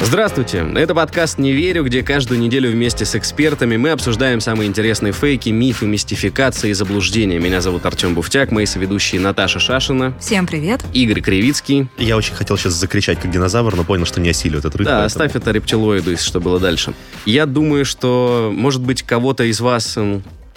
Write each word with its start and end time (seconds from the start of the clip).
Здравствуйте, 0.00 0.66
это 0.76 0.94
подкаст 0.94 1.38
«Не 1.38 1.52
верю», 1.52 1.84
где 1.84 2.02
каждую 2.02 2.38
неделю 2.38 2.70
вместе 2.70 3.04
с 3.04 3.14
экспертами 3.14 3.76
мы 3.76 3.90
обсуждаем 3.90 4.40
самые 4.40 4.68
интересные 4.68 5.12
фейки, 5.12 5.48
мифы, 5.48 5.86
мистификации 5.86 6.70
и 6.70 6.72
заблуждения. 6.72 7.38
Меня 7.38 7.60
зовут 7.60 7.86
Артем 7.86 8.14
Буфтяк, 8.14 8.50
мои 8.50 8.66
соведущие 8.66 9.20
Наташа 9.20 9.58
Шашина. 9.58 10.14
Всем 10.20 10.46
привет. 10.46 10.84
Игорь 10.92 11.20
Кривицкий. 11.20 11.88
Я 11.96 12.16
очень 12.16 12.34
хотел 12.34 12.56
сейчас 12.58 12.74
закричать, 12.74 13.20
как 13.20 13.30
динозавр, 13.30 13.74
но 13.76 13.84
понял, 13.84 14.04
что 14.04 14.20
не 14.20 14.28
осилю 14.28 14.58
этот 14.58 14.76
рык. 14.76 14.84
Да, 14.86 15.00
поэтому... 15.00 15.06
оставь 15.06 15.36
это 15.36 15.50
рептилоиду, 15.50 16.10
если 16.10 16.26
что 16.26 16.40
было 16.40 16.60
дальше. 16.60 16.94
Я 17.24 17.46
думаю, 17.46 17.84
что, 17.84 18.52
может 18.54 18.82
быть, 18.82 19.02
кого-то 19.02 19.44
из 19.44 19.60
вас 19.60 19.98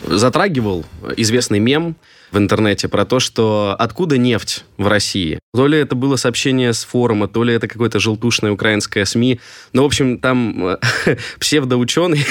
затрагивал 0.06 0.86
известный 1.16 1.60
мем, 1.60 1.96
в 2.32 2.38
интернете 2.38 2.88
про 2.88 3.06
то, 3.06 3.20
что 3.20 3.76
откуда 3.78 4.18
нефть 4.18 4.66
в 4.78 4.88
России. 4.88 5.40
То 5.54 5.68
ли 5.68 5.80
это 5.80 5.96
было 5.96 6.18
сообщение 6.18 6.74
с 6.74 6.84
форума, 6.84 7.28
то 7.28 7.44
ли 7.44 7.54
это 7.54 7.68
какое-то 7.68 8.00
желтушное 8.00 8.52
украинское 8.52 9.06
СМИ. 9.06 9.40
Но, 9.74 9.84
в 9.84 9.86
общем, 9.86 10.20
там 10.20 10.68
э, 10.68 10.78
псевдоученый 11.40 12.26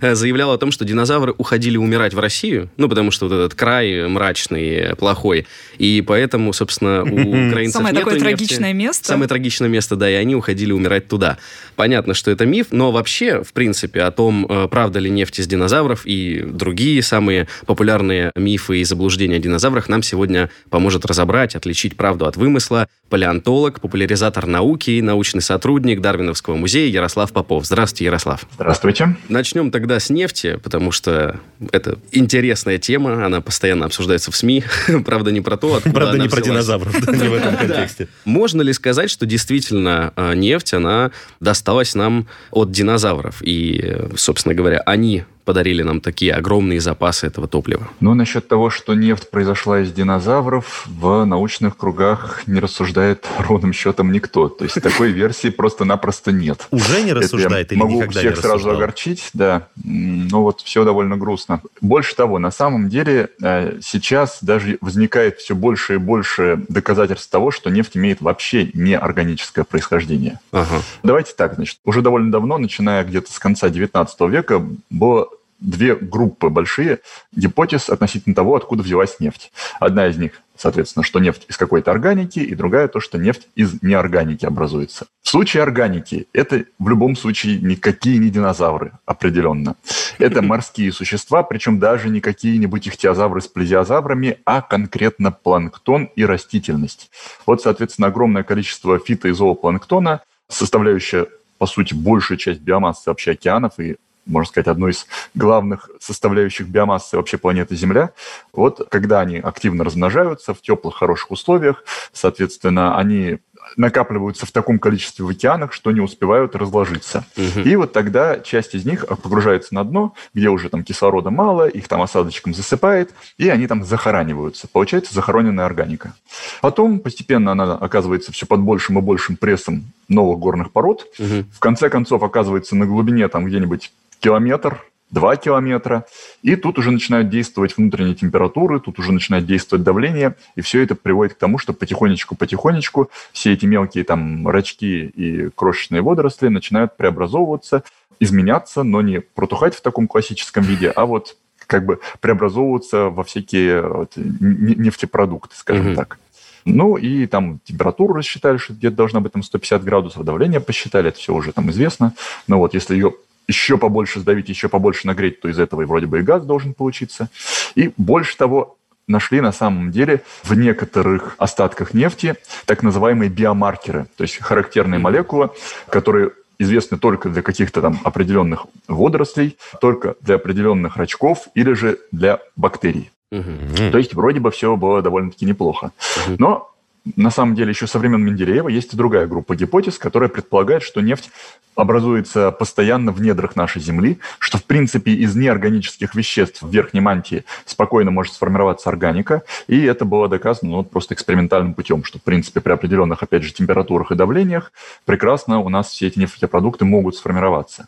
заявлял 0.02 0.52
о 0.52 0.58
том, 0.58 0.70
что 0.70 0.84
динозавры 0.84 1.34
уходили 1.38 1.76
умирать 1.76 2.14
в 2.14 2.18
Россию, 2.18 2.70
ну, 2.76 2.88
потому 2.88 3.10
что 3.10 3.28
вот 3.28 3.34
этот 3.34 3.54
край 3.54 4.06
мрачный, 4.08 4.96
плохой. 4.96 5.46
И 5.78 6.02
поэтому, 6.06 6.52
собственно, 6.52 7.02
у 7.02 7.06
украинцев 7.48 7.78
Самое 7.78 7.94
такое 7.94 8.14
нефти. 8.14 8.24
трагичное 8.24 8.72
место. 8.72 9.06
Самое 9.06 9.28
трагичное 9.28 9.68
место, 9.68 9.96
да, 9.96 10.10
и 10.10 10.14
они 10.14 10.34
уходили 10.34 10.72
умирать 10.72 11.08
туда. 11.08 11.38
Понятно, 11.76 12.12
что 12.14 12.30
это 12.30 12.44
миф, 12.44 12.66
но 12.70 12.90
вообще, 12.90 13.42
в 13.42 13.52
принципе, 13.52 14.02
о 14.02 14.10
том, 14.10 14.46
э, 14.48 14.68
правда 14.68 14.98
ли 14.98 15.10
нефть 15.10 15.38
из 15.38 15.46
динозавров 15.46 16.02
и 16.04 16.42
другие 16.44 17.02
самые 17.02 17.46
популярные 17.66 18.32
мифы 18.34 18.80
и 18.80 18.84
заблуждения 18.84 19.27
рассуждения 19.28 19.36
о 19.36 19.40
динозаврах 19.40 19.88
нам 19.88 20.02
сегодня 20.02 20.48
поможет 20.70 21.04
разобрать, 21.04 21.54
отличить 21.54 21.96
правду 21.96 22.26
от 22.26 22.36
вымысла 22.36 22.88
палеонтолог, 23.10 23.80
популяризатор 23.80 24.46
науки 24.46 24.90
и 24.90 25.02
научный 25.02 25.40
сотрудник 25.40 26.00
Дарвиновского 26.00 26.56
музея 26.56 26.90
Ярослав 26.90 27.32
Попов. 27.32 27.64
Здравствуйте, 27.66 28.04
Ярослав. 28.06 28.46
Здравствуйте. 28.54 29.16
Начнем 29.28 29.70
тогда 29.70 29.98
с 29.98 30.10
нефти, 30.10 30.58
потому 30.62 30.92
что 30.92 31.40
это 31.72 31.98
интересная 32.12 32.78
тема, 32.78 33.24
она 33.24 33.40
постоянно 33.40 33.86
обсуждается 33.86 34.30
в 34.30 34.36
СМИ. 34.36 34.64
Правда, 35.04 35.30
не 35.30 35.40
про 35.40 35.56
то, 35.56 35.76
откуда 35.76 35.94
Правда, 35.94 36.18
не 36.18 36.28
про 36.28 36.40
динозавров, 36.40 36.94
не 36.94 37.28
в 37.28 37.34
этом 37.34 37.56
контексте. 37.58 38.08
Можно 38.24 38.62
ли 38.62 38.72
сказать, 38.72 39.10
что 39.10 39.26
действительно 39.26 40.12
а, 40.16 40.34
нефть, 40.34 40.74
она 40.74 41.10
досталась 41.40 41.94
нам 41.94 42.26
от 42.50 42.70
динозавров? 42.70 43.42
И, 43.42 43.96
собственно 44.16 44.54
говоря, 44.54 44.82
они 44.84 45.24
подарили 45.48 45.82
нам 45.82 46.02
такие 46.02 46.34
огромные 46.34 46.78
запасы 46.78 47.26
этого 47.26 47.48
топлива? 47.48 47.88
Ну, 48.00 48.12
насчет 48.12 48.48
того, 48.48 48.68
что 48.68 48.92
нефть 48.92 49.30
произошла 49.30 49.80
из 49.80 49.90
динозавров, 49.90 50.84
в 50.86 51.24
научных 51.24 51.78
кругах 51.78 52.42
не 52.46 52.60
рассуждает 52.60 53.26
ровным 53.38 53.72
счетом 53.72 54.12
никто. 54.12 54.50
То 54.50 54.64
есть 54.64 54.82
такой 54.82 55.10
версии 55.10 55.48
просто-напросто 55.48 56.32
нет. 56.32 56.68
Уже 56.70 57.02
не 57.02 57.14
рассуждает 57.14 57.72
или 57.72 57.78
могу 57.78 58.06
всех 58.10 58.36
сразу 58.36 58.70
огорчить, 58.70 59.30
да. 59.32 59.68
Но 59.82 60.42
вот 60.42 60.60
все 60.60 60.84
довольно 60.84 61.16
грустно. 61.16 61.62
Больше 61.80 62.14
того, 62.14 62.38
на 62.38 62.50
самом 62.50 62.90
деле 62.90 63.30
э, 63.42 63.78
сейчас 63.80 64.40
даже 64.42 64.76
возникает 64.82 65.38
все 65.38 65.54
больше 65.54 65.94
и 65.94 65.96
больше 65.96 66.62
доказательств 66.68 67.30
того, 67.30 67.52
что 67.52 67.70
нефть 67.70 67.96
имеет 67.96 68.20
вообще 68.20 68.68
неорганическое 68.74 69.64
происхождение. 69.64 70.40
Ага. 70.52 70.82
Давайте 71.02 71.32
так, 71.34 71.54
значит, 71.54 71.78
уже 71.86 72.02
довольно 72.02 72.30
давно, 72.30 72.58
начиная 72.58 73.02
где-то 73.02 73.32
с 73.32 73.38
конца 73.38 73.70
19 73.70 74.20
века, 74.28 74.62
было 74.90 75.28
две 75.58 75.94
группы 75.94 76.48
большие 76.48 77.00
гипотез 77.32 77.90
относительно 77.90 78.34
того, 78.34 78.56
откуда 78.56 78.82
взялась 78.82 79.20
нефть. 79.20 79.52
Одна 79.80 80.06
из 80.06 80.16
них, 80.16 80.40
соответственно, 80.56 81.04
что 81.04 81.18
нефть 81.18 81.46
из 81.48 81.56
какой-то 81.56 81.90
органики, 81.90 82.38
и 82.38 82.54
другая 82.54 82.88
то, 82.88 83.00
что 83.00 83.18
нефть 83.18 83.48
из 83.54 83.82
неорганики 83.82 84.46
образуется. 84.46 85.06
В 85.22 85.28
случае 85.28 85.62
органики 85.62 86.28
это 86.32 86.64
в 86.78 86.88
любом 86.88 87.16
случае 87.16 87.60
никакие 87.60 88.18
не 88.18 88.30
динозавры, 88.30 88.92
определенно. 89.04 89.76
Это 90.18 90.42
морские 90.42 90.92
существа, 90.92 91.42
причем 91.42 91.78
даже 91.78 92.08
не 92.08 92.20
какие-нибудь 92.20 92.88
ихтиозавры 92.88 93.40
с 93.40 93.48
плезиозаврами, 93.48 94.38
а 94.44 94.62
конкретно 94.62 95.32
планктон 95.32 96.10
и 96.16 96.24
растительность. 96.24 97.10
Вот, 97.46 97.62
соответственно, 97.62 98.08
огромное 98.08 98.42
количество 98.42 98.98
фито- 98.98 99.28
и 99.28 99.32
зоопланктона, 99.32 100.22
составляющее 100.48 101.26
по 101.58 101.66
сути, 101.66 101.92
большую 101.92 102.38
часть 102.38 102.60
биомассы 102.60 103.10
вообще 103.10 103.32
океанов 103.32 103.78
и 103.78 103.96
можно 104.28 104.48
сказать, 104.48 104.68
одной 104.68 104.92
из 104.92 105.06
главных 105.34 105.90
составляющих 106.00 106.68
биомассы 106.68 107.16
вообще 107.16 107.38
планеты 107.38 107.74
Земля. 107.74 108.10
Вот 108.52 108.86
когда 108.90 109.20
они 109.20 109.38
активно 109.38 109.84
размножаются 109.84 110.54
в 110.54 110.60
теплых, 110.60 110.96
хороших 110.96 111.30
условиях, 111.30 111.84
соответственно, 112.12 112.98
они 112.98 113.38
накапливаются 113.76 114.46
в 114.46 114.52
таком 114.52 114.78
количестве 114.78 115.24
в 115.24 115.28
океанах, 115.28 115.72
что 115.72 115.90
не 115.90 116.00
успевают 116.00 116.56
разложиться. 116.56 117.24
Угу. 117.36 117.60
И 117.60 117.76
вот 117.76 117.92
тогда 117.92 118.38
часть 118.40 118.74
из 118.74 118.84
них 118.84 119.06
погружается 119.06 119.74
на 119.74 119.84
дно, 119.84 120.14
где 120.34 120.48
уже 120.48 120.68
там 120.68 120.82
кислорода 120.82 121.30
мало, 121.30 121.68
их 121.68 121.88
там 121.88 122.02
осадочком 122.02 122.54
засыпает, 122.54 123.12
и 123.36 123.48
они 123.48 123.66
там 123.66 123.84
захораниваются. 123.84 124.68
Получается 124.68 125.14
захороненная 125.14 125.66
органика. 125.66 126.14
Потом 126.60 127.00
постепенно 127.00 127.52
она 127.52 127.74
оказывается 127.74 128.32
все 128.32 128.46
под 128.46 128.60
большим 128.60 128.98
и 128.98 129.02
большим 129.02 129.36
прессом 129.36 129.92
новых 130.08 130.38
горных 130.38 130.72
пород. 130.72 131.06
Угу. 131.18 131.44
В 131.52 131.58
конце 131.58 131.90
концов 131.90 132.22
оказывается 132.22 132.76
на 132.76 132.86
глубине 132.86 133.28
там 133.28 133.44
где-нибудь 133.44 133.92
километр, 134.20 134.84
2 135.10 135.36
километра, 135.36 136.04
и 136.42 136.56
тут 136.56 136.78
уже 136.78 136.90
начинают 136.90 137.30
действовать 137.30 137.76
внутренние 137.76 138.14
температуры, 138.14 138.80
тут 138.80 138.98
уже 138.98 139.12
начинает 139.12 139.46
действовать 139.46 139.84
давление, 139.84 140.34
и 140.54 140.60
все 140.60 140.82
это 140.82 140.94
приводит 140.94 141.34
к 141.34 141.38
тому, 141.38 141.58
что 141.58 141.72
потихонечку-потихонечку 141.72 143.10
все 143.32 143.52
эти 143.52 143.64
мелкие 143.64 144.04
там 144.04 144.46
рачки 144.46 145.06
и 145.06 145.48
крошечные 145.50 146.02
водоросли 146.02 146.48
начинают 146.48 146.96
преобразовываться, 146.96 147.84
изменяться, 148.20 148.82
но 148.82 149.00
не 149.00 149.20
протухать 149.20 149.74
в 149.74 149.80
таком 149.80 150.08
классическом 150.08 150.64
виде, 150.64 150.90
а 150.90 151.06
вот 151.06 151.36
как 151.66 151.84
бы 151.84 152.00
преобразовываться 152.20 153.10
во 153.10 153.24
всякие 153.24 153.82
вот, 153.82 154.12
нефтепродукты, 154.16 155.54
скажем 155.56 155.88
mm-hmm. 155.88 155.96
так. 155.96 156.18
Ну 156.64 156.96
и 156.96 157.26
там 157.26 157.60
температуру 157.64 158.14
рассчитали, 158.14 158.58
что 158.58 158.74
где-то 158.74 158.96
должна 158.96 159.20
быть 159.20 159.32
там 159.32 159.42
150 159.42 159.84
градусов, 159.84 160.24
давление 160.24 160.60
посчитали, 160.60 161.08
это 161.08 161.18
все 161.18 161.32
уже 161.32 161.52
там 161.52 161.70
известно. 161.70 162.14
Но 162.46 162.58
вот 162.58 162.74
если 162.74 162.94
ее 162.94 163.14
еще 163.48 163.78
побольше 163.78 164.20
сдавить, 164.20 164.48
еще 164.48 164.68
побольше 164.68 165.06
нагреть, 165.06 165.40
то 165.40 165.48
из 165.48 165.58
этого 165.58 165.82
и 165.82 165.84
вроде 165.84 166.06
бы 166.06 166.20
и 166.20 166.22
газ 166.22 166.44
должен 166.44 166.74
получиться. 166.74 167.28
И 167.74 167.92
больше 167.96 168.36
того, 168.36 168.76
нашли 169.08 169.40
на 169.40 169.52
самом 169.52 169.90
деле 169.90 170.22
в 170.44 170.54
некоторых 170.54 171.34
остатках 171.38 171.94
нефти 171.94 172.36
так 172.66 172.82
называемые 172.82 173.30
биомаркеры, 173.30 174.06
то 174.16 174.22
есть 174.22 174.36
характерные 174.36 175.00
молекулы, 175.00 175.50
которые 175.88 176.32
известны 176.58 176.98
только 176.98 177.28
для 177.28 177.42
каких-то 177.42 177.80
там 177.80 177.98
определенных 178.04 178.66
водорослей, 178.86 179.56
только 179.80 180.16
для 180.20 180.34
определенных 180.34 180.96
рачков 180.96 181.48
или 181.54 181.72
же 181.72 181.98
для 182.12 182.40
бактерий. 182.56 183.10
Угу. 183.30 183.90
То 183.92 183.98
есть 183.98 184.14
вроде 184.14 184.40
бы 184.40 184.50
все 184.50 184.76
было 184.76 185.02
довольно-таки 185.02 185.46
неплохо. 185.46 185.92
Угу. 186.26 186.36
Но 186.38 186.74
на 187.16 187.30
самом 187.30 187.54
деле 187.54 187.70
еще 187.70 187.86
со 187.86 187.98
времен 187.98 188.24
Менделеева 188.24 188.68
есть 188.68 188.94
и 188.94 188.96
другая 188.96 189.26
группа 189.26 189.54
гипотез, 189.54 189.98
которая 189.98 190.28
предполагает, 190.28 190.82
что 190.82 191.00
нефть 191.00 191.30
образуется 191.74 192.50
постоянно 192.50 193.12
в 193.12 193.20
недрах 193.20 193.54
нашей 193.54 193.80
Земли, 193.80 194.18
что 194.40 194.58
в 194.58 194.64
принципе 194.64 195.12
из 195.12 195.36
неорганических 195.36 196.14
веществ 196.14 196.62
в 196.62 196.70
верхней 196.70 197.00
мантии 197.00 197.44
спокойно 197.66 198.10
может 198.10 198.32
сформироваться 198.32 198.90
органика, 198.90 199.42
и 199.68 199.80
это 199.84 200.04
было 200.04 200.28
доказано 200.28 200.72
ну, 200.72 200.76
вот 200.78 200.90
просто 200.90 201.14
экспериментальным 201.14 201.74
путем, 201.74 202.02
что 202.02 202.18
в 202.18 202.22
принципе 202.22 202.60
при 202.60 202.72
определенных, 202.72 203.22
опять 203.22 203.44
же, 203.44 203.52
температурах 203.52 204.10
и 204.10 204.16
давлениях 204.16 204.72
прекрасно 205.04 205.60
у 205.60 205.68
нас 205.68 205.88
все 205.88 206.08
эти 206.08 206.18
нефтепродукты 206.18 206.84
могут 206.84 207.14
сформироваться. 207.14 207.86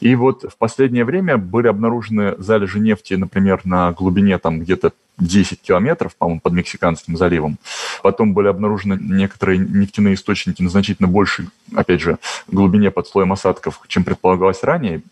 И 0.00 0.14
вот 0.14 0.44
в 0.44 0.58
последнее 0.58 1.04
время 1.04 1.38
были 1.38 1.68
обнаружены 1.68 2.34
залежи 2.38 2.78
нефти, 2.78 3.14
например, 3.14 3.62
на 3.64 3.92
глубине 3.92 4.38
там 4.38 4.60
где-то 4.60 4.92
10 5.18 5.60
километров, 5.62 6.16
по-моему, 6.16 6.40
под 6.40 6.52
Мексиканским 6.54 7.16
заливом. 7.16 7.58
Потом 8.02 8.34
были 8.34 8.48
обнаружены 8.48 8.98
некоторые 9.00 9.58
нефтяные 9.58 10.14
источники 10.14 10.62
на 10.62 10.70
значительно 10.70 11.08
большей, 11.08 11.48
опять 11.74 12.00
же, 12.00 12.18
глубине 12.48 12.90
под 12.90 13.06
слоем 13.06 13.32
осадков, 13.32 13.80
чем 13.86 14.04
предполагалось 14.04 14.62
ранее. 14.62 15.02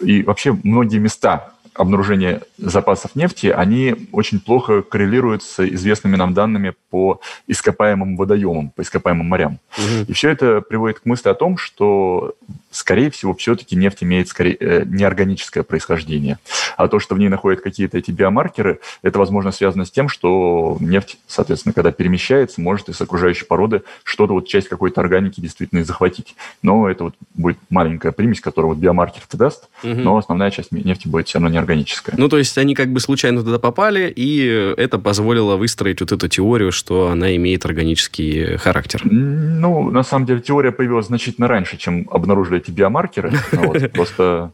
И 0.00 0.22
вообще 0.22 0.58
многие 0.62 0.98
места 0.98 1.52
обнаружения 1.74 2.42
запасов 2.58 3.14
нефти, 3.14 3.46
они 3.46 4.08
очень 4.12 4.40
плохо 4.40 4.82
коррелируют 4.82 5.42
с 5.42 5.64
известными 5.64 6.16
нам 6.16 6.34
данными 6.34 6.74
по 6.92 7.22
ископаемым 7.46 8.16
водоемам, 8.16 8.68
по 8.68 8.82
ископаемым 8.82 9.26
морям. 9.26 9.58
Угу. 9.78 10.04
И 10.08 10.12
все 10.12 10.28
это 10.28 10.60
приводит 10.60 11.00
к 11.00 11.06
мысли 11.06 11.30
о 11.30 11.34
том, 11.34 11.56
что, 11.56 12.34
скорее 12.70 13.10
всего, 13.10 13.34
все-таки 13.34 13.76
нефть 13.76 14.04
имеет 14.04 14.28
скорее, 14.28 14.56
э, 14.60 14.84
неорганическое 14.84 15.62
происхождение. 15.62 16.38
А 16.76 16.88
то, 16.88 17.00
что 17.00 17.14
в 17.14 17.18
ней 17.18 17.30
находят 17.30 17.62
какие-то 17.62 17.96
эти 17.96 18.10
биомаркеры, 18.10 18.80
это, 19.02 19.18
возможно, 19.18 19.52
связано 19.52 19.86
с 19.86 19.90
тем, 19.90 20.10
что 20.10 20.76
нефть, 20.80 21.16
соответственно, 21.26 21.72
когда 21.72 21.92
перемещается, 21.92 22.60
может 22.60 22.90
из 22.90 23.00
окружающей 23.00 23.46
породы 23.46 23.82
что-то, 24.04 24.34
вот 24.34 24.46
часть 24.46 24.68
какой-то 24.68 25.00
органики 25.00 25.40
действительно 25.40 25.80
и 25.80 25.84
захватить. 25.84 26.34
Но 26.62 26.90
это 26.90 27.04
вот 27.04 27.14
будет 27.34 27.56
маленькая 27.70 28.12
примесь, 28.12 28.40
которая 28.40 28.74
вот 28.74 28.78
биомаркер 28.78 29.22
даст, 29.32 29.68
угу. 29.82 29.94
но 29.94 30.18
основная 30.18 30.50
часть 30.50 30.72
нефти 30.72 31.08
будет 31.08 31.26
все 31.26 31.38
равно 31.38 31.48
неорганическая. 31.48 32.14
Ну, 32.18 32.28
то 32.28 32.36
есть 32.36 32.58
они 32.58 32.74
как 32.74 32.92
бы 32.92 33.00
случайно 33.00 33.42
туда 33.42 33.58
попали, 33.58 34.12
и 34.14 34.74
это 34.76 34.98
позволило 34.98 35.56
выстроить 35.56 36.00
вот 36.00 36.12
эту 36.12 36.28
теорию, 36.28 36.72
что 36.82 37.10
она 37.10 37.36
имеет 37.36 37.64
органический 37.64 38.56
характер. 38.56 39.02
Ну, 39.04 39.88
на 39.92 40.02
самом 40.02 40.26
деле, 40.26 40.40
теория 40.40 40.72
появилась 40.72 41.06
значительно 41.06 41.46
раньше, 41.46 41.76
чем 41.76 42.08
обнаружили 42.10 42.58
эти 42.58 42.72
биомаркеры. 42.72 43.32
Ну 43.52 43.72
просто, 43.94 44.52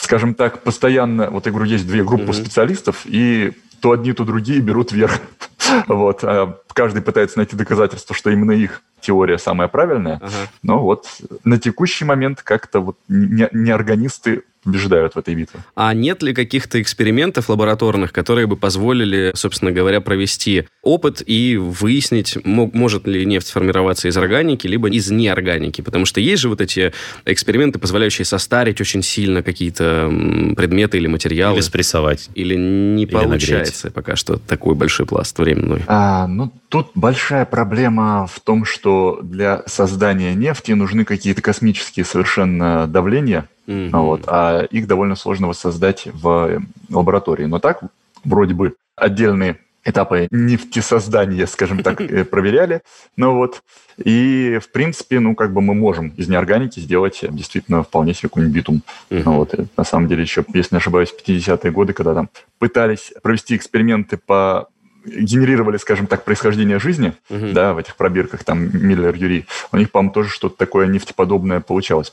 скажем 0.00 0.34
так, 0.34 0.62
постоянно, 0.62 1.28
вот 1.30 1.46
я 1.46 1.52
говорю, 1.52 1.70
есть 1.70 1.86
две 1.86 2.02
группы 2.02 2.32
специалистов, 2.32 3.02
и 3.04 3.52
то 3.80 3.92
одни, 3.92 4.12
то 4.12 4.24
другие 4.24 4.60
берут 4.60 4.92
вверх. 4.92 5.20
Вот. 5.88 6.20
А 6.22 6.56
каждый 6.76 7.00
пытается 7.00 7.38
найти 7.38 7.56
доказательства, 7.56 8.14
что 8.14 8.30
именно 8.30 8.52
их 8.52 8.82
теория 9.00 9.38
самая 9.38 9.66
правильная. 9.66 10.16
Ага. 10.16 10.50
Но 10.62 10.82
вот 10.82 11.06
на 11.42 11.58
текущий 11.58 12.04
момент 12.04 12.42
как-то 12.42 12.80
вот 12.80 12.98
неорганисты 13.08 14.42
побеждают 14.66 15.14
в 15.14 15.18
этой 15.18 15.34
битве. 15.34 15.60
А 15.76 15.94
нет 15.94 16.22
ли 16.22 16.34
каких-то 16.34 16.82
экспериментов 16.82 17.48
лабораторных, 17.48 18.12
которые 18.12 18.48
бы 18.48 18.56
позволили, 18.56 19.30
собственно 19.34 19.70
говоря, 19.70 20.00
провести 20.00 20.66
опыт 20.82 21.22
и 21.24 21.56
выяснить, 21.56 22.36
может 22.44 23.06
ли 23.06 23.24
нефть 23.24 23.50
формироваться 23.50 24.08
из 24.08 24.16
органики, 24.16 24.66
либо 24.66 24.90
из 24.90 25.08
неорганики? 25.10 25.82
Потому 25.82 26.04
что 26.04 26.20
есть 26.20 26.42
же 26.42 26.48
вот 26.48 26.60
эти 26.60 26.92
эксперименты, 27.24 27.78
позволяющие 27.78 28.24
состарить 28.24 28.80
очень 28.80 29.02
сильно 29.02 29.44
какие-то 29.44 30.12
предметы 30.56 30.98
или 30.98 31.06
материалы. 31.06 31.58
Или 31.58 31.62
спрессовать. 31.62 32.28
Или 32.34 32.56
не 32.56 33.04
или 33.04 33.10
получается 33.12 33.86
нагреть. 33.86 33.94
пока 33.94 34.16
что 34.16 34.36
такой 34.36 34.74
большой 34.74 35.06
пласт 35.06 35.38
временной. 35.38 35.82
А, 35.86 36.26
ну, 36.26 36.52
тут 36.68 36.90
большая 36.94 37.44
проблема 37.44 38.26
в 38.26 38.40
том, 38.40 38.64
что 38.64 39.20
для 39.22 39.62
создания 39.66 40.34
нефти 40.34 40.72
нужны 40.72 41.04
какие-то 41.04 41.42
космические 41.42 42.04
совершенно 42.04 42.86
давления, 42.86 43.48
Mm-hmm. 43.66 43.90
Вот, 44.00 44.22
а 44.28 44.62
их 44.62 44.86
довольно 44.86 45.16
сложно 45.16 45.48
воссоздать 45.48 46.06
в 46.12 46.62
лаборатории. 46.88 47.46
Но 47.46 47.58
так 47.58 47.80
вроде 48.24 48.54
бы 48.54 48.76
отдельные 48.94 49.58
этапы 49.84 50.28
нефтесоздания, 50.30 51.46
скажем 51.46 51.82
так, 51.82 52.00
э, 52.00 52.24
проверяли. 52.24 52.82
Ну 53.16 53.34
вот. 53.34 53.62
И, 54.04 54.58
в 54.62 54.70
принципе, 54.72 55.20
ну, 55.20 55.34
как 55.34 55.52
бы 55.52 55.62
мы 55.62 55.74
можем 55.74 56.08
из 56.16 56.28
неорганики 56.28 56.80
сделать 56.80 57.20
действительно 57.30 57.82
вполне 57.82 58.12
себе 58.12 58.28
какой-нибудь 58.28 58.54
битум. 58.54 58.82
Uh-huh. 59.10 59.22
Ну, 59.24 59.36
вот. 59.36 59.54
И, 59.54 59.66
на 59.76 59.84
самом 59.84 60.06
деле, 60.06 60.22
еще, 60.22 60.44
если 60.52 60.74
не 60.74 60.78
ошибаюсь, 60.78 61.10
в 61.10 61.26
50-е 61.26 61.70
годы, 61.70 61.92
когда 61.92 62.14
там 62.14 62.28
пытались 62.58 63.12
провести 63.22 63.56
эксперименты 63.56 64.18
по 64.18 64.68
генерировали, 65.06 65.76
скажем 65.76 66.06
так, 66.06 66.24
происхождение 66.24 66.78
жизни, 66.78 67.12
угу. 67.30 67.52
да, 67.52 67.72
в 67.72 67.78
этих 67.78 67.96
пробирках, 67.96 68.44
там, 68.44 68.68
Миллер, 68.72 69.14
Юрий, 69.14 69.46
у 69.72 69.76
них, 69.76 69.90
по-моему, 69.90 70.12
тоже 70.12 70.30
что-то 70.30 70.56
такое 70.56 70.86
нефтеподобное 70.86 71.60
получалось. 71.60 72.12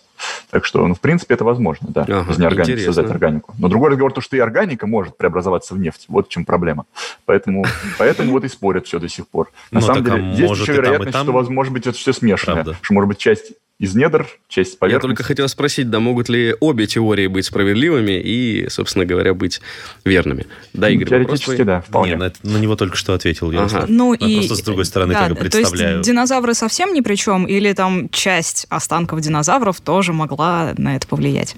Так 0.49 0.65
что, 0.65 0.85
ну, 0.87 0.93
в 0.93 0.99
принципе, 0.99 1.33
это 1.33 1.43
возможно, 1.43 1.87
да, 1.89 2.03
ага, 2.03 2.31
из 2.31 2.37
неорганики 2.37 2.71
интересно. 2.71 2.93
создать 2.93 3.11
органику. 3.11 3.53
Но 3.57 3.67
другой 3.67 3.91
разговор, 3.91 4.13
то, 4.13 4.21
что 4.21 4.37
и 4.37 4.39
органика 4.39 4.87
может 4.87 5.17
преобразоваться 5.17 5.73
в 5.73 5.79
нефть. 5.79 6.05
Вот 6.07 6.27
в 6.27 6.29
чем 6.29 6.45
проблема. 6.45 6.85
Поэтому, 7.25 7.65
поэтому 7.97 8.31
вот 8.31 8.43
и 8.43 8.47
спорят 8.47 8.85
все 8.87 8.99
до 8.99 9.09
сих 9.09 9.27
пор. 9.27 9.51
На 9.71 9.79
ну, 9.79 9.85
самом 9.85 10.03
деле, 10.03 10.17
а 10.17 10.35
есть 10.35 10.61
еще 10.61 10.73
вероятность, 10.73 11.17
что, 11.17 11.51
может 11.51 11.73
быть, 11.73 11.87
это 11.87 11.97
все 11.97 12.13
смешанное. 12.13 12.65
Что, 12.81 12.93
может 12.93 13.07
быть, 13.07 13.17
часть 13.17 13.53
из 13.83 13.95
недр, 13.95 14.29
часть 14.47 14.79
поверхности. 14.79 15.05
Я 15.05 15.09
только 15.09 15.23
хотел 15.23 15.49
спросить, 15.49 15.89
да, 15.89 15.99
могут 15.99 16.29
ли 16.29 16.55
обе 16.61 16.87
теории 16.87 17.27
быть 17.27 17.45
справедливыми 17.45 18.13
и, 18.13 18.69
собственно 18.69 19.03
говоря, 19.03 19.33
быть 19.33 19.59
верными? 20.05 20.47
Да, 20.71 20.89
Игорь, 20.89 21.09
Теоретически, 21.09 21.63
да, 21.63 21.81
вполне. 21.81 22.15
Нет, 22.15 22.37
на, 22.43 22.57
него 22.59 22.77
только 22.77 22.95
что 22.95 23.13
ответил 23.13 23.51
я. 23.51 23.63
Ага. 23.63 23.83
Ну, 23.89 24.13
и... 24.13 24.37
Просто 24.37 24.55
с 24.55 24.61
другой 24.61 24.85
стороны 24.85 25.13
да, 25.13 25.27
как 25.27 25.37
представляю. 25.37 25.95
То 25.95 25.97
есть 25.97 26.09
динозавры 26.09 26.53
совсем 26.53 26.93
ни 26.93 27.01
при 27.01 27.15
чем? 27.15 27.45
Или 27.45 27.73
там 27.73 28.07
часть 28.07 28.67
останков 28.69 29.19
динозавров 29.19 29.81
тоже 29.81 30.13
могла 30.13 30.73
на 30.77 30.95
это 30.95 31.05
повлиять? 31.05 31.57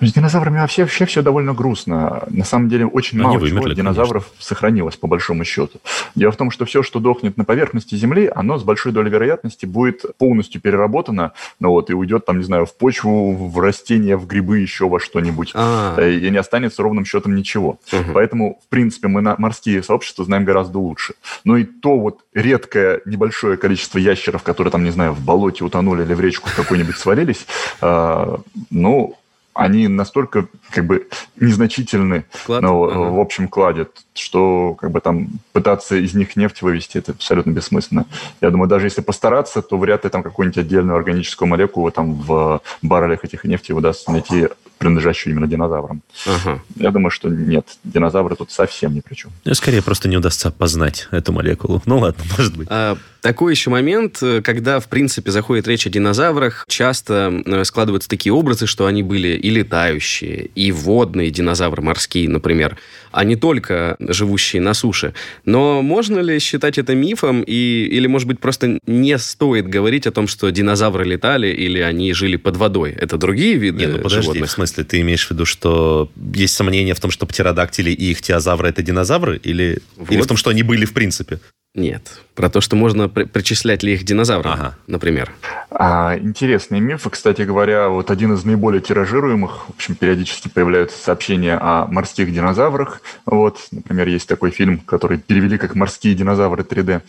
С 0.00 0.12
динозаврами 0.12 0.58
вообще, 0.58 0.82
вообще 0.82 1.04
все 1.04 1.22
довольно 1.22 1.52
грустно. 1.52 2.24
На 2.28 2.44
самом 2.44 2.68
деле 2.68 2.86
очень 2.86 3.18
Они 3.18 3.26
мало 3.26 3.38
вымерли, 3.38 3.66
чего 3.66 3.74
динозавров 3.74 4.24
конечно. 4.24 4.44
сохранилось, 4.44 4.96
по 4.96 5.06
большому 5.06 5.44
счету. 5.44 5.78
Дело 6.14 6.32
в 6.32 6.36
том, 6.36 6.50
что 6.50 6.64
все, 6.64 6.82
что 6.82 7.00
дохнет 7.00 7.36
на 7.36 7.44
поверхности 7.44 7.94
Земли, 7.94 8.30
оно 8.34 8.58
с 8.58 8.64
большой 8.64 8.92
долей 8.92 9.10
вероятности 9.10 9.66
будет 9.66 10.16
полностью 10.16 10.60
переработано, 10.60 11.32
ну 11.60 11.70
вот, 11.70 11.90
и 11.90 11.94
уйдет, 11.94 12.24
там, 12.26 12.38
не 12.38 12.44
знаю, 12.44 12.66
в 12.66 12.76
почву, 12.76 13.34
в 13.34 13.58
растения, 13.60 14.16
в 14.16 14.26
грибы, 14.26 14.58
еще 14.58 14.88
во 14.88 15.00
что-нибудь. 15.00 15.52
А-а-а. 15.54 16.00
Э, 16.00 16.12
и 16.12 16.30
не 16.30 16.38
останется 16.38 16.82
ровным 16.82 17.04
счетом 17.04 17.34
ничего. 17.34 17.78
Угу. 17.92 18.12
Поэтому, 18.14 18.60
в 18.64 18.68
принципе, 18.68 19.08
мы 19.08 19.20
на 19.20 19.34
морские 19.38 19.82
сообщества 19.82 20.24
знаем 20.24 20.44
гораздо 20.44 20.78
лучше. 20.78 21.14
Но 21.44 21.56
и 21.56 21.64
то 21.64 21.98
вот 21.98 22.20
редкое 22.34 23.02
небольшое 23.04 23.56
количество 23.56 23.98
ящеров, 23.98 24.42
которые 24.42 24.72
там, 24.72 24.84
не 24.84 24.90
знаю, 24.90 25.12
в 25.12 25.20
болоте 25.20 25.64
утонули 25.64 26.02
или 26.02 26.14
в 26.14 26.20
речку 26.20 26.48
какой-нибудь 26.56 26.96
свалились, 26.96 27.46
э, 27.80 28.36
ну, 28.70 29.16
они 29.60 29.88
настолько 29.88 30.46
как 30.70 30.86
бы 30.86 31.06
незначительны 31.36 32.24
Вклад? 32.30 32.62
ну, 32.62 32.84
ага. 32.84 32.98
в 33.10 33.20
общем 33.20 33.46
кладе, 33.46 33.88
что 34.14 34.74
как 34.74 34.90
бы 34.90 35.00
там 35.00 35.28
пытаться 35.52 35.96
из 35.96 36.14
них 36.14 36.34
нефть 36.34 36.62
вывести, 36.62 36.96
это 36.96 37.12
абсолютно 37.12 37.50
бессмысленно. 37.50 38.06
Я 38.40 38.50
думаю, 38.50 38.68
даже 38.68 38.86
если 38.86 39.02
постараться, 39.02 39.60
то 39.60 39.76
вряд 39.76 40.04
ли 40.04 40.10
там 40.10 40.22
какую-нибудь 40.22 40.58
отдельную 40.58 40.96
органическую 40.96 41.46
молекулу 41.46 41.90
там 41.90 42.14
в 42.14 42.62
баррелях 42.80 43.22
этих 43.24 43.44
нефти 43.44 43.72
удастся 43.72 44.10
найти 44.10 44.48
принадлежащую 44.80 45.34
именно 45.34 45.46
динозаврам. 45.46 46.00
Ага. 46.26 46.62
Я 46.76 46.90
думаю, 46.90 47.10
что 47.10 47.28
нет, 47.28 47.66
динозавры 47.84 48.34
тут 48.34 48.50
совсем 48.50 48.94
ни 48.94 49.00
при 49.00 49.14
чем. 49.14 49.30
Ну, 49.44 49.52
скорее, 49.52 49.82
просто 49.82 50.08
не 50.08 50.16
удастся 50.16 50.48
опознать 50.48 51.06
эту 51.10 51.32
молекулу. 51.32 51.82
Ну 51.84 51.98
ладно, 51.98 52.24
может 52.38 52.56
быть. 52.56 52.66
А, 52.70 52.96
такой 53.20 53.52
еще 53.52 53.68
момент, 53.68 54.22
когда, 54.42 54.80
в 54.80 54.88
принципе, 54.88 55.30
заходит 55.30 55.68
речь 55.68 55.86
о 55.86 55.90
динозаврах, 55.90 56.64
часто 56.66 57.42
э, 57.44 57.64
складываются 57.64 58.08
такие 58.08 58.32
образы, 58.32 58.66
что 58.66 58.86
они 58.86 59.02
были 59.02 59.28
и 59.28 59.50
летающие, 59.50 60.46
и 60.54 60.72
водные 60.72 61.30
динозавры 61.30 61.82
морские, 61.82 62.30
например, 62.30 62.78
а 63.12 63.24
не 63.24 63.36
только 63.36 63.96
живущие 63.98 64.62
на 64.62 64.74
суше. 64.74 65.14
Но 65.44 65.82
можно 65.82 66.20
ли 66.20 66.38
считать 66.38 66.78
это 66.78 66.94
мифом, 66.94 67.42
и, 67.42 67.88
или, 67.90 68.06
может 68.06 68.28
быть, 68.28 68.40
просто 68.40 68.78
не 68.86 69.18
стоит 69.18 69.68
говорить 69.68 70.06
о 70.06 70.12
том, 70.12 70.28
что 70.28 70.50
динозавры 70.50 71.04
летали 71.04 71.48
или 71.48 71.80
они 71.80 72.12
жили 72.12 72.36
под 72.36 72.56
водой? 72.56 72.92
Это 72.92 73.18
другие 73.18 73.54
виды 73.54 73.78
Нет, 73.78 73.90
ну 73.90 73.96
подожди, 73.98 74.22
животных? 74.22 74.48
в 74.48 74.52
смысле, 74.52 74.84
ты 74.84 75.00
имеешь 75.00 75.26
в 75.26 75.30
виду, 75.30 75.44
что 75.44 76.10
есть 76.34 76.54
сомнения 76.54 76.94
в 76.94 77.00
том, 77.00 77.10
что 77.10 77.26
птеродактили 77.26 77.90
и 77.90 78.12
ихтиозавры 78.12 78.68
это 78.68 78.82
динозавры? 78.82 79.40
Или, 79.42 79.78
вот. 79.96 80.10
или 80.10 80.20
в 80.20 80.26
том, 80.26 80.36
что 80.36 80.50
они 80.50 80.62
были 80.62 80.84
в 80.84 80.92
принципе? 80.92 81.40
Нет. 81.74 82.20
Про 82.34 82.50
то, 82.50 82.60
что 82.60 82.74
можно 82.74 83.08
при- 83.08 83.24
причислять 83.24 83.84
ли 83.84 83.92
их 83.92 84.02
динозаврам, 84.02 84.52
ага. 84.54 84.74
например. 84.88 85.32
А, 85.70 86.18
интересные 86.18 86.80
мифы. 86.80 87.10
Кстати 87.10 87.42
говоря, 87.42 87.88
вот 87.88 88.10
один 88.10 88.34
из 88.34 88.44
наиболее 88.44 88.80
тиражируемых, 88.80 89.68
в 89.68 89.70
общем, 89.70 89.94
периодически 89.94 90.48
появляются 90.48 90.98
сообщения 90.98 91.56
о 91.56 91.86
морских 91.86 92.32
динозаврах. 92.34 93.02
Вот, 93.24 93.68
например, 93.70 94.08
есть 94.08 94.26
такой 94.26 94.50
фильм, 94.50 94.78
который 94.80 95.18
перевели 95.18 95.58
как 95.58 95.76
«Морские 95.76 96.14
динозавры 96.16 96.64
3D». 96.64 97.02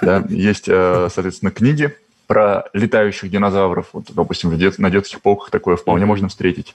Есть, 0.30 0.68
э, 0.68 1.08
соответственно, 1.12 1.50
книги 1.50 1.94
про 2.26 2.64
летающих 2.72 3.30
динозавров. 3.30 3.88
Вот, 3.92 4.06
допустим, 4.14 4.50
на 4.78 4.90
детских 4.90 5.20
полках 5.20 5.50
такое 5.50 5.76
вполне 5.76 6.06
можно 6.06 6.28
встретить. 6.28 6.74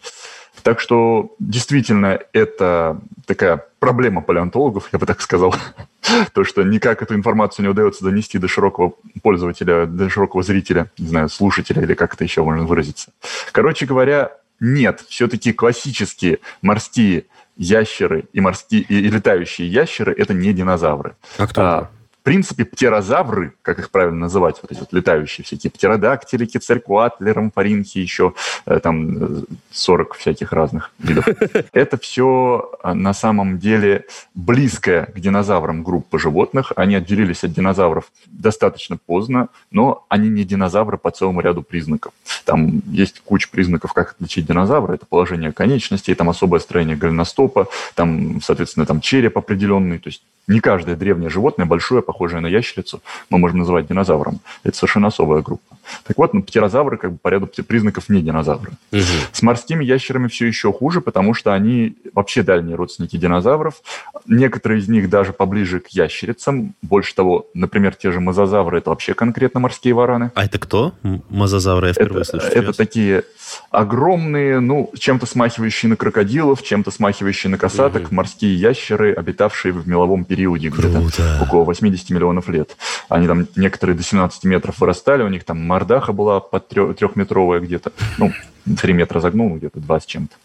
Так 0.64 0.80
что 0.80 1.36
действительно 1.40 2.20
это 2.32 3.00
такая 3.26 3.66
проблема 3.80 4.22
палеонтологов, 4.22 4.90
я 4.92 5.00
бы 5.00 5.06
так 5.06 5.22
сказал. 5.22 5.54
То, 6.34 6.44
что 6.44 6.64
никак 6.64 7.02
эту 7.02 7.16
информацию 7.16 7.64
не 7.64 7.70
удается 7.70 8.04
донести 8.04 8.38
до 8.38 8.48
широкого 8.48 8.94
пользователя, 9.22 9.86
до 9.86 10.10
широкого 10.10 10.42
зрителя, 10.42 10.90
не 10.98 11.08
знаю, 11.08 11.30
слушателя 11.30 11.82
или 11.82 11.94
как 11.94 12.14
это 12.14 12.24
еще 12.24 12.44
можно 12.44 12.64
выразиться. 12.64 13.12
Короче 13.52 13.86
говоря, 13.86 14.32
нет, 14.60 15.04
все-таки 15.10 15.52
классические 15.52 16.40
морские 16.62 17.26
ящеры 17.58 18.26
и 18.34 18.40
морские 18.40 18.82
и, 18.82 19.10
летающие 19.10 19.68
ящеры 19.68 20.14
это 20.18 20.34
не 20.34 20.54
динозавры. 20.54 21.16
А 21.38 21.48
кто? 21.48 21.62
А, 21.62 21.90
принципе, 22.24 22.66
птерозавры, 22.66 23.54
как 23.62 23.80
их 23.80 23.92
правильно 23.92 24.22
называть, 24.22 24.58
вот 24.62 24.72
эти 24.72 24.80
вот 24.80 24.94
летающие 24.94 25.44
всякие 25.44 25.70
птеродактили, 25.72 26.46
кицеркуатлы, 26.46 27.34
рамфоринки, 27.34 27.98
еще 28.00 28.34
э, 28.66 28.80
там 28.80 29.44
40 29.72 30.16
всяких 30.16 30.54
разных 30.54 30.92
видов. 31.00 31.28
Это 31.74 31.98
все 31.98 32.72
на 32.84 33.14
самом 33.14 33.60
деле 33.60 34.06
близкая 34.34 35.08
к 35.08 35.20
динозаврам 35.20 35.84
группа 35.84 36.18
животных. 36.18 36.72
Они 36.76 36.96
отделились 36.96 37.44
от 37.44 37.52
динозавров 37.52 38.06
достаточно 38.28 38.98
поздно, 38.98 39.50
но 39.70 40.06
они 40.10 40.30
не 40.30 40.46
динозавры 40.46 40.98
по 40.98 41.12
целому 41.12 41.42
ряду 41.42 41.62
признаков. 41.62 42.14
Там 42.46 42.82
есть 42.88 43.20
куча 43.20 43.50
признаков, 43.52 43.94
как 43.94 44.12
отличить 44.12 44.48
динозавра. 44.48 44.94
Это 44.94 45.06
положение 45.06 45.52
конечностей, 45.52 46.16
там 46.16 46.30
особое 46.30 46.60
строение 46.62 46.96
голеностопа, 46.96 47.68
там, 47.96 48.42
соответственно, 48.42 48.86
там 48.86 49.02
череп 49.02 49.38
определенный. 49.38 50.00
То 50.00 50.08
есть 50.08 50.24
не 50.48 50.60
каждое 50.60 50.96
древнее 50.96 51.30
животное, 51.30 51.66
большое, 51.66 52.02
похожее 52.14 52.42
на 52.42 52.48
ящерицу, 52.48 53.02
мы 53.30 53.40
можем 53.40 53.60
называть 53.60 53.88
динозавром. 53.88 54.40
Это 54.64 54.78
совершенно 54.78 55.08
особая 55.08 55.42
группа. 55.42 55.78
Так 56.06 56.18
вот, 56.18 56.34
ну, 56.34 56.44
птерозавры 56.44 56.98
как 56.98 57.12
бы 57.14 57.18
по 57.18 57.30
ряду 57.30 57.48
признаков 57.48 58.10
не 58.10 58.22
динозавры. 58.22 58.72
Угу. 58.92 59.02
С 59.32 59.42
морскими 59.42 59.84
ящерами 59.84 60.28
все 60.28 60.46
еще 60.46 60.72
хуже, 60.72 61.02
потому 61.02 61.34
что 61.34 61.54
они 61.54 61.96
вообще 62.14 62.44
дальние 62.44 62.76
родственники 62.76 63.18
динозавров. 63.18 63.82
Некоторые 64.28 64.80
из 64.80 64.88
них 64.88 65.10
даже 65.10 65.34
поближе 65.34 65.80
к 65.80 65.88
ящерицам. 65.88 66.76
Больше 66.82 67.16
того, 67.16 67.48
например, 67.54 67.96
те 67.96 68.12
же 68.12 68.20
мозазавры– 68.20 68.78
это 68.80 68.92
вообще 68.92 69.14
конкретно 69.14 69.60
морские 69.60 69.94
вараны. 69.94 70.32
А 70.36 70.46
это 70.46 70.60
кто? 70.60 70.94
Мозазавры 71.30 71.88
я 71.88 71.94
впервые 71.94 72.22
это, 72.22 72.32
слышу. 72.32 72.48
Это 72.48 72.74
такие 72.74 73.24
огромные, 73.72 74.60
ну, 74.60 74.92
чем-то 74.98 75.26
смахивающие 75.26 75.90
на 75.90 75.96
крокодилов, 75.96 76.64
чем-то 76.64 76.92
смахивающие 76.92 77.50
на 77.50 77.58
касаток, 77.58 78.04
угу. 78.04 78.16
морские 78.16 78.56
ящеры, 78.56 79.14
обитавшие 79.14 79.74
в 79.74 79.88
меловом 79.88 80.26
периоде 80.26 80.70
где-то 80.70 81.10
около 81.42 81.64
80 81.64 82.03
миллионов 82.10 82.50
лет. 82.50 82.78
Они 83.10 83.28
там 83.28 83.48
некоторые 83.56 83.96
до 83.96 84.04
17 84.04 84.44
метров 84.46 84.80
вырастали, 84.80 85.24
у 85.24 85.30
них 85.30 85.44
там 85.44 85.66
мордаха 85.66 86.14
была 86.14 86.40
под 86.40 86.68
трехметровая 86.68 87.60
где-то, 87.60 87.92
ну, 88.18 88.32
3 88.66 88.94
метра 88.94 89.20
загнул, 89.20 89.56
где-то 89.56 89.80
20 89.80 90.08
чем-то. 90.08 90.36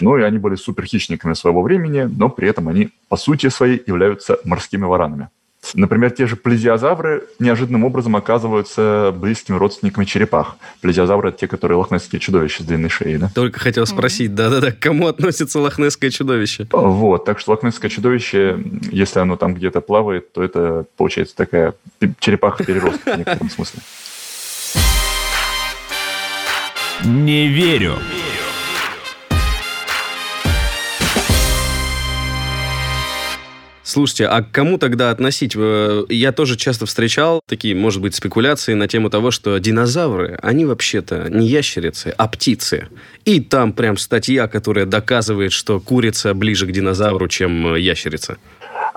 Ну 0.00 0.16
и 0.16 0.22
они 0.22 0.38
были 0.38 0.56
супер 0.56 0.84
хищниками 0.84 1.34
своего 1.34 1.62
времени, 1.62 2.02
но 2.02 2.28
при 2.28 2.48
этом 2.48 2.68
они 2.68 2.90
по 3.08 3.16
сути 3.16 3.48
своей 3.48 3.82
являются 3.86 4.38
морскими 4.44 4.84
варанами. 4.84 5.28
Например, 5.74 6.10
те 6.10 6.26
же 6.26 6.36
плезиозавры 6.36 7.24
неожиданным 7.38 7.84
образом 7.84 8.16
оказываются 8.16 9.14
близкими 9.16 9.56
родственниками 9.56 10.04
черепах. 10.04 10.56
Плезиозавры– 10.80 11.28
это 11.30 11.38
те, 11.38 11.48
которые 11.48 11.78
лохнесские 11.78 12.20
чудовища 12.20 12.62
с 12.62 12.66
длинной 12.66 12.90
шеей, 12.90 13.18
да? 13.18 13.30
Только 13.34 13.60
хотел 13.60 13.86
спросить, 13.86 14.34
да-да-да, 14.34 14.72
к 14.72 14.78
кому 14.78 15.06
относится 15.06 15.58
лохнесское 15.58 16.10
чудовище? 16.10 16.66
Вот, 16.72 17.24
так 17.24 17.38
что 17.38 17.52
лохнесское 17.52 17.90
чудовище, 17.90 18.58
если 18.90 19.20
оно 19.20 19.36
там 19.36 19.54
где-то 19.54 19.80
плавает, 19.80 20.32
то 20.32 20.42
это, 20.42 20.86
получается, 20.96 21.36
такая 21.36 21.74
черепаха-переросток 22.20 23.14
в 23.14 23.18
некотором 23.18 23.50
смысле. 23.50 23.80
Не 27.04 27.46
верю. 27.48 27.94
Слушайте, 33.88 34.26
а 34.26 34.42
к 34.42 34.50
кому 34.50 34.76
тогда 34.76 35.10
относить? 35.10 35.54
Э, 35.56 36.04
я 36.10 36.32
тоже 36.32 36.58
часто 36.58 36.84
встречал 36.84 37.40
такие, 37.46 37.74
может 37.74 38.02
быть, 38.02 38.14
спекуляции 38.14 38.74
на 38.74 38.86
тему 38.86 39.08
того, 39.08 39.30
что 39.30 39.56
динозавры, 39.56 40.38
они 40.42 40.66
вообще-то 40.66 41.28
не 41.30 41.48
ящерицы, 41.48 42.12
а 42.18 42.28
птицы. 42.28 42.88
И 43.24 43.40
там 43.40 43.72
прям 43.72 43.96
статья, 43.96 44.46
которая 44.46 44.84
доказывает, 44.84 45.52
что 45.52 45.80
курица 45.80 46.34
ближе 46.34 46.66
к 46.66 46.70
динозавру, 46.70 47.28
чем 47.28 47.76
э, 47.76 47.80
ящерица. 47.80 48.36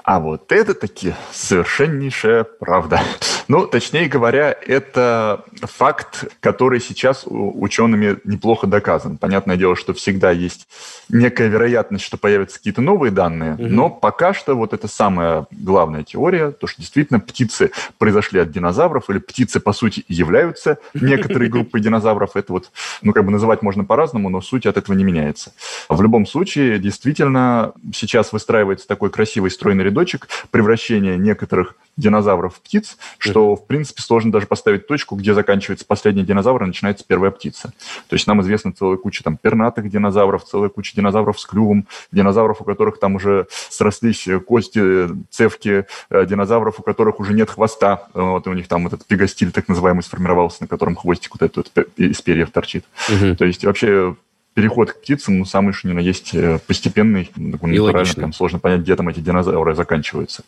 А 0.04 0.20
вот 0.20 0.52
это 0.52 0.74
таки 0.74 1.14
совершеннейшая 1.32 2.44
правда. 2.44 3.02
Ну, 3.48 3.68
точнее 3.68 4.08
говоря, 4.08 4.56
это 4.66 5.44
факт, 5.64 6.24
который 6.40 6.80
сейчас 6.80 7.26
учеными 7.28 8.18
неплохо 8.24 8.66
доказан. 8.66 9.18
Понятное 9.18 9.58
дело, 9.58 9.76
что 9.76 9.94
всегда 9.94 10.32
есть 10.32 10.70
некая 11.10 11.50
вероятность, 11.50 12.06
что 12.06 12.16
появятся 12.16 12.60
какие-то 12.60 12.82
новые 12.82 13.12
данные, 13.12 13.56
угу. 13.56 13.64
но 13.64 13.90
пока 13.90 14.34
что 14.34 14.56
вот 14.56 14.72
это 14.72 14.88
самая 14.88 15.48
главная 15.52 16.04
теория, 16.04 16.52
то, 16.52 16.66
что 16.66 16.82
действительно 16.82 17.20
птицы 17.20 17.72
произошли 17.98 18.40
от 18.40 18.52
динозавров, 18.52 19.10
или 19.10 19.20
птицы, 19.20 19.60
по 19.60 19.74
сути, 19.74 20.06
являются 20.08 20.78
некоторые 20.94 21.50
группы 21.50 21.82
динозавров. 21.82 22.38
Это 22.38 22.54
вот, 22.54 22.72
ну, 23.02 23.12
как 23.12 23.26
бы 23.26 23.32
называть 23.32 23.62
можно 23.64 23.84
по-разному, 23.84 24.30
но 24.30 24.40
суть 24.40 24.66
от 24.66 24.78
этого 24.78 24.96
не 24.96 25.04
меняется. 25.04 25.52
В 25.90 26.02
любом 26.02 26.26
случае, 26.26 26.80
действительно, 26.80 27.74
сейчас 27.94 28.32
выстраивается 28.32 28.88
такой 28.88 29.10
красивый 29.10 29.52
стройный 29.72 29.86
рядочек 29.86 30.28
превращения 30.52 31.16
некоторых 31.16 31.76
динозавров 31.98 32.56
в 32.56 32.62
птиц, 32.62 32.98
что, 33.18 33.56
в 33.56 33.68
принципе, 33.68 34.02
сложно 34.02 34.32
даже 34.32 34.48
поставить 34.48 34.88
точку, 34.88 35.16
где 35.16 35.34
заканчивается 35.34 35.86
последний 35.86 36.24
динозавр 36.24 36.64
и 36.64 36.68
начинается 36.68 37.06
первая 37.08 37.32
птица. 37.32 37.74
То 38.08 38.16
есть 38.16 38.28
нам 38.28 38.42
известна 38.42 38.74
целая 38.74 38.98
куча 38.98 39.24
там 39.24 39.38
пернатых 39.38 39.90
динозавров, 39.90 40.44
целая 40.46 40.70
куча 40.70 40.96
динозавров 40.96 41.40
с 41.40 41.46
клювом, 41.46 41.88
динозавров, 42.12 42.62
у 42.62 42.64
которых 42.64 43.00
там 43.00 43.16
уже 43.16 43.48
срослись 43.70 44.28
кости, 44.48 45.10
цевки, 45.30 45.86
э, 46.10 46.26
динозавров, 46.26 46.80
у 46.80 46.84
которых 46.84 47.20
уже 47.20 47.34
нет 47.34 47.50
хвоста, 47.50 48.08
вот, 48.14 48.48
и 48.48 48.50
у 48.50 48.54
них 48.54 48.68
там 48.68 48.88
этот 48.88 49.06
пегастиль 49.06 49.52
так 49.52 49.68
называемый 49.68 50.04
сформировался, 50.04 50.58
на 50.62 50.68
котором 50.68 50.96
хвостик 50.96 51.36
вот 51.36 51.44
этот 51.44 51.72
вот 51.76 51.88
из 51.98 52.22
перьев 52.22 52.52
торчит. 52.52 52.86
Угу. 53.10 53.36
То 53.36 53.46
есть 53.46 53.64
вообще 53.66 54.16
переход 54.54 54.92
к 54.92 55.02
птицам, 55.02 55.40
ну, 55.40 55.46
самый 55.46 55.74
что 55.74 55.88
ни 55.88 55.94
на 55.94 56.00
есть 56.00 56.34
э, 56.34 56.60
постепенный, 56.68 57.32
ну, 57.36 57.58
натурально, 57.62 58.14
там 58.14 58.34
сложно 58.34 58.60
понять, 58.60 58.82
где 58.82 58.96
там 58.96 59.10
эти 59.10 59.20
динозавры 59.20 59.76
заканчиваются. 59.76 60.44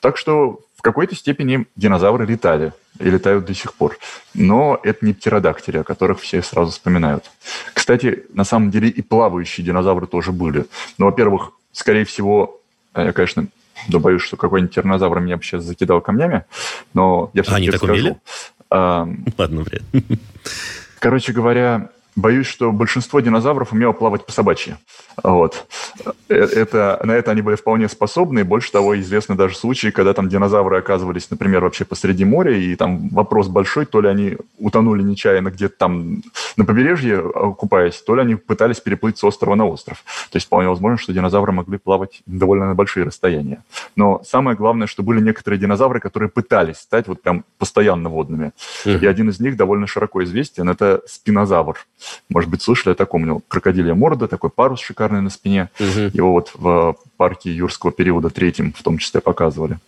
Так 0.00 0.16
что 0.16 0.60
в 0.76 0.82
какой-то 0.82 1.14
степени 1.14 1.66
динозавры 1.76 2.26
летали 2.26 2.72
и 2.98 3.08
летают 3.08 3.44
до 3.46 3.54
сих 3.54 3.74
пор. 3.74 3.96
Но 4.34 4.78
это 4.82 5.06
не 5.06 5.14
птеродактили, 5.14 5.78
о 5.78 5.84
которых 5.84 6.20
все 6.20 6.42
сразу 6.42 6.72
вспоминают. 6.72 7.30
Кстати, 7.72 8.24
на 8.34 8.44
самом 8.44 8.70
деле 8.70 8.88
и 8.88 9.02
плавающие 9.02 9.64
динозавры 9.64 10.06
тоже 10.06 10.32
были. 10.32 10.66
Но, 10.98 11.06
во-первых, 11.06 11.52
скорее 11.72 12.04
всего, 12.04 12.60
я, 12.94 13.12
конечно, 13.12 13.46
да 13.88 13.98
боюсь, 13.98 14.22
что 14.22 14.36
какой-нибудь 14.36 14.74
тиранозавр 14.74 15.20
меня 15.20 15.36
бы 15.36 15.42
сейчас 15.42 15.64
закидал 15.64 16.00
камнями, 16.00 16.44
но 16.92 17.30
я 17.34 17.42
все-таки 17.42 17.62
Они 17.62 17.70
так 17.70 17.78
скажу. 17.78 17.92
умели? 17.92 18.16
А, 18.70 19.08
Ладно, 19.38 19.62
вряд 19.62 19.82
Короче 20.98 21.32
говоря, 21.32 21.90
Боюсь, 22.16 22.46
что 22.46 22.70
большинство 22.70 23.18
динозавров 23.20 23.72
умело 23.72 23.92
плавать 23.92 24.24
по 24.24 24.30
собачьи. 24.30 24.76
Вот. 25.22 25.66
Э, 26.28 26.34
это, 26.34 27.00
на 27.02 27.12
это 27.12 27.32
они 27.32 27.42
были 27.42 27.56
вполне 27.56 27.88
способны. 27.88 28.44
больше 28.44 28.70
того, 28.70 28.98
известны 29.00 29.34
даже 29.34 29.56
случаи, 29.56 29.88
когда 29.88 30.12
там 30.12 30.28
динозавры 30.28 30.78
оказывались, 30.78 31.28
например, 31.30 31.62
вообще 31.62 31.84
посреди 31.84 32.24
моря, 32.24 32.56
и 32.56 32.76
там 32.76 33.08
вопрос 33.08 33.48
большой, 33.48 33.86
то 33.86 34.00
ли 34.00 34.08
они 34.08 34.36
утонули 34.58 35.02
нечаянно 35.02 35.50
где-то 35.50 35.76
там 35.76 36.22
на 36.56 36.64
побережье, 36.64 37.18
а, 37.34 37.50
купаясь, 37.50 38.00
то 38.00 38.14
ли 38.14 38.20
они 38.20 38.36
пытались 38.36 38.80
переплыть 38.80 39.18
с 39.18 39.24
острова 39.24 39.56
на 39.56 39.66
остров. 39.66 40.04
То 40.30 40.36
есть 40.36 40.46
вполне 40.46 40.68
возможно, 40.68 40.98
что 40.98 41.12
динозавры 41.12 41.52
могли 41.52 41.78
плавать 41.78 42.22
довольно 42.26 42.68
на 42.68 42.74
большие 42.74 43.04
расстояния. 43.04 43.64
Но 43.96 44.22
самое 44.24 44.56
главное, 44.56 44.86
что 44.86 45.02
были 45.02 45.20
некоторые 45.20 45.58
динозавры, 45.58 45.98
которые 45.98 46.28
пытались 46.28 46.76
стать 46.76 47.08
вот 47.08 47.22
прям 47.22 47.44
постоянно 47.58 48.08
водными. 48.08 48.52
Uh-huh. 48.84 49.00
И 49.00 49.06
один 49.06 49.30
из 49.30 49.40
них 49.40 49.56
довольно 49.56 49.86
широко 49.86 50.22
известен, 50.22 50.68
это 50.68 51.02
спинозавр. 51.06 51.78
Может 52.28 52.50
быть, 52.50 52.62
слышали 52.62 52.92
о 52.92 52.96
таком? 52.96 53.22
У 53.22 53.26
него 53.26 53.42
крокодилья 53.48 53.94
морда, 53.94 54.28
такой 54.28 54.50
парус 54.50 54.80
шикарный 54.80 55.20
на 55.20 55.30
спине. 55.30 55.70
Угу. 55.78 56.10
Его 56.12 56.32
вот 56.32 56.52
в 56.54 56.96
парке 57.16 57.52
юрского 57.52 57.92
периода 57.92 58.30
третьем 58.30 58.72
в 58.72 58.82
том 58.82 58.98
числе 58.98 59.20
показывали. 59.20 59.78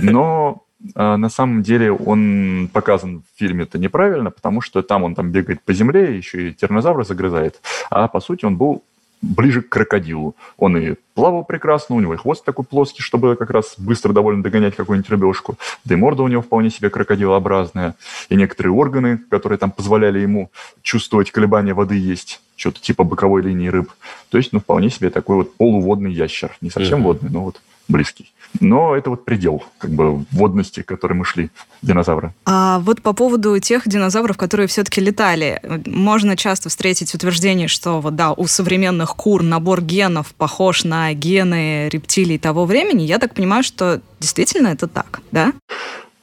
Но 0.00 0.62
а, 0.94 1.16
на 1.16 1.28
самом 1.28 1.62
деле 1.62 1.92
он 1.92 2.68
показан 2.72 3.22
в 3.22 3.38
фильме 3.38 3.64
это 3.64 3.78
неправильно, 3.78 4.30
потому 4.30 4.60
что 4.60 4.82
там 4.82 5.04
он 5.04 5.14
там 5.14 5.30
бегает 5.30 5.62
по 5.62 5.72
земле, 5.72 6.16
еще 6.16 6.48
и 6.48 6.52
тернозавра 6.52 7.04
загрызает. 7.04 7.60
А 7.90 8.08
по 8.08 8.20
сути 8.20 8.44
он 8.44 8.56
был 8.56 8.82
ближе 9.22 9.62
к 9.62 9.68
крокодилу. 9.68 10.36
Он 10.58 10.76
и 10.76 10.96
плавал 11.14 11.44
прекрасно, 11.44 11.96
у 11.96 12.00
него 12.00 12.14
и 12.14 12.16
хвост 12.16 12.44
такой 12.44 12.64
плоский, 12.64 13.02
чтобы 13.02 13.36
как 13.36 13.50
раз 13.50 13.74
быстро 13.78 14.12
довольно 14.12 14.42
догонять 14.42 14.74
какую-нибудь 14.74 15.10
рыбешку. 15.10 15.56
Да 15.84 15.94
и 15.94 15.96
морда 15.96 16.24
у 16.24 16.28
него 16.28 16.42
вполне 16.42 16.70
себе 16.70 16.90
крокодилообразная. 16.90 17.94
И 18.28 18.34
некоторые 18.34 18.72
органы, 18.72 19.18
которые 19.30 19.58
там 19.58 19.70
позволяли 19.70 20.18
ему 20.18 20.50
чувствовать 20.82 21.30
колебания 21.30 21.72
воды, 21.72 21.96
есть 21.96 22.40
что-то 22.56 22.80
типа 22.80 23.04
боковой 23.04 23.42
линии 23.42 23.68
рыб. 23.68 23.90
То 24.30 24.38
есть, 24.38 24.52
ну, 24.52 24.60
вполне 24.60 24.90
себе 24.90 25.10
такой 25.10 25.36
вот 25.36 25.54
полуводный 25.56 26.12
ящер. 26.12 26.56
Не 26.60 26.70
совсем 26.70 27.00
mm-hmm. 27.00 27.02
водный, 27.02 27.30
но 27.30 27.44
вот 27.44 27.60
близкий. 27.88 28.32
Но 28.60 28.94
это 28.94 29.10
вот 29.10 29.24
предел 29.24 29.64
как 29.78 29.90
бы 29.90 30.24
водности, 30.30 30.82
к 30.82 30.86
которой 30.86 31.14
мы 31.14 31.24
шли, 31.24 31.50
динозавры. 31.80 32.34
А 32.44 32.80
вот 32.80 33.00
по 33.00 33.12
поводу 33.12 33.58
тех 33.58 33.88
динозавров, 33.88 34.36
которые 34.36 34.66
все-таки 34.66 35.00
летали, 35.00 35.60
можно 35.86 36.36
часто 36.36 36.68
встретить 36.68 37.14
утверждение, 37.14 37.68
что 37.68 38.00
вот 38.00 38.14
да, 38.14 38.32
у 38.32 38.46
современных 38.46 39.16
кур 39.16 39.42
набор 39.42 39.80
генов 39.80 40.34
похож 40.34 40.84
на 40.84 41.12
гены 41.14 41.88
рептилий 41.88 42.38
того 42.38 42.66
времени. 42.66 43.02
Я 43.02 43.18
так 43.18 43.34
понимаю, 43.34 43.62
что 43.62 44.00
действительно 44.20 44.68
это 44.68 44.86
так, 44.86 45.20
да? 45.30 45.52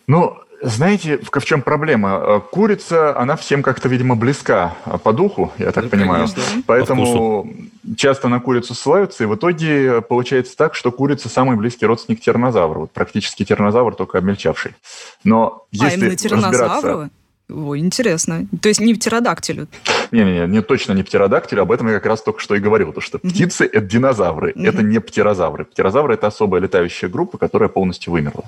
Ну, 0.07 0.37
Знаете, 0.61 1.19
в, 1.19 1.43
чем 1.43 1.61
проблема? 1.61 2.21
Э, 2.21 2.41
курица, 2.51 3.17
она 3.17 3.35
всем 3.35 3.63
как-то, 3.63 3.87
видимо, 3.87 4.15
близка 4.15 4.75
э, 4.85 4.97
по 4.97 5.13
духу, 5.13 5.53
я 5.57 5.71
так 5.71 5.85
ну, 5.85 5.89
понимаю. 5.89 6.27
Конечно. 6.27 6.63
Поэтому 6.65 7.53
часто 7.95 8.27
на 8.27 8.39
курицу 8.39 8.73
ссылаются, 8.73 9.23
и 9.23 9.27
в 9.27 9.35
итоге 9.35 10.01
получается 10.01 10.57
так, 10.57 10.75
что 10.75 10.91
курица 10.91 11.29
самый 11.29 11.55
близкий 11.55 11.85
родственник 11.85 12.21
тираннозавра. 12.21 12.79
Вот 12.79 12.91
практически 12.91 13.45
тираннозавр, 13.45 13.95
только 13.95 14.17
обмельчавший. 14.17 14.75
Но 15.23 15.65
если 15.71 15.85
а 15.85 15.93
именно 15.93 16.15
тираннозавры? 16.15 17.09
Ой, 17.49 17.79
интересно. 17.79 18.45
То 18.61 18.69
есть 18.69 18.79
не 18.79 18.93
птеродактилю? 18.93 19.67
Не-не-не, 20.11 20.45
не, 20.47 20.61
точно 20.61 20.93
не 20.93 21.01
птеродактилю, 21.01 21.63
об 21.63 21.71
этом 21.71 21.87
я 21.87 21.95
как 21.95 22.05
раз 22.05 22.21
только 22.21 22.39
что 22.41 22.55
и 22.55 22.59
говорил, 22.59 22.93
то 22.93 23.01
что 23.01 23.17
птицы– 23.17 23.65
это 23.71 23.81
динозавры, 23.81 24.53
это 24.55 24.83
не 24.83 24.99
птерозавры. 24.99 25.65
Птерозавры– 25.65 26.13
это 26.15 26.27
особая 26.27 26.61
летающая 26.61 27.09
группа, 27.09 27.37
которая 27.39 27.69
полностью 27.69 28.13
вымерла. 28.13 28.43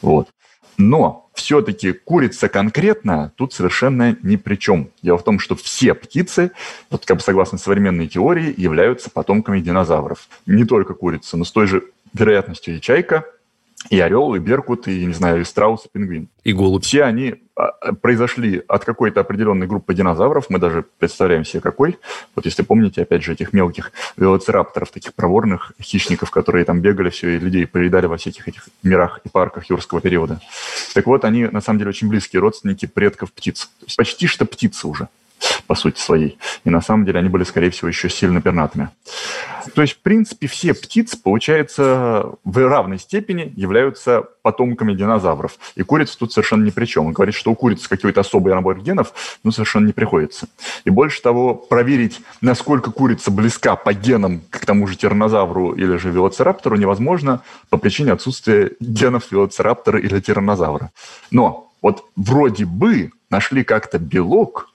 Вот. 0.00 0.28
Но 0.78 1.28
все-таки 1.34 1.92
курица 1.92 2.48
конкретно 2.48 3.32
тут 3.36 3.52
совершенно 3.52 4.16
ни 4.22 4.36
при 4.36 4.54
чем. 4.54 4.90
Дело 5.02 5.18
в 5.18 5.24
том, 5.24 5.40
что 5.40 5.56
все 5.56 5.92
птицы, 5.92 6.52
вот 6.88 7.04
как 7.04 7.18
бы 7.18 7.22
согласно 7.22 7.58
современной 7.58 8.06
теории, 8.06 8.54
являются 8.56 9.10
потомками 9.10 9.60
динозавров. 9.60 10.28
Не 10.46 10.64
только 10.64 10.94
курица, 10.94 11.36
но 11.36 11.44
с 11.44 11.50
той 11.50 11.66
же 11.66 11.82
вероятностью 12.14 12.76
и 12.76 12.80
чайка, 12.80 13.26
и 13.90 13.98
орел, 13.98 14.34
и 14.34 14.38
беркут, 14.38 14.88
и, 14.88 15.04
не 15.04 15.14
знаю, 15.14 15.40
и 15.40 15.44
страус, 15.44 15.84
и 15.84 15.88
пингвин. 15.92 16.28
И 16.44 16.52
голубь. 16.52 16.84
Все 16.84 17.02
они 17.04 17.36
произошли 18.00 18.62
от 18.68 18.84
какой-то 18.84 19.20
определенной 19.20 19.66
группы 19.66 19.94
динозавров. 19.94 20.46
Мы 20.48 20.58
даже 20.58 20.84
представляем 20.98 21.44
себе, 21.44 21.60
какой. 21.60 21.98
Вот 22.34 22.44
если 22.44 22.62
помните, 22.62 23.02
опять 23.02 23.22
же, 23.22 23.32
этих 23.32 23.52
мелких 23.52 23.92
велоцирапторов, 24.16 24.90
таких 24.90 25.14
проворных 25.14 25.72
хищников, 25.80 26.30
которые 26.30 26.64
там 26.64 26.80
бегали 26.80 27.10
все 27.10 27.36
и 27.36 27.38
людей 27.38 27.66
поедали 27.66 28.06
во 28.06 28.16
всяких 28.16 28.46
этих 28.48 28.68
мирах 28.82 29.20
и 29.24 29.28
парках 29.28 29.68
юрского 29.70 30.00
периода. 30.00 30.40
Так 30.94 31.06
вот, 31.06 31.24
они, 31.24 31.46
на 31.46 31.60
самом 31.60 31.80
деле, 31.80 31.90
очень 31.90 32.08
близкие 32.08 32.40
родственники 32.40 32.86
предков 32.86 33.32
птиц. 33.32 33.66
То 33.80 33.86
есть 33.86 33.96
почти 33.96 34.26
что 34.26 34.44
птицы 34.44 34.86
уже 34.86 35.08
по 35.66 35.74
сути 35.74 36.00
своей. 36.00 36.38
И 36.64 36.70
на 36.70 36.80
самом 36.80 37.04
деле 37.04 37.20
они 37.20 37.28
были, 37.28 37.44
скорее 37.44 37.70
всего, 37.70 37.88
еще 37.88 38.08
сильно 38.08 38.40
пернатыми. 38.40 38.90
То 39.74 39.82
есть, 39.82 39.94
в 39.94 39.98
принципе, 39.98 40.46
все 40.46 40.74
птицы, 40.74 41.20
получается, 41.20 42.32
в 42.44 42.68
равной 42.68 42.98
степени 42.98 43.52
являются 43.54 44.24
потомками 44.42 44.94
динозавров. 44.94 45.58
И 45.74 45.82
курица 45.82 46.18
тут 46.18 46.32
совершенно 46.32 46.64
ни 46.64 46.70
при 46.70 46.86
чем. 46.86 47.06
Он 47.06 47.12
говорит, 47.12 47.34
что 47.34 47.50
у 47.50 47.54
курицы 47.54 47.88
какой-то 47.88 48.20
особый 48.20 48.54
набор 48.54 48.80
генов, 48.80 49.12
ну, 49.44 49.50
совершенно 49.52 49.86
не 49.86 49.92
приходится. 49.92 50.48
И 50.84 50.90
больше 50.90 51.20
того, 51.20 51.54
проверить, 51.54 52.20
насколько 52.40 52.90
курица 52.90 53.30
близка 53.30 53.76
по 53.76 53.92
генам 53.92 54.42
к 54.50 54.64
тому 54.64 54.86
же 54.86 54.96
тираннозавру 54.96 55.72
или 55.72 55.96
же 55.96 56.10
велоцираптору 56.10 56.76
невозможно 56.76 57.42
по 57.68 57.76
причине 57.76 58.12
отсутствия 58.12 58.72
генов 58.80 59.30
велоцираптора 59.30 60.00
или 60.00 60.18
тираннозавра. 60.20 60.90
Но 61.30 61.70
вот 61.82 62.04
вроде 62.16 62.64
бы 62.64 63.12
нашли 63.30 63.64
как-то 63.64 63.98
белок, 63.98 64.70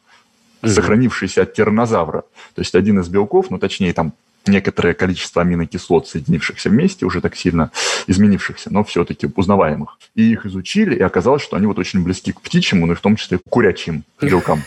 сохранившийся 0.63 1.43
от 1.43 1.53
тираннозавра. 1.53 2.23
То 2.55 2.61
есть 2.61 2.75
один 2.75 2.99
из 2.99 3.07
белков, 3.07 3.49
ну 3.49 3.59
точнее 3.59 3.93
там 3.93 4.13
некоторое 4.45 4.93
количество 4.93 5.41
аминокислот, 5.41 6.07
соединившихся 6.07 6.69
вместе, 6.69 7.05
уже 7.05 7.21
так 7.21 7.35
сильно 7.35 7.71
изменившихся, 8.07 8.71
но 8.73 8.83
все-таки 8.83 9.27
узнаваемых. 9.35 9.97
И 10.15 10.31
их 10.31 10.45
изучили, 10.45 10.95
и 10.95 11.01
оказалось, 11.01 11.41
что 11.41 11.55
они 11.55 11.65
вот 11.65 11.79
очень 11.79 12.03
близки 12.03 12.31
к 12.31 12.41
птичьему, 12.41 12.85
ну 12.85 12.93
и 12.93 12.95
в 12.95 13.01
том 13.01 13.15
числе 13.15 13.37
к 13.37 13.41
курячим 13.49 14.03
белкам. 14.21 14.63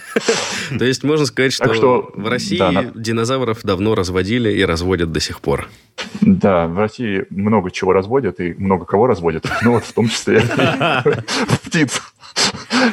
То 0.79 0.85
есть 0.85 1.05
можно 1.05 1.27
сказать, 1.27 1.53
что 1.53 2.11
в 2.15 2.29
России 2.29 2.91
динозавров 2.95 3.63
давно 3.63 3.95
разводили 3.95 4.51
и 4.51 4.65
разводят 4.65 5.13
до 5.13 5.21
сих 5.21 5.41
пор. 5.41 5.69
Да, 6.21 6.67
в 6.67 6.79
России 6.79 7.27
много 7.31 7.71
чего 7.71 7.93
разводят 7.93 8.41
и 8.41 8.55
много 8.59 8.85
кого 8.85 9.07
разводят, 9.07 9.47
ну 9.63 9.73
вот 9.73 9.85
в 9.85 9.93
том 9.93 10.09
числе 10.09 10.43
птиц 11.65 12.03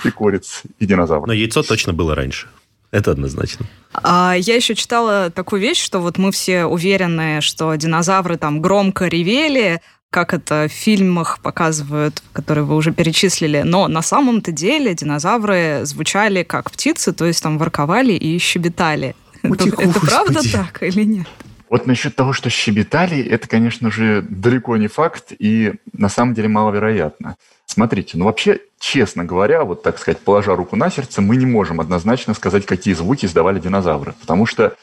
и 0.03 0.10
куриц, 0.10 0.63
и 0.79 0.86
динозавров. 0.86 1.27
Но 1.27 1.33
яйцо 1.33 1.63
точно 1.63 1.93
было 1.93 2.15
раньше. 2.15 2.48
Это 2.93 3.09
однозначно. 3.09 3.65
А 3.91 4.35
я 4.38 4.55
еще 4.55 4.75
читала 4.75 5.31
такую 5.31 5.59
вещь, 5.63 5.83
что 5.83 6.00
вот 6.00 6.19
мы 6.19 6.31
все 6.31 6.65
уверены, 6.65 7.41
что 7.41 7.73
динозавры 7.73 8.38
там 8.38 8.62
громко 8.62 9.07
ревели, 9.07 9.81
как 10.12 10.35
это 10.35 10.67
в 10.69 10.71
фильмах 10.71 11.39
показывают, 11.41 12.21
которые 12.33 12.65
вы 12.65 12.75
уже 12.75 12.91
перечислили. 12.91 13.63
Но 13.65 13.88
на 13.88 14.03
самом-то 14.03 14.51
деле 14.51 14.93
динозавры 14.93 15.79
звучали 15.85 16.43
как 16.43 16.69
птицы, 16.69 17.13
то 17.13 17.25
есть 17.25 17.41
там 17.41 17.57
ворковали 17.57 18.13
и 18.13 18.38
щебетали. 18.38 19.15
Это, 19.41 19.69
это 19.69 20.00
правда 20.00 20.41
так 20.51 20.83
или 20.83 21.03
нет? 21.03 21.27
Вот 21.71 21.88
насчет 21.88 22.15
того, 22.15 22.33
что 22.33 22.51
щебетали, 22.51 23.23
это, 23.23 23.47
конечно 23.47 23.89
же, 23.89 24.23
далеко 24.29 24.77
не 24.77 24.88
факт 24.88 25.33
и 25.39 25.73
на 25.93 26.09
самом 26.09 26.35
деле 26.35 26.47
маловероятно. 26.47 27.38
Смотрите, 27.74 28.20
ну 28.20 28.25
вообще, 28.25 28.60
честно 28.77 29.25
говоря, 29.25 29.63
вот 29.63 29.82
так 29.82 29.98
сказать, 29.98 30.20
положа 30.20 30.56
руку 30.56 30.75
на 30.75 30.92
сердце, 30.92 31.24
мы 31.24 31.38
не 31.38 31.48
можем 31.48 31.82
однозначно 31.82 32.36
сказать, 32.36 32.68
какие 32.68 32.94
звуки 32.94 33.25
издавали 33.25 33.60
динозавры. 33.60 34.13
Потому 34.22 34.46
что 34.46 34.75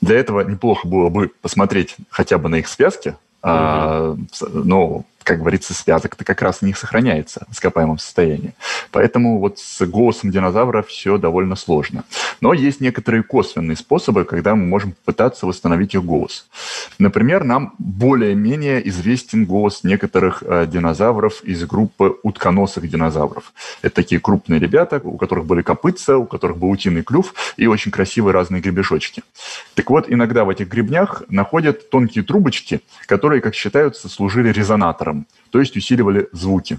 для 0.00 0.16
этого 0.16 0.40
неплохо 0.40 0.88
было 0.88 1.10
бы 1.10 1.30
посмотреть 1.42 1.94
хотя 2.08 2.38
бы 2.38 2.48
на 2.48 2.54
их 2.54 2.68
связки, 2.68 3.08
угу. 3.08 3.16
а, 3.42 4.16
но 4.40 5.04
как 5.22 5.38
говорится, 5.38 5.74
связок-то 5.74 6.24
как 6.24 6.42
раз 6.42 6.62
них 6.62 6.76
сохраняется 6.76 7.46
в 7.48 7.54
ископаемом 7.54 7.98
состоянии. 7.98 8.54
Поэтому 8.90 9.38
вот 9.38 9.58
с 9.58 9.84
голосом 9.86 10.30
динозавра 10.30 10.82
все 10.82 11.18
довольно 11.18 11.56
сложно. 11.56 12.04
Но 12.40 12.52
есть 12.52 12.80
некоторые 12.80 13.22
косвенные 13.22 13.76
способы, 13.76 14.24
когда 14.24 14.54
мы 14.54 14.66
можем 14.66 14.94
пытаться 15.04 15.46
восстановить 15.46 15.94
их 15.94 16.04
голос. 16.04 16.46
Например, 16.98 17.44
нам 17.44 17.74
более-менее 17.78 18.86
известен 18.88 19.44
голос 19.44 19.84
некоторых 19.84 20.42
э, 20.42 20.66
динозавров 20.66 21.42
из 21.44 21.64
группы 21.64 22.18
утконосых 22.22 22.88
динозавров. 22.88 23.52
Это 23.82 23.96
такие 23.96 24.20
крупные 24.20 24.58
ребята, 24.60 25.00
у 25.02 25.16
которых 25.16 25.46
были 25.46 25.62
копытца, 25.62 26.16
у 26.16 26.26
которых 26.26 26.58
был 26.58 26.70
утиный 26.70 27.02
клюв 27.02 27.34
и 27.56 27.66
очень 27.66 27.90
красивые 27.90 28.32
разные 28.32 28.60
гребешочки. 28.60 29.22
Так 29.74 29.90
вот, 29.90 30.06
иногда 30.08 30.44
в 30.44 30.50
этих 30.50 30.68
гребнях 30.68 31.22
находят 31.28 31.90
тонкие 31.90 32.24
трубочки, 32.24 32.80
которые, 33.06 33.40
как 33.40 33.54
считаются, 33.54 34.08
служили 34.08 34.52
резонатором 34.52 35.11
генератором, 35.12 35.26
то 35.50 35.60
есть 35.60 35.76
усиливали 35.76 36.28
звуки. 36.32 36.78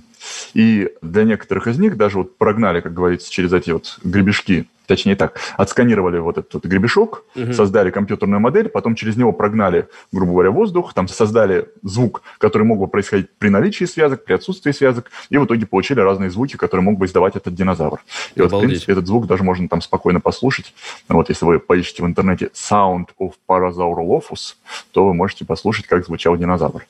И 0.53 0.89
для 1.01 1.23
некоторых 1.23 1.67
из 1.67 1.77
них 1.77 1.97
даже 1.97 2.17
вот 2.17 2.37
прогнали, 2.37 2.81
как 2.81 2.93
говорится, 2.93 3.31
через 3.31 3.53
эти 3.53 3.71
вот 3.71 3.99
гребешки 4.03 4.67
точнее 4.85 5.15
так, 5.15 5.39
отсканировали 5.57 6.19
вот 6.19 6.37
этот 6.37 6.65
гребешок, 6.65 7.23
угу. 7.35 7.53
создали 7.53 7.91
компьютерную 7.91 8.39
модель, 8.39 8.69
потом 8.69 8.95
через 8.95 9.15
него 9.15 9.31
прогнали, 9.31 9.87
грубо 10.11 10.33
говоря, 10.33 10.51
воздух, 10.51 10.93
там 10.93 11.07
создали 11.07 11.69
звук, 11.81 12.21
который 12.37 12.63
мог 12.63 12.79
бы 12.79 12.87
происходить 12.87 13.29
при 13.37 13.49
наличии 13.49 13.85
связок, 13.85 14.25
при 14.25 14.33
отсутствии 14.33 14.71
связок, 14.71 15.11
и 15.29 15.37
в 15.37 15.45
итоге 15.45 15.65
получили 15.65 15.99
разные 15.99 16.29
звуки, 16.29 16.57
которые 16.57 16.83
мог 16.83 16.97
бы 16.97 17.05
издавать 17.05 17.35
этот 17.35 17.53
динозавр. 17.53 17.99
И 18.35 18.39
Обалдеть. 18.39 18.51
вот, 18.51 18.57
в 18.57 18.67
принципе, 18.67 18.91
этот 18.93 19.07
звук 19.07 19.27
даже 19.27 19.43
можно 19.43 19.67
там 19.67 19.81
спокойно 19.81 20.19
послушать. 20.19 20.73
Вот 21.09 21.29
если 21.29 21.45
вы 21.45 21.59
поищете 21.59 22.03
в 22.03 22.05
интернете 22.05 22.49
«Sound 22.53 23.07
of 23.19 23.33
Parasaurolophus», 23.47 24.55
то 24.91 25.05
вы 25.05 25.13
можете 25.13 25.45
послушать, 25.45 25.87
как 25.87 26.05
звучал 26.05 26.37
динозавр. 26.37 26.85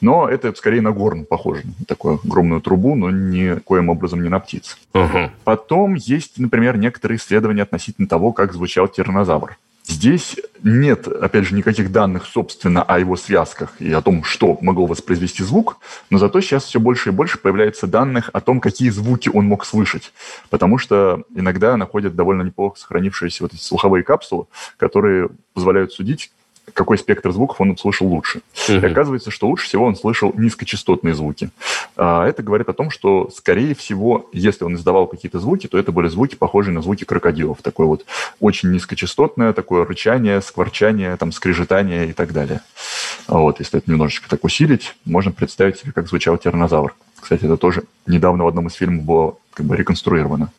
Но 0.00 0.28
это 0.28 0.54
скорее 0.54 0.80
на 0.80 0.90
горн 0.90 1.24
похоже, 1.24 1.62
такую 1.86 2.20
огромную 2.24 2.60
трубу, 2.60 2.94
но 2.94 3.10
никоим 3.10 3.88
образом 3.88 4.22
не 4.22 4.28
на 4.28 4.40
птиц. 4.40 4.78
Угу. 4.94 5.30
Потом 5.44 5.94
есть, 5.94 6.38
например, 6.38 6.76
некоторые 6.76 7.18
исследования 7.22 7.62
относительно 7.62 8.08
того, 8.08 8.32
как 8.32 8.52
звучал 8.52 8.88
тиранозавр. 8.88 9.56
Здесь 9.84 10.36
нет, 10.62 11.08
опять 11.08 11.46
же, 11.46 11.56
никаких 11.56 11.90
данных, 11.90 12.26
собственно, 12.26 12.84
о 12.84 13.00
его 13.00 13.16
связках 13.16 13.74
и 13.80 13.92
о 13.92 14.00
том, 14.00 14.22
что 14.22 14.56
могло 14.60 14.86
воспроизвести 14.86 15.42
звук, 15.42 15.78
но 16.08 16.18
зато 16.18 16.40
сейчас 16.40 16.64
все 16.64 16.78
больше 16.78 17.08
и 17.08 17.12
больше 17.12 17.38
появляется 17.38 17.88
данных 17.88 18.30
о 18.32 18.40
том, 18.40 18.60
какие 18.60 18.90
звуки 18.90 19.28
он 19.28 19.46
мог 19.46 19.64
слышать. 19.64 20.12
Потому 20.50 20.78
что 20.78 21.24
иногда 21.34 21.76
находят 21.76 22.14
довольно 22.14 22.42
неплохо 22.42 22.78
сохранившиеся 22.78 23.42
вот 23.42 23.54
эти 23.54 23.62
слуховые 23.62 24.04
капсулы, 24.04 24.46
которые 24.76 25.30
позволяют 25.52 25.92
судить, 25.92 26.30
какой 26.72 26.98
спектр 26.98 27.32
звуков 27.32 27.60
он 27.60 27.70
услышал 27.72 28.06
лучше. 28.06 28.42
И 28.68 28.76
оказывается, 28.76 29.30
что 29.30 29.48
лучше 29.48 29.66
всего 29.66 29.84
он 29.84 29.96
слышал 29.96 30.32
низкочастотные 30.36 31.14
звуки. 31.14 31.50
А 31.96 32.26
это 32.26 32.42
говорит 32.42 32.68
о 32.68 32.72
том, 32.72 32.90
что, 32.90 33.30
скорее 33.30 33.74
всего, 33.74 34.28
если 34.32 34.64
он 34.64 34.76
издавал 34.76 35.06
какие-то 35.06 35.38
звуки, 35.38 35.66
то 35.66 35.78
это 35.78 35.92
были 35.92 36.08
звуки, 36.08 36.34
похожие 36.34 36.74
на 36.74 36.82
звуки 36.82 37.04
крокодилов. 37.04 37.62
Такое 37.62 37.86
вот 37.86 38.06
очень 38.40 38.70
низкочастотное, 38.70 39.52
такое 39.52 39.84
рычание, 39.84 40.40
скворчание, 40.40 41.16
там, 41.16 41.32
скрежетание 41.32 42.08
и 42.08 42.12
так 42.12 42.32
далее. 42.32 42.60
Вот, 43.28 43.60
если 43.60 43.78
это 43.78 43.90
немножечко 43.90 44.28
так 44.28 44.44
усилить, 44.44 44.94
можно 45.04 45.32
представить 45.32 45.78
себе, 45.78 45.92
как 45.92 46.08
звучал 46.08 46.38
тиранозавр. 46.38 46.94
Кстати, 47.20 47.44
это 47.44 47.56
тоже 47.56 47.84
недавно 48.06 48.44
в 48.44 48.48
одном 48.48 48.66
из 48.66 48.74
фильмов 48.74 49.04
было 49.04 49.36
как 49.54 49.66
бы 49.66 49.76
реконструировано. 49.76 50.50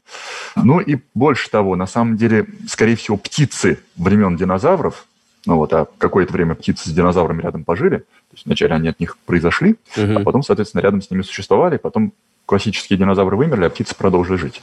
Ну 0.56 0.80
и 0.80 1.00
больше 1.13 1.50
того, 1.50 1.76
на 1.76 1.88
самом 1.88 2.16
деле, 2.16 2.46
скорее 2.68 2.96
всего, 2.96 3.18
птицы 3.18 3.80
времен 3.98 4.38
динозавров, 4.38 5.06
ну 5.45 5.58
вот, 5.58 5.73
а 5.73 5.88
какое-то 5.97 6.34
время 6.34 6.56
птицы 6.56 6.89
с 6.89 6.93
динозаврами 6.93 7.41
рядом 7.41 7.63
пожили. 7.63 7.97
То 7.97 8.34
есть 8.34 8.45
вначале 8.45 8.73
они 8.75 8.88
от 8.88 8.99
них 8.99 9.17
произошли, 9.25 9.75
угу. 9.97 10.19
а 10.19 10.19
потом, 10.21 10.43
соответственно, 10.43 10.82
рядом 10.82 11.01
с 11.01 11.12
ними 11.12 11.21
существовали, 11.21 11.77
потом 11.77 12.13
классические 12.45 12.99
динозавры 12.99 13.38
вымерли, 13.38 13.65
а 13.65 13.69
птицы 13.69 13.95
продолжили 13.95 14.38
жить. 14.38 14.62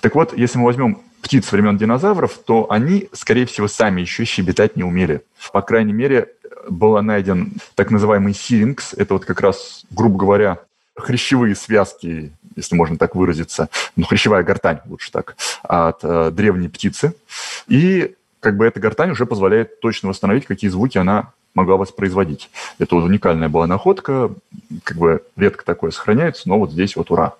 Так 0.00 0.14
вот, 0.14 0.36
если 0.36 0.58
мы 0.58 0.66
возьмем 0.66 0.98
птиц 1.20 1.50
времен 1.52 1.76
динозавров, 1.76 2.38
то 2.44 2.70
они, 2.70 3.08
скорее 3.12 3.46
всего, 3.46 3.68
сами 3.68 4.00
еще 4.00 4.24
щебетать 4.24 4.76
не 4.76 4.84
умели. 4.84 5.22
По 5.52 5.62
крайней 5.62 5.92
мере, 5.92 6.28
был 6.68 7.00
найден 7.02 7.52
так 7.74 7.90
называемый 7.90 8.34
сирингс. 8.34 8.94
Это 8.94 9.14
вот 9.14 9.24
как 9.24 9.40
раз, 9.40 9.84
грубо 9.90 10.18
говоря, 10.18 10.58
хрящевые 10.96 11.54
связки, 11.54 12.32
если 12.56 12.74
можно 12.74 12.96
так 12.96 13.14
выразиться, 13.14 13.68
ну, 13.96 14.04
хрящевая 14.04 14.42
гортань, 14.42 14.80
лучше 14.86 15.12
так, 15.12 15.36
от 15.62 16.00
э, 16.02 16.30
древней 16.32 16.68
птицы. 16.68 17.14
И 17.68 18.16
как 18.40 18.56
бы 18.56 18.66
эта 18.66 18.80
гортань 18.80 19.10
уже 19.10 19.26
позволяет 19.26 19.80
точно 19.80 20.08
восстановить, 20.08 20.46
какие 20.46 20.70
звуки 20.70 20.98
она 20.98 21.32
могла 21.54 21.76
воспроизводить. 21.76 22.50
Это 22.78 22.94
вот 22.94 23.04
уникальная 23.04 23.48
была 23.48 23.66
находка, 23.66 24.30
как 24.84 24.96
бы 24.96 25.22
редко 25.36 25.64
такое 25.64 25.90
сохраняется, 25.90 26.48
но 26.48 26.58
вот 26.58 26.70
здесь 26.72 26.96
вот 26.96 27.10
ура. 27.10 27.34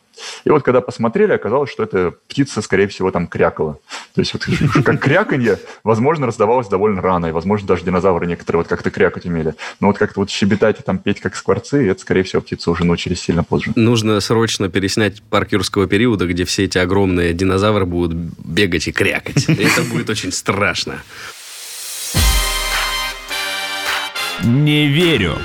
И 0.44 0.50
вот 0.50 0.62
когда 0.62 0.80
посмотрели, 0.80 1.32
оказалось, 1.32 1.70
что 1.70 1.82
эта 1.82 2.14
птица, 2.28 2.62
скорее 2.62 2.88
всего, 2.88 3.10
там 3.10 3.26
крякала. 3.26 3.78
То 4.14 4.20
есть 4.20 4.32
вот 4.32 4.46
как 4.84 5.00
кряканье, 5.00 5.58
возможно, 5.84 6.26
раздавалось 6.26 6.68
довольно 6.68 7.00
рано, 7.00 7.26
и, 7.26 7.32
возможно, 7.32 7.66
даже 7.68 7.84
динозавры 7.84 8.26
некоторые 8.26 8.60
вот 8.62 8.68
как-то 8.68 8.90
крякать 8.90 9.26
умели. 9.26 9.54
Но 9.80 9.88
вот 9.88 9.98
как-то 9.98 10.20
вот 10.20 10.30
щебетать 10.30 10.80
и 10.80 10.82
там 10.82 10.98
петь 10.98 11.20
как 11.20 11.36
скворцы, 11.36 11.88
это, 11.88 12.00
скорее 12.00 12.22
всего, 12.22 12.42
птицы 12.42 12.70
уже 12.70 12.84
научились 12.84 13.20
сильно 13.20 13.44
позже. 13.44 13.72
Нужно 13.76 14.20
срочно 14.20 14.68
переснять 14.68 15.22
парк 15.22 15.52
юрского 15.52 15.86
периода, 15.86 16.26
где 16.26 16.44
все 16.44 16.64
эти 16.64 16.78
огромные 16.78 17.32
динозавры 17.32 17.86
будут 17.86 18.14
бегать 18.14 18.88
и 18.88 18.92
крякать. 18.92 19.48
Это 19.48 19.82
будет 19.82 20.10
очень 20.10 20.32
страшно. 20.32 21.02
Не 24.44 24.86
верю. 24.86 25.36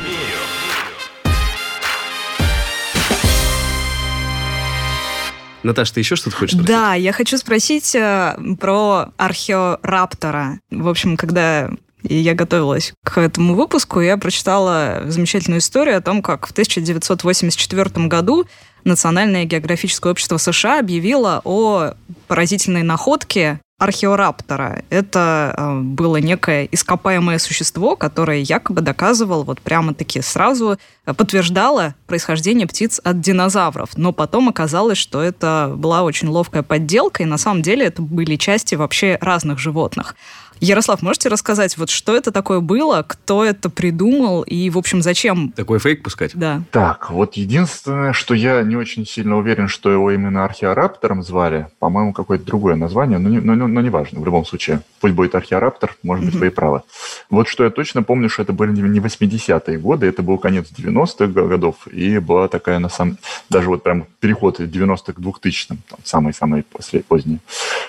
Наташа, 5.64 5.94
ты 5.94 6.00
еще 6.02 6.16
что-то 6.16 6.36
хочешь 6.36 6.54
спросить? 6.54 6.68
Да, 6.68 6.94
я 6.94 7.14
хочу 7.14 7.38
спросить 7.38 7.96
э, 7.96 8.38
про 8.60 9.10
археораптора. 9.18 10.60
В 10.70 10.88
общем, 10.88 11.18
когда 11.18 11.70
я 12.04 12.34
готовилась 12.36 12.94
к 13.04 13.18
этому 13.18 13.56
выпуску, 13.56 14.02
я 14.02 14.18
прочитала 14.18 15.04
замечательную 15.08 15.60
историю 15.60 15.98
о 15.98 16.02
том, 16.02 16.22
как 16.22 16.48
в 16.48 16.52
1984 16.52 18.08
году 18.08 18.46
Национальное 18.84 19.46
географическое 19.46 20.12
общество 20.12 20.38
США 20.38 20.80
объявило 20.80 21.42
о 21.46 21.94
поразительной 22.28 22.84
находке 22.84 23.62
археораптора. 23.84 24.84
Это 24.90 25.54
э, 25.58 25.80
было 25.82 26.18
некое 26.18 26.70
ископаемое 26.72 27.38
существо, 27.38 27.98
которое 27.98 28.40
якобы 28.40 28.80
доказывало, 28.80 29.44
вот 29.44 29.60
прямо-таки 29.60 30.22
сразу 30.22 30.78
э, 31.06 31.14
подтверждало 31.14 31.94
происхождение 32.08 32.66
птиц 32.66 33.02
от 33.04 33.20
динозавров. 33.20 33.98
Но 33.98 34.14
потом 34.14 34.48
оказалось, 34.48 34.98
что 34.98 35.22
это 35.22 35.74
была 35.76 36.04
очень 36.04 36.30
ловкая 36.30 36.64
подделка, 36.64 37.24
и 37.24 37.26
на 37.26 37.38
самом 37.38 37.62
деле 37.62 37.88
это 37.88 38.02
были 38.02 38.38
части 38.38 38.76
вообще 38.76 39.18
разных 39.20 39.60
животных. 39.60 40.16
Ярослав, 40.64 41.02
можете 41.02 41.28
рассказать, 41.28 41.78
вот 41.78 41.90
что 41.90 42.16
это 42.16 42.32
такое 42.32 42.62
было, 42.62 43.04
кто 43.06 43.44
это 43.44 43.70
придумал 43.70 44.44
и, 44.44 44.70
в 44.70 44.78
общем, 44.78 45.02
зачем? 45.02 45.52
Такой 45.52 45.80
фейк 45.80 46.02
пускать? 46.04 46.32
Да. 46.36 46.62
Так, 46.72 47.12
вот 47.12 47.34
единственное, 47.34 48.14
что 48.14 48.34
я 48.34 48.62
не 48.64 48.78
очень 48.78 49.06
сильно 49.06 49.38
уверен, 49.38 49.68
что 49.68 49.92
его 49.92 50.12
именно 50.12 50.46
археораптором 50.46 51.22
звали. 51.22 51.68
По-моему, 51.80 52.14
какое-то 52.14 52.46
другое 52.46 52.76
название, 52.76 53.20
но, 53.20 53.28
не, 53.28 53.40
но, 53.40 53.56
но, 53.56 53.68
но 53.68 53.82
не 53.82 53.90
важно, 53.90 54.22
в 54.22 54.26
любом 54.26 54.46
случае. 54.46 54.82
Пусть 55.02 55.14
будет 55.14 55.36
археораптор, 55.36 55.98
может 56.02 56.24
быть, 56.24 56.36
mm-hmm. 56.36 56.40
вы 56.40 56.48
и 56.48 56.50
правы. 56.50 56.82
Вот 57.30 57.50
что 57.50 57.66
я 57.66 57.70
точно 57.70 58.04
помню, 58.04 58.30
что 58.30 58.44
это 58.44 58.54
были 58.54 58.72
не 58.72 59.00
80-е 59.00 59.78
годы, 59.80 60.08
это 60.08 60.24
был 60.24 60.38
конец 60.38 60.68
90-х 60.72 61.28
годов, 61.28 61.88
и 61.88 62.20
была 62.20 62.48
такая, 62.48 62.80
на 62.80 62.88
самом 62.88 63.18
даже 63.50 63.68
вот 63.68 63.84
прям 63.84 64.06
переход 64.22 64.62
из 64.62 64.70
90-х 64.70 65.12
к 65.12 65.20
2000-м, 65.20 65.80
самый-самый 66.06 66.64
поздний. 67.08 67.40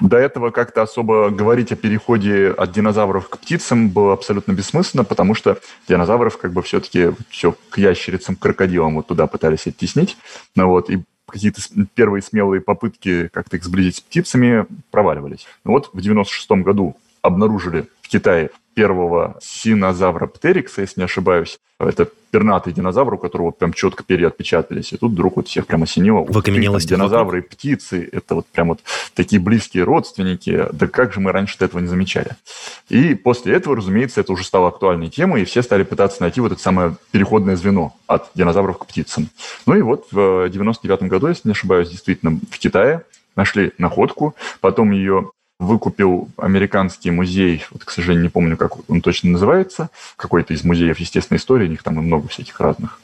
До 0.01 0.17
этого 0.17 0.51
как-то 0.51 0.83
особо 0.83 1.31
говорить 1.31 1.71
о 1.71 1.77
переходе 1.77 2.53
от 2.65 2.73
динозавров 2.73 3.29
к 3.29 3.39
птицам 3.39 3.89
было 3.89 4.13
абсолютно 4.13 4.53
бессмысленно, 4.53 5.05
потому 5.05 5.35
что 5.35 5.59
динозавров 5.89 6.37
как 6.37 6.53
бы 6.53 6.63
все-таки 6.63 7.11
все 7.31 7.57
к 7.71 7.79
ящерицам, 7.79 8.37
к 8.37 8.41
крокодилам 8.41 8.97
вот 8.97 9.07
туда 9.07 9.27
пытались 9.27 9.67
оттеснить. 9.67 10.17
Ну 10.57 10.69
вот, 10.69 10.91
и 10.91 11.03
какие-то 11.27 11.61
первые 11.95 12.23
смелые 12.23 12.61
попытки 12.61 13.29
как-то 13.29 13.57
их 13.57 13.65
сблизить 13.65 13.97
с 13.97 14.01
птицами 14.01 14.67
проваливались. 14.91 15.47
Ну 15.65 15.73
вот 15.73 15.91
в 15.93 16.01
96 16.01 16.51
году 16.63 16.97
обнаружили 17.23 17.89
в 18.03 18.09
Китае 18.09 18.51
первого 18.75 19.39
синозавра 19.41 20.27
птерикса, 20.27 20.83
если 20.83 21.01
не 21.01 21.05
ошибаюсь. 21.05 21.59
Это 21.79 22.09
пернатый 22.31 22.73
динозавр, 22.73 23.15
у 23.15 23.19
которого 23.19 23.51
прям 23.51 23.73
четко 23.73 24.03
перья 24.05 24.29
отпечатались. 24.29 24.93
И 24.93 24.97
тут 24.97 25.13
вдруг 25.13 25.37
вот 25.37 25.49
всех 25.49 25.67
прямо 25.67 25.85
осенило. 25.85 26.21
Окаменелости. 26.23 26.89
Динозавры 26.89 27.39
и 27.39 27.43
птицы– 27.43 28.09
это 28.13 28.37
вот 28.37 28.47
прям 28.47 28.69
вот 28.69 28.81
такие 29.15 29.41
близкие 29.41 29.85
родственники. 29.85 30.67
Да 30.73 30.87
как 30.87 31.13
же 31.13 31.21
мы 31.21 31.33
раньше 31.33 31.57
этого 31.61 31.81
не 31.81 31.87
замечали? 31.87 32.33
И 32.89 33.15
после 33.15 33.55
этого, 33.55 33.77
разумеется, 33.77 34.21
это 34.21 34.33
уже 34.33 34.45
стало 34.45 34.69
актуальной 34.69 35.09
темой, 35.09 35.43
и 35.43 35.45
все 35.45 35.63
стали 35.63 35.83
пытаться 35.85 36.23
найти 36.23 36.41
вот 36.41 36.53
это 36.53 36.61
самое 36.61 36.97
переходное 37.13 37.57
звено 37.57 37.95
от 38.07 38.31
динозавров 38.35 38.79
к 38.79 38.87
птицам. 38.87 39.29
Ну 39.67 39.77
и 39.77 39.83
вот 39.83 40.09
в 40.11 40.49
99 40.49 41.03
году, 41.05 41.29
если 41.29 41.49
не 41.49 41.53
ошибаюсь, 41.53 41.91
действительно 41.91 42.41
в 42.51 42.59
Китае 42.59 43.03
нашли 43.37 43.73
находку, 43.79 44.35
потом 44.61 44.91
ее 44.91 45.31
выкупил 45.65 46.29
американский 46.37 47.11
музей, 47.11 47.65
вот, 47.71 47.85
к 47.85 47.91
сожалению, 47.91 48.25
не 48.25 48.31
помню, 48.31 48.57
как 48.57 48.89
он 48.89 49.01
точно 49.01 49.31
называется, 49.31 49.91
какой-то 50.17 50.55
из 50.55 50.65
музеев 50.65 50.99
естественной 50.99 51.39
истории, 51.39 51.67
у 51.67 51.71
них 51.71 51.83
там 51.83 51.95
много 51.95 52.29
всяких 52.29 52.61
разных, 52.61 53.01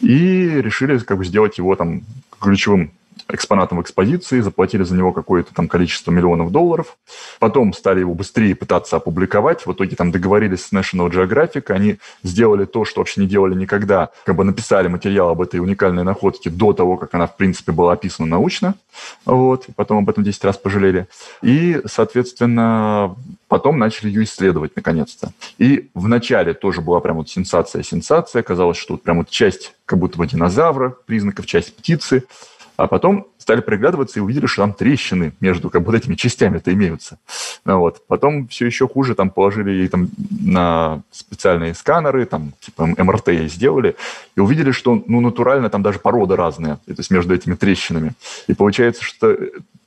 и 0.00 0.48
решили 0.62 0.98
как 0.98 1.18
бы 1.18 1.24
сделать 1.24 1.58
его 1.58 1.74
там 1.76 2.02
ключевым 2.40 2.92
экспонатом 3.34 3.78
в 3.78 3.82
экспозиции, 3.82 4.40
заплатили 4.40 4.82
за 4.82 4.94
него 4.94 5.12
какое-то 5.12 5.54
там 5.54 5.68
количество 5.68 6.10
миллионов 6.10 6.50
долларов. 6.50 6.96
Потом 7.38 7.72
стали 7.72 8.00
его 8.00 8.14
быстрее 8.14 8.54
пытаться 8.54 8.96
опубликовать. 8.96 9.66
В 9.66 9.72
итоге 9.72 9.96
там 9.96 10.10
договорились 10.10 10.66
с 10.66 10.72
National 10.72 11.10
Geographic, 11.10 11.72
они 11.72 11.98
сделали 12.22 12.64
то, 12.64 12.84
что 12.84 13.00
вообще 13.00 13.20
не 13.20 13.26
делали 13.26 13.54
никогда. 13.54 14.10
Как 14.24 14.36
бы 14.36 14.44
написали 14.44 14.88
материал 14.88 15.30
об 15.30 15.40
этой 15.40 15.60
уникальной 15.60 16.04
находке 16.04 16.50
до 16.50 16.72
того, 16.72 16.96
как 16.96 17.14
она, 17.14 17.26
в 17.26 17.36
принципе, 17.36 17.72
была 17.72 17.92
описана 17.92 18.28
научно. 18.28 18.74
Вот. 19.24 19.68
И 19.68 19.72
потом 19.72 19.98
об 19.98 20.10
этом 20.10 20.24
10 20.24 20.44
раз 20.44 20.56
пожалели. 20.56 21.06
И, 21.42 21.80
соответственно, 21.86 23.16
потом 23.48 23.78
начали 23.78 24.08
ее 24.08 24.24
исследовать 24.24 24.76
наконец-то. 24.76 25.32
И 25.58 25.90
в 25.94 26.08
начале 26.08 26.54
тоже 26.54 26.80
была 26.80 27.00
прям 27.00 27.16
вот 27.16 27.28
сенсация-сенсация. 27.28 28.42
Казалось, 28.42 28.78
что 28.78 28.94
вот 28.94 29.02
прям 29.02 29.18
вот 29.18 29.30
часть 29.30 29.74
как 29.84 29.98
будто 29.98 30.16
бы 30.16 30.26
динозавра, 30.26 30.96
признаков 31.06 31.46
часть 31.46 31.76
птицы. 31.76 32.24
А 32.82 32.88
потом 32.88 33.28
стали 33.38 33.60
приглядываться 33.60 34.18
и 34.18 34.22
увидели, 34.22 34.46
что 34.46 34.62
там 34.62 34.72
трещины 34.72 35.34
между 35.38 35.70
как 35.70 35.82
вот 35.82 35.94
этими 35.94 36.16
частями-то 36.16 36.72
имеются. 36.72 37.20
Ну, 37.64 37.78
вот. 37.78 38.04
Потом 38.08 38.48
все 38.48 38.66
еще 38.66 38.88
хуже, 38.88 39.14
там 39.14 39.30
положили 39.30 39.70
ей 39.70 39.86
там 39.86 40.08
на 40.40 41.02
специальные 41.12 41.74
сканеры, 41.74 42.26
там 42.26 42.54
типа 42.58 42.86
МРТ 42.86 43.28
ей 43.28 43.48
сделали, 43.48 43.94
и 44.34 44.40
увидели, 44.40 44.72
что 44.72 45.00
ну, 45.06 45.20
натурально 45.20 45.70
там 45.70 45.84
даже 45.84 46.00
порода 46.00 46.34
разная, 46.34 46.74
то 46.74 46.94
есть 46.98 47.12
между 47.12 47.32
этими 47.32 47.54
трещинами. 47.54 48.14
И 48.48 48.54
получается, 48.54 49.04
что 49.04 49.38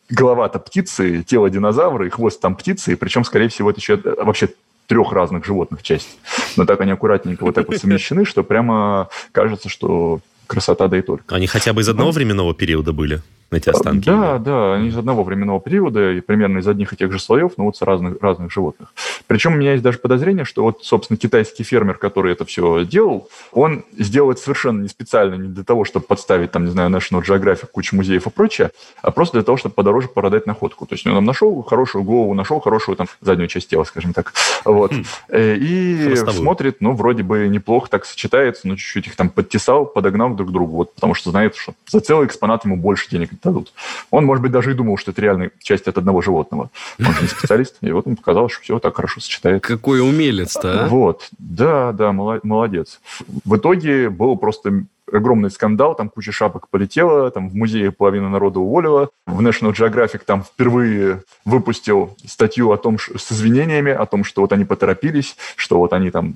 голова-то 0.09 0.59
птицы, 0.59 1.21
тело 1.23 1.49
динозавра 1.49 2.07
и 2.07 2.09
хвост 2.09 2.39
там 2.39 2.55
птицы, 2.55 2.93
и 2.93 2.95
причем, 2.95 3.25
скорее 3.25 3.49
всего, 3.49 3.71
это 3.71 3.81
еще 3.81 3.99
вообще 4.23 4.47
трех 4.87 5.11
разных 5.11 5.43
животных 5.43 5.83
части. 5.83 6.15
Но 6.55 6.65
так 6.65 6.79
они 6.79 6.91
аккуратненько 6.91 7.43
вот 7.43 7.55
так 7.55 7.67
вот 7.67 7.77
совмещены, 7.81 8.23
что 8.23 8.41
прямо 8.43 9.09
кажется, 9.33 9.67
что 9.67 10.21
красота 10.47 10.87
да 10.87 10.97
и 10.97 11.01
только. 11.01 11.35
Они 11.35 11.47
хотя 11.47 11.73
бы 11.73 11.81
из 11.81 11.89
одного 11.89 12.11
временного 12.11 12.53
периода 12.53 12.93
были? 12.93 13.21
Эти 13.55 13.69
останки? 13.69 14.05
Да, 14.05 14.37
да, 14.37 14.75
они 14.75 14.89
из 14.89 14.97
одного 14.97 15.23
временного 15.23 15.59
периода, 15.59 16.11
и 16.11 16.21
примерно 16.21 16.59
из 16.59 16.67
одних 16.67 16.93
и 16.93 16.95
тех 16.95 17.11
же 17.11 17.19
слоев, 17.19 17.53
но 17.57 17.65
вот 17.65 17.77
с 17.77 17.81
разных, 17.81 18.21
разных 18.21 18.51
животных. 18.51 18.93
Причем 19.27 19.53
у 19.53 19.57
меня 19.57 19.71
есть 19.71 19.83
даже 19.83 19.97
подозрение, 19.97 20.45
что 20.45 20.63
вот, 20.63 20.83
собственно, 20.83 21.17
китайский 21.17 21.63
фермер, 21.63 21.97
который 21.97 22.33
это 22.33 22.45
все 22.45 22.85
делал, 22.85 23.29
он 23.51 23.83
сделал 23.97 24.31
это 24.31 24.41
совершенно 24.41 24.81
не 24.81 24.87
специально, 24.89 25.35
не 25.35 25.47
для 25.47 25.63
того, 25.63 25.85
чтобы 25.85 26.05
подставить, 26.05 26.51
там, 26.51 26.65
не 26.65 26.71
знаю, 26.71 26.89
National 26.89 27.23
Geographic, 27.23 27.67
кучу 27.71 27.95
музеев 27.95 28.27
и 28.27 28.29
прочее, 28.29 28.71
а 29.01 29.11
просто 29.11 29.37
для 29.37 29.43
того, 29.43 29.57
чтобы 29.57 29.75
подороже 29.75 30.07
продать 30.07 30.45
находку. 30.45 30.85
То 30.85 30.95
есть 30.95 31.05
он 31.07 31.13
там 31.13 31.25
нашел 31.25 31.61
хорошую 31.63 32.03
голову, 32.03 32.33
нашел 32.33 32.59
хорошую 32.59 32.95
там 32.95 33.07
заднюю 33.21 33.47
часть 33.47 33.69
тела, 33.69 33.83
скажем 33.83 34.13
так. 34.13 34.33
Вот. 34.63 34.91
Хм. 34.91 35.03
Э, 35.29 35.55
и 35.55 36.15
смотрит, 36.15 36.81
ну, 36.81 36.93
вроде 36.93 37.23
бы 37.23 37.47
неплохо 37.47 37.89
так 37.89 38.05
сочетается, 38.05 38.67
но 38.67 38.75
чуть-чуть 38.75 39.07
их 39.07 39.15
там 39.15 39.29
подтесал, 39.29 39.85
подогнал 39.85 40.33
друг 40.33 40.49
к 40.49 40.51
другу, 40.51 40.77
вот, 40.77 40.95
потому 40.95 41.13
что 41.13 41.31
знает, 41.31 41.55
что 41.55 41.73
за 41.87 41.99
целый 41.99 42.27
экспонат 42.27 42.65
ему 42.65 42.77
больше 42.77 43.09
денег 43.09 43.29
дадут. 43.45 43.73
Он, 44.11 44.25
может 44.25 44.41
быть, 44.41 44.51
даже 44.51 44.71
и 44.71 44.73
думал, 44.73 44.97
что 44.97 45.11
это 45.11 45.21
реальная 45.21 45.51
часть 45.59 45.87
от 45.87 45.97
одного 45.97 46.21
животного. 46.21 46.69
Он 46.99 47.13
же 47.13 47.21
не 47.21 47.27
специалист, 47.27 47.77
и 47.81 47.91
вот 47.91 48.05
ему 48.05 48.17
показалось, 48.17 48.51
что 48.51 48.61
все 48.63 48.79
так 48.79 48.95
хорошо 48.95 49.21
сочетает. 49.21 49.63
Какой 49.63 50.01
умелец-то, 50.01 50.85
а? 50.85 50.87
Вот, 50.87 51.29
да, 51.37 51.93
да, 51.93 52.11
молодец. 52.11 52.99
В 53.45 53.55
итоге 53.55 54.09
был 54.09 54.35
просто 54.35 54.83
огромный 55.11 55.51
скандал, 55.51 55.95
там 55.95 56.09
куча 56.09 56.31
шапок 56.31 56.67
полетела, 56.69 57.29
там 57.29 57.49
в 57.49 57.55
музее 57.55 57.91
половина 57.91 58.29
народа 58.29 58.59
уволила. 58.59 59.09
В 59.27 59.39
National 59.39 59.71
Geographic 59.71 60.21
там 60.25 60.43
впервые 60.43 61.23
выпустил 61.45 62.17
статью 62.25 62.71
о 62.71 62.77
том, 62.77 62.97
с 62.97 63.31
извинениями, 63.31 63.91
о 63.91 64.05
том, 64.05 64.23
что 64.23 64.41
вот 64.41 64.51
они 64.51 64.65
поторопились, 64.65 65.37
что 65.55 65.77
вот 65.77 65.93
они 65.93 66.09
там 66.09 66.35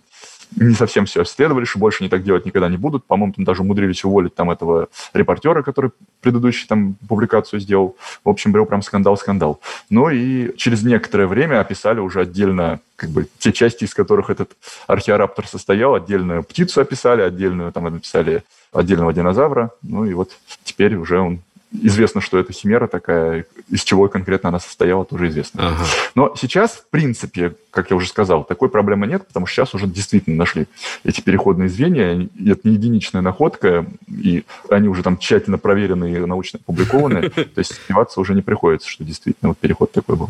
не 0.55 0.73
совсем 0.73 1.05
все 1.05 1.23
исследовали, 1.23 1.65
что 1.65 1.79
больше 1.79 2.03
не 2.03 2.09
так 2.09 2.23
делать 2.23 2.45
никогда 2.45 2.69
не 2.69 2.77
будут. 2.77 3.05
По-моему, 3.05 3.33
там 3.33 3.45
даже 3.45 3.61
умудрились 3.61 4.03
уволить 4.03 4.35
там 4.35 4.49
этого 4.49 4.89
репортера, 5.13 5.61
который 5.61 5.91
предыдущий 6.21 6.67
там 6.67 6.95
публикацию 7.07 7.59
сделал. 7.59 7.95
В 8.23 8.29
общем, 8.29 8.51
был 8.51 8.65
прям 8.65 8.81
скандал-скандал. 8.81 9.59
Ну 9.89 10.09
и 10.09 10.55
через 10.57 10.83
некоторое 10.83 11.27
время 11.27 11.59
описали 11.59 11.99
уже 11.99 12.21
отдельно 12.21 12.79
как 12.95 13.09
бы 13.11 13.27
те 13.37 13.53
части, 13.53 13.85
из 13.85 13.93
которых 13.93 14.29
этот 14.29 14.51
археораптор 14.87 15.47
состоял, 15.47 15.95
отдельную 15.95 16.43
птицу 16.43 16.81
описали, 16.81 17.21
отдельную 17.21 17.71
там 17.71 17.85
написали 17.85 18.43
отдельного 18.73 19.13
динозавра. 19.13 19.71
Ну 19.81 20.05
и 20.05 20.13
вот 20.13 20.31
теперь 20.63 20.95
уже 20.95 21.19
он 21.19 21.39
Известно, 21.71 22.19
что 22.19 22.39
это 22.39 22.51
химера 22.51 22.87
такая, 22.87 23.45
из 23.69 23.83
чего 23.83 24.07
конкретно 24.07 24.49
она 24.49 24.59
состояла, 24.59 25.05
тоже 25.05 25.27
известно. 25.27 25.67
Ага. 25.67 25.83
Но 26.15 26.33
сейчас, 26.35 26.71
в 26.71 26.89
принципе, 26.89 27.53
как 27.69 27.91
я 27.91 27.95
уже 27.95 28.07
сказал, 28.07 28.43
такой 28.43 28.69
проблемы 28.69 29.05
нет, 29.05 29.27
потому 29.27 29.45
что 29.45 29.55
сейчас 29.55 29.75
уже 29.75 29.85
действительно 29.85 30.35
нашли 30.35 30.67
эти 31.03 31.21
переходные 31.21 31.69
звенья. 31.69 32.13
И 32.13 32.49
это 32.49 32.67
не 32.67 32.73
единичная 32.73 33.21
находка, 33.21 33.85
и 34.07 34.45
они 34.69 34.87
уже 34.87 35.03
там 35.03 35.17
тщательно 35.17 35.59
проверены 35.59 36.11
и 36.11 36.17
научно 36.17 36.59
опубликованы. 36.59 37.29
То 37.29 37.59
есть 37.59 37.75
сомневаться 37.75 38.19
уже 38.19 38.33
не 38.33 38.41
приходится, 38.41 38.89
что 38.89 39.03
действительно 39.03 39.49
вот 39.49 39.59
переход 39.59 39.91
такой 39.91 40.15
был. 40.15 40.29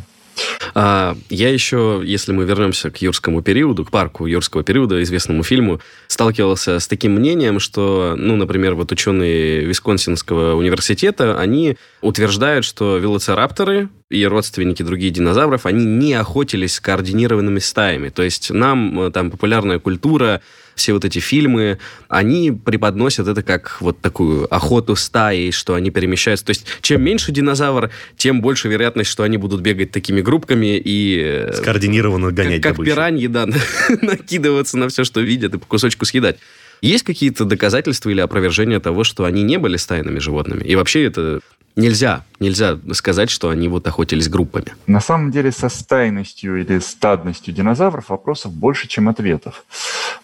А, 0.73 1.17
я 1.30 1.49
еще, 1.49 2.02
если 2.04 2.32
мы 2.32 2.45
вернемся 2.45 2.89
к 2.89 2.97
юрскому 3.02 3.41
периоду, 3.41 3.86
к 3.86 3.91
парку 3.91 4.25
юрского 4.25 4.63
периода, 4.63 5.02
известному 5.04 5.43
фильму, 5.43 5.80
сталкивался 6.08 6.80
с 6.80 6.88
таким 6.88 7.13
мнением, 7.13 7.60
что, 7.60 8.15
ну, 8.17 8.36
например, 8.36 8.75
вот 8.75 8.91
ученые 8.91 9.65
Висконсинского 9.65 10.56
университета, 10.56 11.39
они 11.39 11.78
утверждают, 12.02 12.65
что 12.65 12.97
велоцирапторы 12.97 13.89
и 14.10 14.25
родственники 14.25 14.84
других 14.84 15.13
динозавров, 15.13 15.65
они 15.65 15.86
не 15.86 16.13
охотились 16.13 16.80
координированными 16.80 17.60
стаями. 17.60 18.10
То 18.10 18.23
есть 18.23 18.49
нам 18.49 18.99
э, 19.02 19.12
там 19.12 19.30
популярная 19.30 19.80
культура 19.80 20.41
все 20.80 20.94
вот 20.94 21.06
эти 21.06 21.20
фильмы, 21.20 21.78
они 22.08 22.52
преподносят 22.52 23.28
это 23.28 23.44
как 23.44 23.78
вот 23.82 24.00
такую 24.00 24.52
охоту 24.54 24.96
стаи, 24.96 25.52
что 25.52 25.76
они 25.76 25.92
перемещаются. 25.92 26.46
То 26.46 26.52
есть 26.52 26.65
чем 26.82 27.04
меньше 27.04 27.32
динозавр, 27.32 27.92
тем 28.18 28.42
больше 28.42 28.70
вероятность, 28.70 29.12
что 29.12 29.24
они 29.24 29.38
будут 29.38 29.62
бегать 29.62 29.92
такими 29.92 30.22
группками 30.22 30.82
и... 30.84 31.22
Э, 31.24 31.54
Скоординированно 31.54 32.32
гонять 32.32 32.62
Как, 32.62 32.78
как 32.78 32.86
пираньи, 32.86 33.28
да, 33.28 33.46
накидываться 34.02 34.78
на 34.78 34.88
все, 34.88 35.04
что 35.04 35.20
видят, 35.20 35.54
и 35.54 35.58
по 35.58 35.65
кусочку 35.65 36.06
съедать. 36.06 36.38
Есть 36.82 37.04
какие-то 37.04 37.46
доказательства 37.46 38.10
или 38.10 38.22
опровержения 38.22 38.80
того, 38.80 39.04
что 39.04 39.26
они 39.26 39.44
не 39.44 39.58
были 39.58 39.78
стайными 39.78 40.20
животными? 40.20 40.63
И 40.63 40.76
вообще 40.76 41.06
это 41.06 41.42
нельзя, 41.76 42.24
нельзя 42.39 42.78
сказать, 42.94 43.30
что 43.30 43.50
они 43.50 43.68
вот 43.68 43.88
охотились 43.88 44.30
группами. 44.30 44.74
На 44.88 45.00
самом 45.00 45.32
деле 45.32 45.52
со 45.52 45.70
стайностью 45.70 46.60
или 46.60 46.80
стадностью 46.80 47.54
динозавров 47.54 48.10
вопросов 48.10 48.54
больше, 48.54 48.88
чем 48.88 49.10
ответов. 49.10 49.65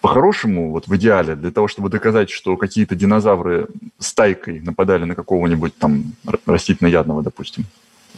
По-хорошему, 0.00 0.70
вот 0.70 0.86
в 0.86 0.96
идеале, 0.96 1.34
для 1.34 1.50
того, 1.50 1.68
чтобы 1.68 1.88
доказать, 1.88 2.30
что 2.30 2.56
какие-то 2.56 2.94
динозавры 2.94 3.68
стайкой 3.98 4.60
нападали 4.60 5.04
на 5.04 5.14
какого-нибудь 5.14 5.76
там 5.78 6.12
растительноядного, 6.46 7.22
допустим, 7.22 7.64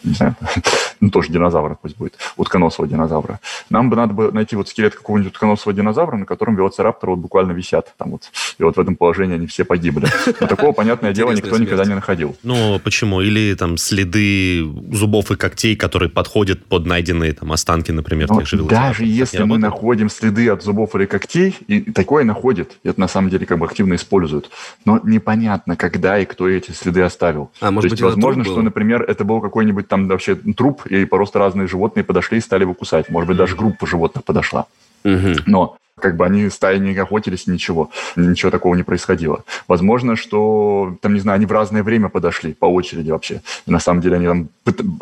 не 0.05 0.15
знаю, 0.15 0.37
ну, 1.01 1.11
тоже 1.11 1.31
динозавра 1.31 1.77
пусть 1.81 1.97
будет, 1.97 2.15
утконосого 2.37 2.87
динозавра. 2.87 3.41
Нам 3.71 3.91
бы 3.91 3.97
надо 3.97 4.15
бы 4.15 4.33
найти 4.33 4.57
вот 4.57 4.69
скелет 4.69 4.95
какого-нибудь 4.95 5.33
утконосого 5.33 5.73
динозавра, 5.73 6.17
на 6.17 6.27
котором 6.27 6.57
велоцирапторы 6.57 7.13
вот 7.13 7.21
буквально 7.21 7.53
висят 7.53 7.95
там 7.97 8.11
вот. 8.11 8.23
И 8.59 8.63
вот 8.63 8.77
в 8.77 8.81
этом 8.81 8.97
положении 8.97 9.35
они 9.35 9.47
все 9.47 9.65
погибли. 9.65 10.07
Но 10.41 10.47
такого, 10.47 10.73
понятное 10.73 11.13
дело, 11.13 11.33
никто 11.33 11.57
никогда 11.59 11.85
не 11.85 11.95
находил. 11.95 12.37
Ну, 12.43 12.79
почему? 12.79 13.21
Или 13.21 13.55
там 13.55 13.77
следы 13.77 14.65
зубов 14.93 15.31
и 15.31 15.37
когтей, 15.37 15.77
которые 15.77 16.11
подходят 16.11 16.65
под 16.67 16.87
найденные 16.87 17.33
там 17.33 17.53
останки, 17.53 17.93
например, 17.93 18.29
тех 18.29 18.47
же 18.47 18.63
Даже 18.65 19.05
если 19.05 19.43
мы 19.43 19.59
находим 19.59 20.09
следы 20.09 20.49
от 20.51 20.63
зубов 20.63 20.95
или 20.95 21.07
когтей, 21.07 21.57
и 21.67 21.81
такое 21.93 22.25
находит, 22.25 22.79
это 22.85 23.01
на 23.01 23.09
самом 23.09 23.31
деле 23.31 23.47
как 23.47 23.59
бы 23.59 23.67
активно 23.67 23.95
используют, 23.95 24.51
но 24.85 25.01
непонятно, 25.03 25.77
когда 25.77 26.19
и 26.19 26.25
кто 26.25 26.49
эти 26.49 26.73
следы 26.73 27.03
оставил. 27.03 27.51
А, 27.61 27.71
может 27.71 27.91
То 27.91 27.95
есть, 27.95 28.03
быть, 28.03 28.11
возможно, 28.11 28.45
что, 28.45 28.63
например, 28.63 29.03
это 29.03 29.25
был 29.25 29.41
какой-нибудь 29.41 29.88
там 29.89 30.09
вообще 30.09 30.35
труп, 30.35 30.87
и 30.87 31.05
просто 31.05 31.39
разные 31.39 31.69
животные 31.69 32.05
подошли 32.05 32.39
и 32.39 32.43
стали 32.43 32.63
его 32.63 32.75
кусать. 32.75 33.09
Может 33.11 33.29
быть, 33.29 33.37
даже 33.37 33.57
группа 33.57 33.87
животных 33.87 34.25
подошла. 34.25 34.67
Но 35.05 35.77
как 35.99 36.17
бы 36.17 36.25
они 36.25 36.49
стаи 36.49 36.79
не 36.79 36.97
охотились, 36.97 37.47
ничего, 37.47 37.91
ничего 38.17 38.51
такого 38.51 38.75
не 38.75 38.83
происходило. 38.83 39.45
Возможно, 39.67 40.17
что, 40.17 40.97
там, 41.03 41.15
не 41.15 41.21
знаю, 41.21 41.37
они 41.37 41.47
в 41.47 41.53
разное 41.53 41.83
время 41.83 42.09
подошли, 42.09 42.55
по 42.55 42.67
очереди 42.67 43.11
вообще. 43.11 43.43
И 43.67 43.71
на 43.71 43.81
самом 43.81 44.01
деле 44.01 44.17
они 44.17 44.27
там 44.27 44.49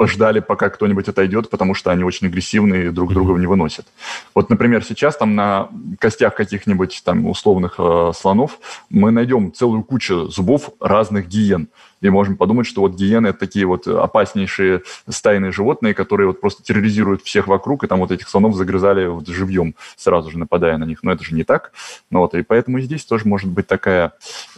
ждали, 0.07 0.41
пока 0.41 0.71
кто-нибудь 0.71 1.09
отойдет, 1.09 1.51
потому 1.51 1.75
что 1.75 1.91
они 1.91 2.03
очень 2.05 2.27
агрессивные 2.27 2.87
и 2.87 2.91
друг 2.91 3.13
друга 3.13 3.39
не 3.39 3.47
выносят. 3.47 3.87
Вот, 4.35 4.51
например, 4.51 4.85
сейчас 4.85 5.17
там 5.17 5.35
на 5.35 5.69
костях 5.99 6.35
каких-нибудь 6.35 7.03
там 7.05 7.27
условных 7.27 7.75
э, 7.79 8.13
слонов 8.17 8.59
мы 8.91 9.11
найдем 9.11 9.53
целую 9.53 9.83
кучу 9.83 10.29
зубов 10.29 10.71
разных 10.81 11.29
гиен 11.29 11.69
и 12.07 12.11
можем 12.11 12.37
подумать, 12.37 12.67
что 12.67 12.83
вот 12.83 12.95
гиены– 12.95 13.27
это 13.29 13.39
такие 13.39 13.67
вот 13.67 13.87
опаснейшие 13.87 14.83
стайные 15.09 15.53
животные, 15.53 15.95
которые 15.95 16.29
вот 16.29 16.41
просто 16.41 16.63
терроризируют 16.63 17.23
всех 17.23 17.47
вокруг, 17.47 17.85
и 17.85 17.87
там 17.87 18.01
вот 18.01 18.11
этих 18.11 18.29
слонов 18.29 18.55
загрызали 18.55 19.07
вот 19.07 19.27
живьем, 19.27 19.75
сразу 19.97 20.31
же 20.31 20.39
нападая 20.39 20.77
на 20.79 20.85
них. 20.85 21.03
Но 21.03 21.13
это 21.13 21.25
же 21.25 21.35
не 21.35 21.45
так. 21.45 21.73
Ну, 22.11 22.21
вот, 22.21 22.35
и 22.35 22.43
поэтому 22.43 22.81
здесь 22.81 23.05
тоже 23.05 23.27
может 23.27 23.51
быть 23.51 23.67
такая 23.67 24.13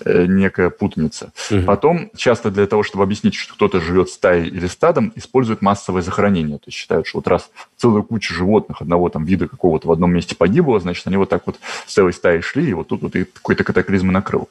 э, 0.05 0.27
некая 0.27 0.71
путаница. 0.71 1.33
Угу. 1.51 1.63
Потом 1.63 2.11
часто 2.17 2.51
для 2.51 2.67
того, 2.67 2.83
чтобы 2.83 3.05
объяснить, 3.05 3.35
что 3.35 3.55
кто-то 3.55 3.81
живет 3.81 4.11
стаей 4.11 4.49
или 4.49 4.67
стадом, 4.67 5.13
используют 5.15 5.63
массовое 5.63 6.03
захоронение. 6.03 6.59
То 6.59 6.65
есть 6.67 6.79
считают, 6.79 7.07
что 7.07 7.19
вот 7.19 7.29
раз 7.29 7.51
целая 7.77 8.03
куча 8.03 8.35
животных 8.35 8.83
одного 8.83 9.09
там 9.09 9.25
вида 9.25 9.49
какого-то 9.49 9.89
в 9.89 9.93
одном 9.93 10.13
месте 10.13 10.37
погибло, 10.37 10.81
значит, 10.81 11.07
они 11.07 11.17
вот 11.17 11.29
так 11.29 11.47
вот 11.47 11.59
с 11.87 11.95
целой 11.95 12.13
стаей 12.13 12.43
шли, 12.43 12.71
и 12.71 12.75
вот 12.75 12.89
тут 12.89 13.03
вот 13.03 13.17
и 13.17 13.25
какой-то 13.25 13.65
катаклизм 13.65 14.09
накрыл. 14.09 14.49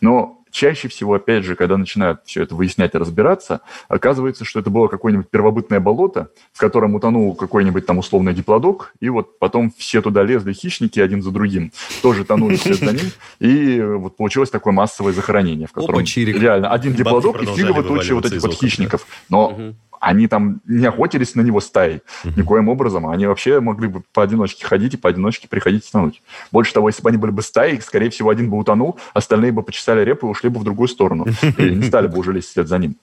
Но 0.00 0.38
чаще 0.56 0.88
всего, 0.88 1.14
опять 1.14 1.44
же, 1.44 1.54
когда 1.54 1.76
начинают 1.76 2.20
все 2.24 2.42
это 2.42 2.54
выяснять 2.54 2.94
и 2.94 2.98
разбираться, 2.98 3.60
оказывается, 3.88 4.46
что 4.46 4.60
это 4.60 4.70
было 4.70 4.88
какое-нибудь 4.88 5.28
первобытное 5.28 5.80
болото, 5.80 6.30
в 6.52 6.58
котором 6.58 6.94
утонул 6.94 7.34
какой-нибудь 7.34 7.84
там 7.84 7.98
условный 7.98 8.32
диплодок, 8.32 8.94
и 8.98 9.10
вот 9.10 9.38
потом 9.38 9.70
все 9.76 10.00
туда 10.00 10.22
лезли 10.22 10.54
хищники 10.54 10.98
один 10.98 11.22
за 11.22 11.30
другим, 11.30 11.72
тоже 12.00 12.24
тонули 12.24 12.56
вслед 12.56 12.78
за 12.78 12.92
ним, 12.92 13.10
и 13.38 13.82
вот 13.82 14.16
получилось 14.16 14.48
такое 14.48 14.72
массовое 14.72 15.12
захоронение, 15.12 15.66
в 15.66 15.72
котором 15.72 16.00
Опа, 16.00 16.04
реально 16.16 16.70
один 16.70 16.94
диплодок 16.94 17.42
и 17.42 17.46
фигово 17.46 17.82
тучи 17.82 18.12
вот 18.12 18.24
этих 18.24 18.40
вот 18.40 18.54
хищников. 18.54 19.06
Но 19.28 19.74
они 20.00 20.28
там 20.28 20.60
не 20.66 20.86
охотились 20.86 21.34
на 21.34 21.40
него 21.40 21.60
стаей 21.60 22.00
uh-huh. 22.24 22.32
никоим 22.36 22.68
образом. 22.68 23.06
Они 23.08 23.26
вообще 23.26 23.60
могли 23.60 23.88
бы 23.88 24.02
поодиночке 24.12 24.64
ходить 24.66 24.94
и 24.94 24.96
поодиночке 24.96 25.48
приходить 25.48 25.88
и 25.88 25.92
тонуть. 25.92 26.22
Больше 26.52 26.72
того, 26.72 26.88
если 26.88 27.02
бы 27.02 27.08
они 27.08 27.18
были 27.18 27.30
бы 27.30 27.42
стаей, 27.42 27.80
скорее 27.80 28.10
всего, 28.10 28.30
один 28.30 28.50
бы 28.50 28.58
утонул, 28.58 28.98
остальные 29.14 29.52
бы 29.52 29.62
почесали 29.62 30.04
репу 30.04 30.28
и 30.28 30.30
ушли 30.30 30.48
бы 30.48 30.60
в 30.60 30.64
другую 30.64 30.88
сторону. 30.88 31.26
И 31.58 31.62
не 31.62 31.82
стали 31.82 32.06
бы 32.06 32.18
уже 32.18 32.32
лезть 32.32 32.50
вслед 32.50 32.68
за 32.68 32.78
ним. 32.78 32.96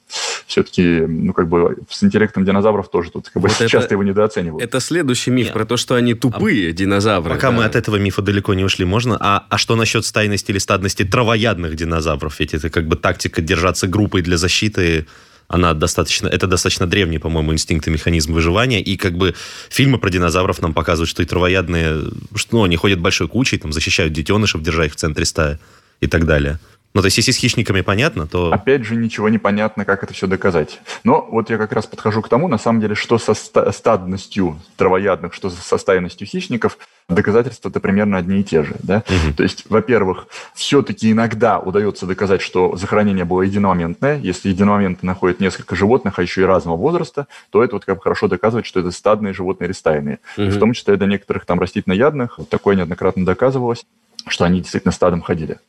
Все-таки, 0.47 0.83
ну, 1.07 1.33
как 1.33 1.47
бы 1.47 1.77
с 1.89 2.03
интеллектом 2.03 2.45
динозавров 2.45 2.89
тоже 2.89 3.11
тут 3.11 3.29
как 3.29 3.41
бы 3.41 3.49
вот 3.49 3.57
часто 3.69 3.77
это, 3.77 3.93
его 3.95 4.03
недооценивают. 4.03 4.63
Это 4.63 4.79
следующий 4.79 5.31
миф 5.31 5.45
Нет. 5.45 5.53
про 5.53 5.65
то, 5.65 5.77
что 5.77 5.95
они 5.95 6.13
тупые 6.13 6.69
а, 6.69 6.73
динозавры. 6.73 7.33
Пока 7.33 7.51
да. 7.51 7.57
мы 7.57 7.65
от 7.65 7.75
этого 7.75 7.97
мифа 7.97 8.21
далеко 8.21 8.53
не 8.53 8.63
ушли, 8.63 8.85
можно? 8.85 9.17
А, 9.19 9.45
а 9.49 9.57
что 9.57 9.75
насчет 9.75 10.05
стайности 10.05 10.51
или 10.51 10.59
стадности 10.59 11.03
травоядных 11.03 11.75
динозавров? 11.75 12.39
Ведь 12.39 12.53
это 12.53 12.69
как 12.69 12.87
бы 12.87 12.95
тактика 12.95 13.41
держаться 13.41 13.87
группой 13.87 14.21
для 14.21 14.37
защиты 14.37 15.07
она 15.53 15.75
достаточно, 15.75 16.27
это 16.27 16.47
достаточно 16.47 16.87
древний, 16.87 17.19
по-моему, 17.19 17.53
инстинкт 17.53 17.87
и 17.87 17.91
механизм 17.91 18.33
выживания, 18.33 18.81
и 18.81 18.97
как 18.97 19.13
бы 19.13 19.35
фильмы 19.69 19.99
про 19.99 20.09
динозавров 20.09 20.59
нам 20.63 20.73
показывают, 20.73 21.11
что 21.11 21.21
и 21.21 21.27
травоядные, 21.27 22.05
что, 22.33 22.57
ну, 22.57 22.63
они 22.63 22.75
ходят 22.75 22.99
большой 22.99 23.27
кучей, 23.27 23.59
там, 23.59 23.71
защищают 23.71 24.13
детенышев, 24.13 24.63
держа 24.63 24.85
их 24.85 24.93
в 24.93 24.95
центре 24.95 25.25
стаи 25.25 25.59
и 26.01 26.07
так 26.07 26.25
далее. 26.25 26.57
Ну, 26.95 27.01
то 27.01 27.05
есть, 27.05 27.17
если 27.17 27.31
с 27.31 27.37
хищниками 27.37 27.81
понятно, 27.81 28.25
то... 28.27 28.51
Опять 28.51 28.83
же, 28.83 28.95
ничего 28.95 29.29
не 29.29 29.37
понятно, 29.37 29.85
как 29.85 30.03
это 30.03 30.13
все 30.13 30.25
доказать. 30.25 30.79
Но 31.03 31.27
вот 31.29 31.51
я 31.51 31.57
как 31.57 31.71
раз 31.71 31.85
подхожу 31.85 32.23
к 32.23 32.29
тому, 32.29 32.47
на 32.47 32.57
самом 32.57 32.81
деле, 32.81 32.95
что 32.95 33.19
со 33.19 33.35
стадностью 33.35 34.59
травоядных, 34.75 35.35
что 35.35 35.51
со 35.51 35.77
стайностью 35.77 36.25
хищников, 36.25 36.79
доказательства-то 37.09 37.79
примерно 37.79 38.17
одни 38.17 38.39
и 38.41 38.43
те 38.43 38.63
же. 38.63 38.75
Да? 38.81 39.03
Угу. 39.07 39.35
То 39.35 39.43
есть, 39.43 39.65
во-первых, 39.69 40.27
все-таки 40.53 41.11
иногда 41.11 41.59
удается 41.59 42.05
доказать, 42.05 42.41
что 42.41 42.75
захоронение 42.75 43.25
было 43.25 43.41
единомоментное. 43.41 44.19
Если 44.19 44.49
единомоментно 44.49 45.07
находят 45.07 45.39
несколько 45.39 45.75
животных, 45.75 46.19
а 46.19 46.21
еще 46.21 46.41
и 46.41 46.45
разного 46.45 46.77
возраста, 46.77 47.27
то 47.49 47.63
это 47.63 47.75
вот 47.75 47.85
как 47.85 47.97
бы 47.97 48.01
хорошо 48.01 48.27
доказывает, 48.27 48.65
что 48.65 48.79
это 48.79 48.91
стадные 48.91 49.33
животные 49.33 49.67
или 49.67 49.73
стайные. 49.73 50.19
Угу. 50.37 50.47
В 50.47 50.59
том 50.59 50.73
числе 50.73 50.95
для 50.95 51.07
некоторых 51.07 51.45
там 51.45 51.59
растительноядных. 51.59 52.39
Такое 52.49 52.75
неоднократно 52.75 53.25
доказывалось 53.25 53.85
что 54.27 54.45
они 54.45 54.61
действительно 54.61 54.91
стадом 54.91 55.21
ходили. 55.21 55.59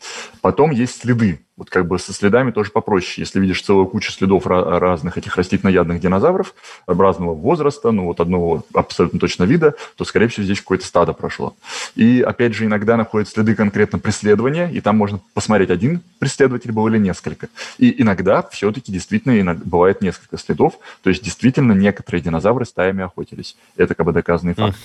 Потом 0.40 0.70
есть 0.70 1.00
следы. 1.00 1.40
Вот 1.56 1.70
как 1.70 1.86
бы 1.86 2.00
со 2.00 2.12
следами 2.12 2.50
тоже 2.50 2.72
попроще. 2.72 3.14
Если 3.18 3.38
видишь 3.38 3.62
целую 3.62 3.86
кучу 3.86 4.10
следов 4.10 4.44
разных 4.46 5.18
этих 5.18 5.36
растительноядных 5.36 6.00
динозавров 6.00 6.52
разного 6.88 7.32
возраста, 7.32 7.92
ну 7.92 8.06
вот 8.06 8.18
одного 8.18 8.64
абсолютно 8.74 9.20
точно 9.20 9.44
вида, 9.44 9.74
то, 9.96 10.04
скорее 10.04 10.26
всего, 10.26 10.42
здесь 10.42 10.60
какое-то 10.60 10.84
стадо 10.84 11.12
прошло. 11.12 11.54
И, 11.94 12.22
опять 12.22 12.54
же, 12.54 12.64
иногда 12.64 12.96
находят 12.96 13.28
следы 13.28 13.54
конкретно 13.54 14.00
преследования, 14.00 14.68
и 14.72 14.80
там 14.80 14.96
можно 14.96 15.20
посмотреть, 15.32 15.70
один 15.70 16.00
преследователь 16.18 16.72
был 16.72 16.88
или 16.88 16.98
несколько. 16.98 17.48
И 17.78 18.02
иногда 18.02 18.42
все-таки 18.50 18.90
действительно 18.90 19.54
бывает 19.54 20.02
несколько 20.02 20.38
следов, 20.38 20.78
то 21.04 21.10
есть 21.10 21.22
действительно 21.22 21.72
некоторые 21.72 22.20
динозавры 22.20 22.64
стаями 22.64 23.04
охотились. 23.04 23.56
Это 23.76 23.94
как 23.94 24.06
бы 24.06 24.12
доказанный 24.12 24.54
факт. 24.54 24.76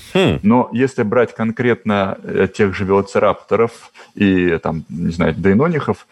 Но 0.44 0.70
если 0.72 1.02
брать 1.02 1.34
конкретно 1.34 2.18
э, 2.22 2.48
тех 2.54 2.76
же 2.76 2.86
велоцирапторов 2.86 3.59
и, 4.16 4.58
там, 4.58 4.86
не 4.90 5.12
знаю, 5.12 5.34
дейнонихов, 5.36 6.08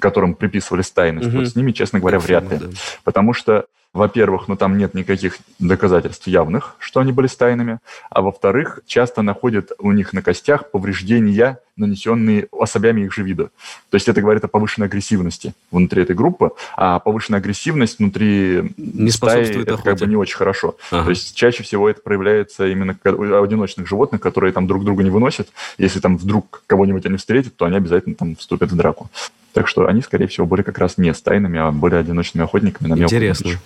которым 0.00 0.34
приписывали 0.34 0.82
тайность, 0.82 1.28
угу. 1.28 1.38
вот 1.38 1.48
с 1.48 1.56
ними, 1.56 1.72
честно 1.72 2.00
говоря, 2.00 2.18
вряд 2.18 2.50
ли. 2.50 2.58
Да. 2.58 2.66
Потому 3.04 3.34
что 3.34 3.66
во-первых, 3.94 4.48
ну 4.48 4.56
там 4.56 4.78
нет 4.78 4.94
никаких 4.94 5.38
доказательств 5.58 6.26
явных, 6.26 6.76
что 6.78 7.00
они 7.00 7.12
были 7.12 7.26
стайными, 7.26 7.78
а 8.08 8.22
во-вторых, 8.22 8.80
часто 8.86 9.20
находят 9.20 9.72
у 9.78 9.92
них 9.92 10.14
на 10.14 10.22
костях 10.22 10.70
повреждения, 10.70 11.58
нанесенные 11.76 12.48
особями 12.52 13.02
их 13.02 13.12
же 13.12 13.22
вида. 13.22 13.50
То 13.90 13.96
есть 13.96 14.08
это 14.08 14.20
говорит 14.22 14.44
о 14.44 14.48
повышенной 14.48 14.86
агрессивности 14.86 15.52
внутри 15.70 16.02
этой 16.02 16.16
группы, 16.16 16.52
а 16.74 17.00
повышенная 17.00 17.40
агрессивность 17.40 17.98
внутри 17.98 18.72
не 18.76 19.10
стаи 19.10 19.62
это 19.62 19.76
как 19.76 19.98
бы 19.98 20.06
не 20.06 20.16
очень 20.16 20.36
хорошо. 20.36 20.76
Ага. 20.90 21.04
То 21.04 21.10
есть 21.10 21.34
чаще 21.34 21.62
всего 21.62 21.88
это 21.88 22.00
проявляется 22.00 22.66
именно 22.66 22.96
у 23.04 23.42
одиночных 23.42 23.86
животных, 23.86 24.22
которые 24.22 24.52
там 24.52 24.66
друг 24.66 24.84
друга 24.84 25.02
не 25.02 25.10
выносят. 25.10 25.48
Если 25.76 26.00
там 26.00 26.16
вдруг 26.16 26.62
кого-нибудь 26.66 27.04
они 27.04 27.18
встретят, 27.18 27.56
то 27.56 27.66
они 27.66 27.76
обязательно 27.76 28.14
там 28.14 28.36
вступят 28.36 28.70
в 28.70 28.76
драку. 28.76 29.10
Так 29.52 29.68
что 29.68 29.86
они, 29.86 30.00
скорее 30.00 30.28
всего, 30.28 30.46
были 30.46 30.62
как 30.62 30.78
раз 30.78 30.96
не 30.96 31.12
стайными, 31.12 31.58
а 31.58 31.70
были 31.72 31.94
одиночными 31.94 32.44
охотниками 32.44 32.88
на 32.88 32.94
мелкую 32.94 33.18
Интересно. 33.18 33.50
Дичь. 33.50 33.58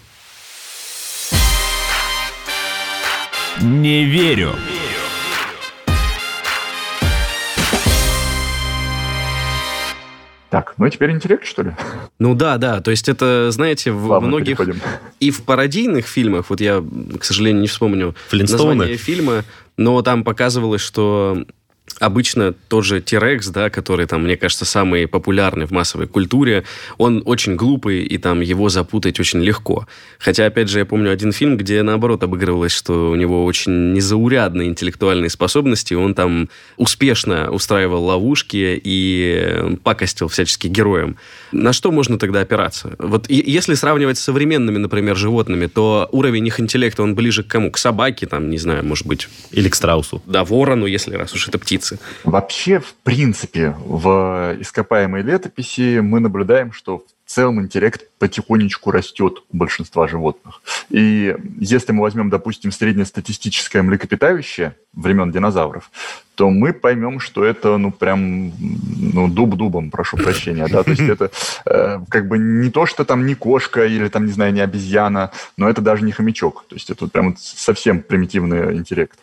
Не 3.63 4.05
верю. 4.05 4.53
Так, 10.51 10.75
ну 10.77 10.87
и 10.87 10.91
теперь 10.91 11.11
интеллект, 11.11 11.45
что 11.47 11.63
ли? 11.63 11.73
Ну 12.19 12.35
да, 12.35 12.59
да. 12.59 12.81
То 12.81 12.91
есть 12.91 13.09
это, 13.09 13.51
знаете, 13.51 13.93
в 13.93 14.07
Ладно, 14.07 14.29
многих... 14.29 14.59
Переходим. 14.59 14.81
И 15.21 15.31
в 15.31 15.43
пародийных 15.43 16.07
фильмах, 16.07 16.51
вот 16.51 16.61
я, 16.61 16.85
к 17.19 17.25
сожалению, 17.25 17.63
не 17.63 17.69
вспомню 17.69 18.15
название 18.31 18.97
фильма, 18.97 19.45
но 19.77 20.01
там 20.03 20.23
показывалось, 20.23 20.83
что 20.83 21.45
обычно 21.99 22.55
тот 22.69 22.85
же 22.85 23.01
T-Rex, 23.01 23.51
да, 23.53 23.71
который 23.71 24.07
там, 24.07 24.25
мне 24.25 24.37
кажется, 24.37 24.65
самый 24.65 25.07
популярный 25.07 25.67
в 25.67 25.71
массовой 25.71 26.07
культуре, 26.07 26.65
он 26.99 27.23
очень 27.25 27.57
глупый, 27.57 28.03
и 28.03 28.19
там 28.19 28.41
его 28.41 28.69
запутать 28.69 29.19
очень 29.21 29.43
легко. 29.43 29.87
Хотя, 30.19 30.47
опять 30.47 30.69
же, 30.69 30.79
я 30.79 30.85
помню 30.85 31.11
один 31.11 31.33
фильм, 31.33 31.57
где, 31.57 31.83
наоборот, 31.83 32.23
обыгрывалось, 32.23 32.73
что 32.73 33.11
у 33.11 33.15
него 33.15 33.45
очень 33.45 33.93
незаурядные 33.93 34.69
интеллектуальные 34.69 35.31
способности, 35.31 35.95
он 35.95 36.15
там 36.15 36.49
успешно 36.77 37.51
устраивал 37.51 38.05
ловушки 38.05 38.81
и 38.83 39.77
пакостил 39.83 40.29
всячески 40.29 40.67
героям. 40.69 41.17
На 41.53 41.73
что 41.73 41.91
можно 41.91 42.19
тогда 42.19 42.41
опираться? 42.41 42.95
Вот 42.99 43.27
если 43.29 43.75
сравнивать 43.75 44.19
с 44.19 44.23
современными, 44.23 44.79
например, 44.79 45.17
животными, 45.17 45.67
то 45.67 46.09
уровень 46.13 46.47
их 46.47 46.61
интеллекта, 46.61 47.03
он 47.03 47.15
ближе 47.15 47.43
к 47.43 47.47
кому? 47.47 47.71
К 47.71 47.79
собаке, 47.79 48.27
там, 48.27 48.51
не 48.51 48.59
знаю, 48.59 48.85
может 48.85 49.07
быть... 49.07 49.29
Или 49.51 49.69
к 49.69 49.75
страусу. 49.75 50.23
Да, 50.27 50.45
ворону, 50.45 50.87
если 50.87 51.15
раз 51.15 51.33
уж 51.33 51.49
это 51.49 51.59
птица 51.59 51.76
птицы. 51.77 51.99
Вообще, 52.25 52.81
в 52.81 52.95
принципе, 53.03 53.75
в 53.79 54.57
ископаемой 54.61 55.23
летописи 55.23 56.01
мы 56.01 56.21
наблюдаем, 56.21 56.73
что 56.73 57.05
в 57.25 57.31
целом 57.31 57.61
интеллект 57.61 58.09
потихонечку 58.19 58.91
растет 58.91 59.43
у 59.51 59.57
большинства 59.57 60.09
животных. 60.09 60.63
И 60.89 61.37
если 61.59 61.93
мы 61.93 62.03
возьмем, 62.03 62.31
допустим, 62.31 62.73
среднестатистическое 62.73 63.83
млекопитающее 63.83 64.77
времен 64.95 65.31
динозавров, 65.31 65.91
то 66.37 66.51
мы 66.51 66.75
поймем, 66.75 67.19
что 67.19 67.45
это, 67.45 67.79
ну, 67.79 67.91
прям, 67.91 68.53
ну, 68.59 69.29
дуб 69.29 69.57
дубом, 69.57 69.91
прошу 69.91 70.19
прощения, 70.19 70.67
да, 70.69 70.83
то 70.83 70.91
есть 70.91 71.03
это 71.03 71.31
э, 71.65 71.99
как 72.09 72.29
бы 72.29 72.39
не 72.39 72.71
то, 72.71 72.85
что 72.85 73.05
там 73.05 73.27
не 73.27 73.35
кошка 73.35 73.87
или 73.87 74.09
там, 74.09 74.27
не 74.27 74.33
знаю, 74.33 74.53
не 74.53 74.61
обезьяна, 74.61 75.31
но 75.57 75.69
это 75.69 75.81
даже 75.81 76.05
не 76.05 76.13
хомячок, 76.13 76.67
то 76.69 76.77
есть 76.77 76.91
это 76.91 77.07
прям 77.07 77.37
совсем 77.39 78.03
примитивный 78.03 78.77
интеллект. 78.77 79.19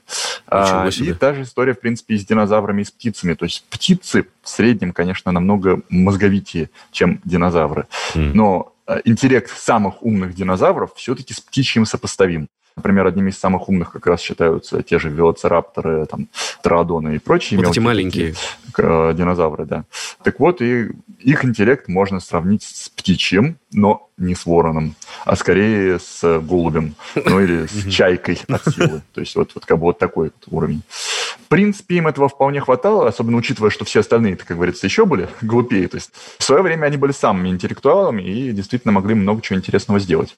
А, 0.47 0.89
и 0.89 1.13
та 1.13 1.35
же 1.35 1.43
история, 1.43 1.73
в 1.73 1.79
принципе, 1.79 2.15
и 2.15 2.17
с 2.17 2.25
динозаврами, 2.25 2.81
и 2.81 2.85
с 2.85 2.91
птицами, 2.91 3.35
то 3.35 3.45
есть 3.45 3.63
птицы 3.69 4.25
в 4.41 4.49
среднем, 4.49 4.91
конечно, 4.91 5.31
намного 5.31 5.81
мозговитее, 5.89 6.71
чем 6.91 7.21
динозавры, 7.25 7.85
но 8.15 8.73
э, 8.82 8.82
интеллект 9.05 9.49
самых 9.57 10.03
умных 10.03 10.33
динозавров 10.33 10.93
все-таки 10.95 11.33
с 11.33 11.39
птичьим 11.39 11.85
сопоставим. 11.85 12.49
Например, 12.75 13.07
одними 13.07 13.29
из 13.29 13.39
самых 13.39 13.69
умных 13.69 13.91
как 13.91 14.07
раз 14.07 14.21
считаются 14.21 14.81
те 14.83 14.99
же 14.99 15.09
велоцирапторы, 15.09 16.05
там, 16.05 16.27
троодоны 16.61 17.15
и 17.15 17.19
прочие 17.19 17.59
вот 17.59 17.69
эти 17.69 17.79
маленькие 17.79 18.35
э, 18.77 19.13
динозавры, 19.13 19.65
да. 19.65 19.85
Так 20.23 20.39
вот, 20.39 20.61
и 20.61 20.91
их 21.19 21.45
интеллект 21.45 21.87
можно 21.87 22.19
сравнить 22.19 22.63
с 22.63 22.89
птичьим, 22.89 23.57
но 23.71 24.09
не 24.17 24.35
с 24.35 24.45
вороном, 24.45 24.95
а 25.25 25.35
скорее 25.35 25.99
с 25.99 26.39
голубем, 26.39 26.95
ну 27.15 27.39
или 27.39 27.65
с 27.65 27.89
чайкой 27.89 28.39
от 28.47 28.63
силы. 28.73 29.01
То 29.13 29.21
есть 29.21 29.35
вот, 29.35 29.51
вот 29.55 29.65
как 29.65 29.77
бы 29.77 29.83
вот 29.83 29.97
такой 29.97 30.31
вот 30.35 30.53
уровень. 30.53 30.83
В 31.45 31.47
принципе, 31.47 31.97
им 31.97 32.07
этого 32.07 32.29
вполне 32.29 32.61
хватало, 32.61 33.07
особенно 33.07 33.37
учитывая, 33.37 33.69
что 33.69 33.85
все 33.85 33.99
остальные, 33.99 34.37
как 34.37 34.55
говорится, 34.55 34.85
еще 34.85 35.05
были 35.05 35.27
глупее. 35.41 35.87
То 35.87 35.97
есть 35.97 36.11
в 36.37 36.43
свое 36.43 36.61
время 36.61 36.85
они 36.85 36.97
были 36.97 37.11
самыми 37.11 37.49
интеллектуалами 37.49 38.21
и 38.21 38.51
действительно 38.51 38.91
могли 38.91 39.15
много 39.15 39.41
чего 39.41 39.57
интересного 39.57 39.99
сделать. 39.99 40.35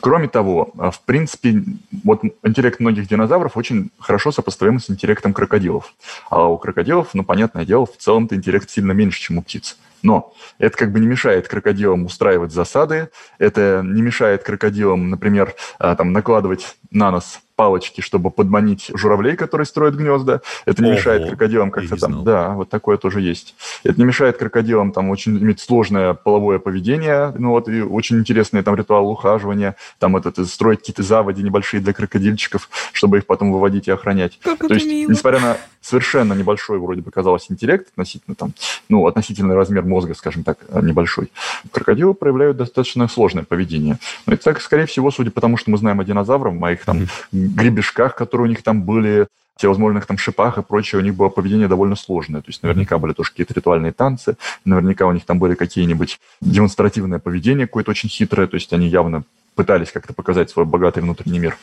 Кроме 0.00 0.28
того, 0.28 0.72
в 0.74 1.00
принципе, 1.04 1.62
вот 2.04 2.22
интеллект 2.42 2.80
многих 2.80 3.08
динозавров 3.08 3.56
очень 3.56 3.90
хорошо 3.98 4.32
сопоставим 4.32 4.80
с 4.80 4.90
интеллектом 4.90 5.32
крокодилов. 5.32 5.94
А 6.30 6.48
у 6.48 6.58
крокодилов, 6.58 7.10
ну, 7.14 7.24
понятное 7.24 7.64
дело, 7.64 7.86
в 7.86 7.96
целом-то 7.96 8.34
интеллект 8.34 8.68
сильно 8.68 8.92
меньше, 8.92 9.20
чем 9.20 9.38
у 9.38 9.42
птиц. 9.42 9.76
Но 10.02 10.34
это 10.58 10.76
как 10.76 10.92
бы 10.92 11.00
не 11.00 11.06
мешает 11.06 11.48
крокодилам 11.48 12.04
устраивать 12.04 12.52
засады, 12.52 13.08
это 13.38 13.82
не 13.82 14.02
мешает 14.02 14.42
крокодилам, 14.42 15.08
например, 15.08 15.54
а, 15.78 15.96
там, 15.96 16.12
накладывать 16.12 16.76
на 16.90 17.10
нос 17.10 17.40
палочки, 17.56 18.00
чтобы 18.00 18.30
подманить 18.30 18.90
журавлей, 18.94 19.36
которые 19.36 19.66
строят 19.66 19.94
гнезда. 19.94 20.40
Это 20.66 20.82
не 20.82 20.88
Ого, 20.88 20.98
мешает 20.98 21.28
крокодилам 21.28 21.70
как-то 21.70 21.96
там... 21.96 22.24
Да, 22.24 22.50
вот 22.50 22.68
такое 22.68 22.96
тоже 22.96 23.20
есть. 23.20 23.54
Это 23.84 23.98
не 23.98 24.04
мешает 24.04 24.38
крокодилам 24.38 24.92
там 24.92 25.10
очень 25.10 25.38
иметь 25.38 25.60
сложное 25.60 26.14
половое 26.14 26.58
поведение, 26.58 27.32
ну 27.38 27.50
вот, 27.50 27.68
и 27.68 27.82
очень 27.82 28.18
интересный 28.18 28.62
там 28.62 28.74
ритуал 28.74 29.08
ухаживания, 29.08 29.76
там 29.98 30.16
этот, 30.16 30.48
строить 30.48 30.80
какие-то 30.80 31.02
заводи 31.02 31.42
небольшие 31.42 31.80
для 31.80 31.92
крокодильчиков, 31.92 32.68
чтобы 32.92 33.18
их 33.18 33.26
потом 33.26 33.52
выводить 33.52 33.88
и 33.88 33.90
охранять. 33.90 34.38
Как 34.42 34.58
То 34.58 34.74
есть, 34.74 34.86
мило. 34.86 35.10
несмотря 35.10 35.40
на 35.40 35.56
совершенно 35.80 36.32
небольшой, 36.32 36.78
вроде 36.78 37.02
бы 37.02 37.10
казалось, 37.10 37.46
интеллект 37.50 37.88
относительно 37.90 38.34
там, 38.34 38.52
ну, 38.88 39.06
относительный 39.06 39.54
размер 39.54 39.84
мозга, 39.84 40.14
скажем 40.14 40.42
так, 40.42 40.58
небольшой, 40.82 41.30
крокодилы 41.70 42.14
проявляют 42.14 42.56
достаточно 42.56 43.06
сложное 43.06 43.44
поведение. 43.44 43.98
Но 44.26 44.32
это 44.32 44.44
так, 44.44 44.60
скорее 44.60 44.86
всего, 44.86 45.10
судя 45.10 45.30
по 45.30 45.40
тому, 45.40 45.56
что 45.56 45.70
мы 45.70 45.76
знаем 45.76 46.00
о 46.00 46.04
динозаврах, 46.04 46.54
о 46.60 46.72
их 46.72 46.84
там 46.84 47.06
гребешках, 47.48 48.14
которые 48.14 48.46
у 48.46 48.50
них 48.50 48.62
там 48.62 48.82
были, 48.82 49.26
всевозможных 49.56 50.06
там 50.06 50.18
шипах 50.18 50.58
и 50.58 50.62
прочее, 50.62 51.00
у 51.00 51.04
них 51.04 51.14
было 51.14 51.28
поведение 51.28 51.68
довольно 51.68 51.96
сложное. 51.96 52.40
То 52.40 52.48
есть 52.48 52.62
наверняка 52.62 52.98
были 52.98 53.12
тоже 53.12 53.30
какие-то 53.30 53.54
ритуальные 53.54 53.92
танцы, 53.92 54.36
наверняка 54.64 55.06
у 55.06 55.12
них 55.12 55.24
там 55.24 55.38
были 55.38 55.54
какие-нибудь 55.54 56.20
демонстративное 56.40 57.18
поведение 57.18 57.66
какое-то 57.66 57.92
очень 57.92 58.08
хитрое, 58.08 58.46
то 58.46 58.56
есть 58.56 58.72
они 58.72 58.88
явно 58.88 59.24
пытались 59.54 59.92
как-то 59.92 60.12
показать 60.12 60.50
свой 60.50 60.64
богатый 60.64 61.00
внутренний 61.00 61.38
мир. 61.38 61.56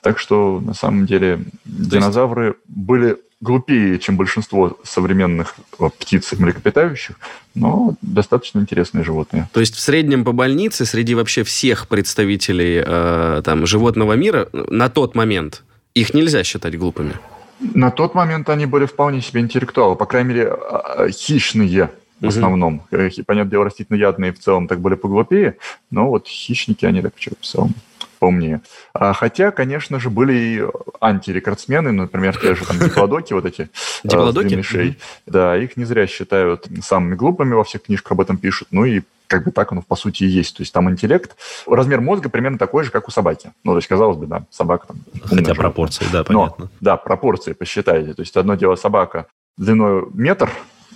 Так 0.00 0.18
что, 0.18 0.60
на 0.60 0.72
самом 0.72 1.04
деле, 1.04 1.44
динозавры 1.66 2.56
были 2.66 3.18
глупее, 3.44 3.98
чем 3.98 4.16
большинство 4.16 4.76
современных 4.82 5.54
птиц 5.98 6.32
и 6.32 6.36
млекопитающих, 6.36 7.16
но 7.54 7.94
достаточно 8.02 8.58
интересные 8.58 9.04
животные. 9.04 9.48
То 9.52 9.60
есть 9.60 9.74
в 9.74 9.80
среднем 9.80 10.24
по 10.24 10.32
больнице 10.32 10.84
среди 10.86 11.14
вообще 11.14 11.44
всех 11.44 11.86
представителей 11.86 12.82
э, 12.84 13.42
там, 13.44 13.66
животного 13.66 14.14
мира 14.14 14.48
на 14.52 14.88
тот 14.88 15.14
момент 15.14 15.62
их 15.94 16.14
нельзя 16.14 16.42
считать 16.42 16.76
глупыми? 16.76 17.12
На 17.60 17.90
тот 17.90 18.14
момент 18.14 18.48
они 18.48 18.66
были 18.66 18.86
вполне 18.86 19.20
себе 19.20 19.40
интеллектуалы, 19.40 19.94
по 19.94 20.06
крайней 20.06 20.28
мере, 20.30 20.48
а, 20.48 21.04
а, 21.04 21.10
хищные 21.10 21.90
в 22.20 22.28
основном. 22.28 22.82
Угу. 22.90 23.24
Понятное 23.26 23.50
дело, 23.50 23.64
растительноядные 23.66 24.32
в 24.32 24.38
целом 24.38 24.66
так 24.66 24.80
были 24.80 24.94
поглупее, 24.94 25.56
но 25.90 26.08
вот 26.08 26.26
хищники, 26.26 26.86
они 26.86 27.02
так 27.02 27.12
в 27.16 27.46
целом 27.46 27.74
поумнее. 28.24 28.62
А, 28.94 29.12
хотя, 29.12 29.50
конечно 29.50 30.00
же, 30.00 30.08
были 30.08 30.32
и 30.32 30.62
антирекордсмены, 30.98 31.92
например, 31.92 32.34
те 32.38 32.54
же 32.54 32.64
там 32.64 32.78
диплодоки, 32.78 33.34
вот 33.34 33.44
эти 33.44 33.68
а, 34.02 34.08
диплодоки? 34.08 34.62
шеи. 34.62 34.96
Да, 35.26 35.58
их 35.58 35.76
не 35.76 35.84
зря 35.84 36.06
считают 36.06 36.66
самыми 36.82 37.16
глупыми, 37.16 37.52
во 37.52 37.64
всех 37.64 37.82
книжках 37.82 38.12
об 38.12 38.22
этом 38.22 38.38
пишут. 38.38 38.68
Ну 38.70 38.86
и 38.86 39.02
как 39.26 39.44
бы 39.44 39.50
так 39.50 39.72
оно 39.72 39.82
по 39.82 39.94
сути 39.94 40.24
и 40.24 40.26
есть. 40.26 40.56
То 40.56 40.62
есть 40.62 40.72
там 40.72 40.88
интеллект, 40.90 41.36
размер 41.66 42.00
мозга 42.00 42.30
примерно 42.30 42.56
такой 42.56 42.84
же, 42.84 42.90
как 42.90 43.08
у 43.08 43.10
собаки. 43.10 43.52
Ну, 43.62 43.72
то 43.72 43.76
есть, 43.76 43.88
казалось 43.88 44.16
бы, 44.16 44.26
да, 44.26 44.46
собака 44.48 44.86
там... 44.86 44.96
Хотя 45.22 45.54
пропорции, 45.54 46.06
да, 46.10 46.24
понятно. 46.24 46.64
Но, 46.64 46.70
да, 46.80 46.96
пропорции 46.96 47.52
посчитайте. 47.52 48.14
То 48.14 48.22
есть 48.22 48.34
одно 48.38 48.54
дело 48.54 48.76
собака 48.76 49.26
длиной 49.58 50.06
метр, 50.14 50.50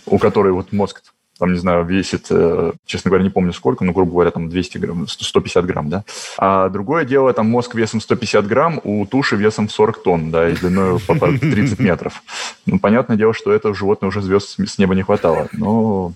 у 0.06 0.18
которой 0.18 0.54
вот 0.54 0.72
мозг 0.72 1.02
там, 1.38 1.52
не 1.52 1.58
знаю, 1.58 1.84
весит, 1.84 2.26
э, 2.30 2.72
честно 2.86 3.10
говоря, 3.10 3.24
не 3.24 3.30
помню 3.30 3.52
сколько, 3.52 3.84
но, 3.84 3.92
грубо 3.92 4.12
говоря, 4.12 4.30
там 4.30 4.48
200 4.48 4.78
грамм, 4.78 5.06
150 5.08 5.66
грамм, 5.66 5.88
да. 5.88 6.04
А 6.38 6.68
другое 6.68 7.04
дело, 7.04 7.32
там 7.32 7.48
мозг 7.48 7.74
весом 7.74 8.00
150 8.00 8.46
грамм, 8.46 8.80
у 8.84 9.06
туши 9.06 9.36
весом 9.36 9.68
40 9.68 10.02
тонн, 10.02 10.30
да, 10.30 10.48
и 10.48 10.54
длиной 10.54 10.98
по 11.00 11.14
30 11.14 11.78
метров. 11.78 12.22
Ну, 12.66 12.78
понятное 12.78 13.16
дело, 13.16 13.34
что 13.34 13.52
это 13.52 13.72
животное 13.74 14.08
уже 14.08 14.22
звезд 14.22 14.58
с 14.58 14.78
неба 14.78 14.94
не 14.94 15.02
хватало. 15.02 15.48
Но 15.52 16.12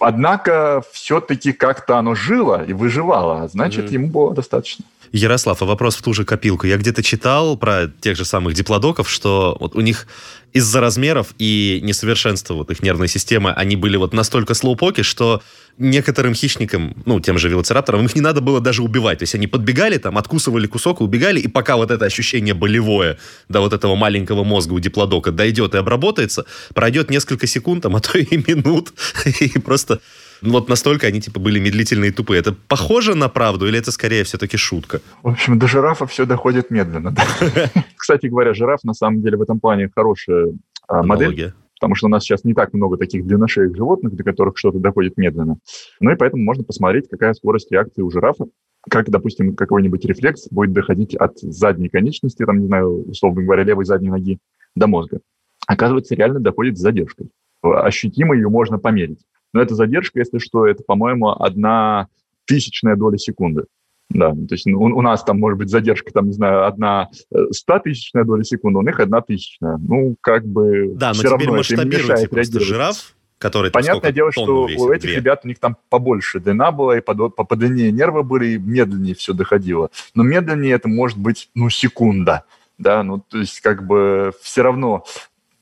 Однако 0.00 0.82
все-таки 0.92 1.52
как-то 1.52 1.98
оно 1.98 2.14
жило 2.14 2.64
и 2.64 2.72
выживало, 2.72 3.42
а 3.42 3.48
значит, 3.48 3.90
mm-hmm. 3.90 3.94
ему 3.94 4.06
было 4.08 4.34
достаточно. 4.34 4.84
Ярослав, 5.12 5.62
а 5.62 5.64
вопрос 5.64 5.96
в 5.96 6.02
ту 6.02 6.14
же 6.14 6.24
копилку. 6.24 6.66
Я 6.66 6.76
где-то 6.76 7.02
читал 7.02 7.56
про 7.56 7.88
тех 8.00 8.16
же 8.16 8.24
самых 8.24 8.54
диплодоков, 8.54 9.10
что 9.10 9.56
вот 9.60 9.74
у 9.74 9.80
них 9.80 10.06
из-за 10.52 10.80
размеров 10.80 11.34
и 11.38 11.80
несовершенства 11.82 12.54
вот 12.54 12.70
их 12.70 12.82
нервной 12.82 13.08
системы 13.08 13.52
они 13.52 13.76
были 13.76 13.96
вот 13.96 14.12
настолько 14.12 14.54
слоупоки, 14.54 15.02
что 15.02 15.42
некоторым 15.78 16.34
хищникам, 16.34 16.94
ну, 17.06 17.20
тем 17.20 17.38
же 17.38 17.48
велоцирапторам, 17.48 18.04
их 18.04 18.14
не 18.14 18.20
надо 18.20 18.40
было 18.40 18.60
даже 18.60 18.82
убивать. 18.82 19.18
То 19.18 19.22
есть 19.24 19.34
они 19.34 19.46
подбегали 19.46 19.98
там, 19.98 20.18
откусывали 20.18 20.66
кусок, 20.66 21.00
убегали, 21.00 21.40
и 21.40 21.48
пока 21.48 21.76
вот 21.76 21.90
это 21.90 22.04
ощущение 22.04 22.54
болевое 22.54 23.18
до 23.48 23.60
вот 23.60 23.72
этого 23.72 23.96
маленького 23.96 24.44
мозга 24.44 24.74
у 24.74 24.80
диплодока 24.80 25.32
дойдет 25.32 25.74
и 25.74 25.78
обработается, 25.78 26.44
пройдет 26.74 27.10
несколько 27.10 27.46
секунд, 27.46 27.82
там, 27.82 27.96
а 27.96 28.00
то 28.00 28.18
и 28.18 28.36
минут, 28.36 28.92
и 29.40 29.58
просто 29.58 30.00
вот 30.42 30.68
настолько 30.68 31.06
они 31.06 31.20
типа 31.20 31.40
были 31.40 31.58
медлительные 31.58 32.10
и 32.10 32.12
тупые. 32.12 32.40
Это 32.40 32.54
похоже 32.68 33.14
на 33.14 33.28
правду 33.28 33.66
или 33.66 33.78
это 33.78 33.92
скорее 33.92 34.24
все-таки 34.24 34.56
шутка? 34.56 35.00
В 35.22 35.28
общем, 35.28 35.58
до 35.58 35.66
жирафа 35.66 36.06
все 36.06 36.26
доходит 36.26 36.70
медленно. 36.70 37.14
Кстати 37.96 38.26
говоря, 38.26 38.54
жираф 38.54 38.84
на 38.84 38.94
самом 38.94 39.22
деле 39.22 39.36
в 39.36 39.42
этом 39.42 39.60
плане 39.60 39.90
хорошая 39.94 40.52
а, 40.88 41.02
модель. 41.02 41.52
Потому 41.78 41.94
что 41.94 42.06
у 42.06 42.10
нас 42.10 42.24
сейчас 42.24 42.44
не 42.44 42.54
так 42.54 42.74
много 42.74 42.98
таких 42.98 43.26
длинношеек 43.26 43.74
животных, 43.74 44.14
до 44.14 44.22
которых 44.22 44.58
что-то 44.58 44.78
доходит 44.78 45.16
медленно. 45.16 45.56
Ну 46.00 46.10
и 46.10 46.16
поэтому 46.16 46.44
можно 46.44 46.62
посмотреть, 46.62 47.08
какая 47.10 47.32
скорость 47.32 47.72
реакции 47.72 48.02
у 48.02 48.10
жирафа 48.10 48.46
как, 48.88 49.10
допустим, 49.10 49.54
какой-нибудь 49.54 50.04
рефлекс 50.04 50.48
будет 50.50 50.72
доходить 50.72 51.14
от 51.14 51.38
задней 51.38 51.88
конечности, 51.88 52.44
там, 52.44 52.60
не 52.60 52.66
знаю, 52.66 53.10
условно 53.10 53.42
говоря, 53.42 53.64
левой 53.64 53.84
задней 53.84 54.10
ноги 54.10 54.38
до 54.74 54.86
мозга. 54.86 55.20
Оказывается, 55.66 56.14
реально 56.14 56.40
доходит 56.40 56.78
с 56.78 56.80
задержкой. 56.80 57.30
Ощутимо 57.62 58.34
ее 58.34 58.48
можно 58.48 58.78
померить. 58.78 59.26
Но 59.52 59.60
эта 59.60 59.74
задержка, 59.74 60.20
если 60.20 60.38
что, 60.38 60.66
это, 60.66 60.82
по-моему, 60.84 61.30
одна 61.30 62.08
тысячная 62.46 62.96
доля 62.96 63.18
секунды. 63.18 63.64
Да, 64.10 64.30
то 64.32 64.54
есть 64.54 64.66
у, 64.66 64.80
у 64.80 65.02
нас 65.02 65.22
там 65.22 65.38
может 65.38 65.58
быть 65.58 65.70
задержка, 65.70 66.12
там, 66.12 66.26
не 66.26 66.32
знаю, 66.32 66.66
одна 66.66 67.10
э, 67.32 67.46
статысячная 67.52 68.24
доля 68.24 68.42
секунды, 68.42 68.80
у 68.80 68.82
них 68.82 68.98
одна 68.98 69.20
тысячная. 69.20 69.76
Ну, 69.78 70.16
как 70.20 70.44
бы 70.46 70.94
Да, 70.96 71.12
но 71.14 71.22
теперь 71.22 71.50
масштабируйте 71.50 72.28
просто 72.28 72.58
жираф, 72.58 73.14
который 73.38 73.70
Понятное 73.70 74.10
дело, 74.10 74.32
что 74.32 74.66
весит, 74.66 74.80
у 74.80 74.90
этих 74.90 75.02
две. 75.02 75.16
ребят 75.16 75.42
у 75.44 75.48
них 75.48 75.60
там 75.60 75.76
побольше 75.88 76.40
длина 76.40 76.72
была, 76.72 76.98
и 76.98 77.00
по, 77.00 77.14
по, 77.14 77.44
по 77.44 77.56
длине 77.56 77.92
нервы 77.92 78.24
были, 78.24 78.54
и 78.54 78.58
медленнее 78.58 79.14
все 79.14 79.32
доходило. 79.32 79.90
Но 80.16 80.24
медленнее 80.24 80.74
это 80.74 80.88
может 80.88 81.16
быть, 81.16 81.48
ну, 81.54 81.70
секунда. 81.70 82.44
Да, 82.78 83.02
ну, 83.02 83.18
то 83.20 83.38
есть, 83.38 83.60
как 83.60 83.86
бы, 83.86 84.32
все 84.42 84.62
равно 84.62 85.04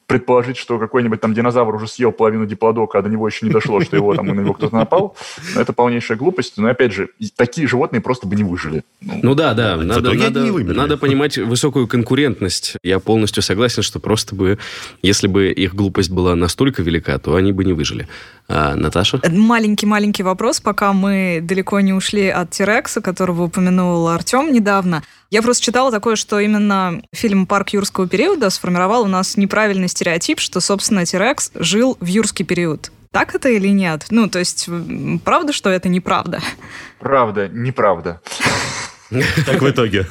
предположить, 0.09 0.56
что 0.56 0.78
какой-нибудь 0.78 1.20
там 1.20 1.34
динозавр 1.34 1.74
уже 1.74 1.86
съел 1.86 2.12
половину 2.12 2.46
диплодока, 2.46 2.98
а 2.98 3.02
до 3.02 3.11
него 3.11 3.28
еще 3.28 3.44
не 3.44 3.52
дошло, 3.52 3.80
что 3.82 3.94
его 3.94 4.14
там 4.14 4.26
на 4.26 4.40
него 4.40 4.54
кто-то 4.54 4.74
напал, 4.74 5.14
это 5.54 5.74
полнейшая 5.74 6.16
глупость. 6.16 6.54
Но 6.56 6.68
опять 6.68 6.92
же, 6.92 7.11
такие 7.36 7.68
животные 7.68 8.00
просто 8.00 8.26
бы 8.26 8.34
не 8.34 8.42
выжили. 8.42 8.82
Ну, 9.02 9.20
ну 9.22 9.34
да, 9.34 9.52
да, 9.52 9.76
надо, 9.76 10.14
надо, 10.14 10.40
надо 10.40 10.96
понимать 10.96 11.36
высокую 11.36 11.86
конкурентность. 11.86 12.76
Я 12.82 13.00
полностью 13.00 13.42
согласен, 13.42 13.82
что 13.82 14.00
просто 14.00 14.34
бы, 14.34 14.59
если 15.02 15.26
бы 15.26 15.52
их 15.52 15.74
глупость 15.74 16.11
была 16.11 16.34
настолько 16.34 16.82
велика, 16.82 17.18
то 17.18 17.34
они 17.34 17.52
бы 17.52 17.66
не 17.66 17.74
выжили. 17.74 18.09
А, 18.50 18.74
Наташа? 18.74 19.20
Маленький-маленький 19.30 20.22
вопрос, 20.22 20.59
пока 20.61 20.94
мы 20.94 21.40
далеко 21.42 21.80
не 21.80 21.92
ушли 21.92 22.28
от 22.28 22.50
Тирекса, 22.50 23.02
которого 23.02 23.42
упомянул 23.44 24.09
Артем 24.09 24.54
недавно. 24.54 25.02
Я 25.30 25.42
просто 25.42 25.62
читала 25.62 25.90
такое, 25.90 26.16
что 26.16 26.40
именно 26.40 27.02
фильм 27.12 27.46
«Парк 27.46 27.70
юрского 27.70 28.09
периода» 28.09 28.48
сформировал 28.48 29.02
у 29.02 29.09
нас 29.09 29.36
неправильный 29.36 29.88
стереотип, 29.99 30.38
что, 30.38 30.61
собственно, 30.61 31.05
тирекс 31.05 31.51
жил 31.57 31.96
в 31.99 32.07
юрский 32.07 32.44
период. 32.44 32.92
Так 33.11 33.34
это 33.34 33.49
или 33.49 33.66
нет? 33.68 34.07
Ну, 34.11 34.28
то 34.28 34.38
есть, 34.38 34.68
правда, 35.24 35.53
что 35.53 35.70
это 35.70 35.88
неправда? 35.88 36.40
Правда, 37.01 37.49
неправда. 37.49 38.20
Так 39.44 39.61
в 39.61 39.68
итоге. 39.68 40.07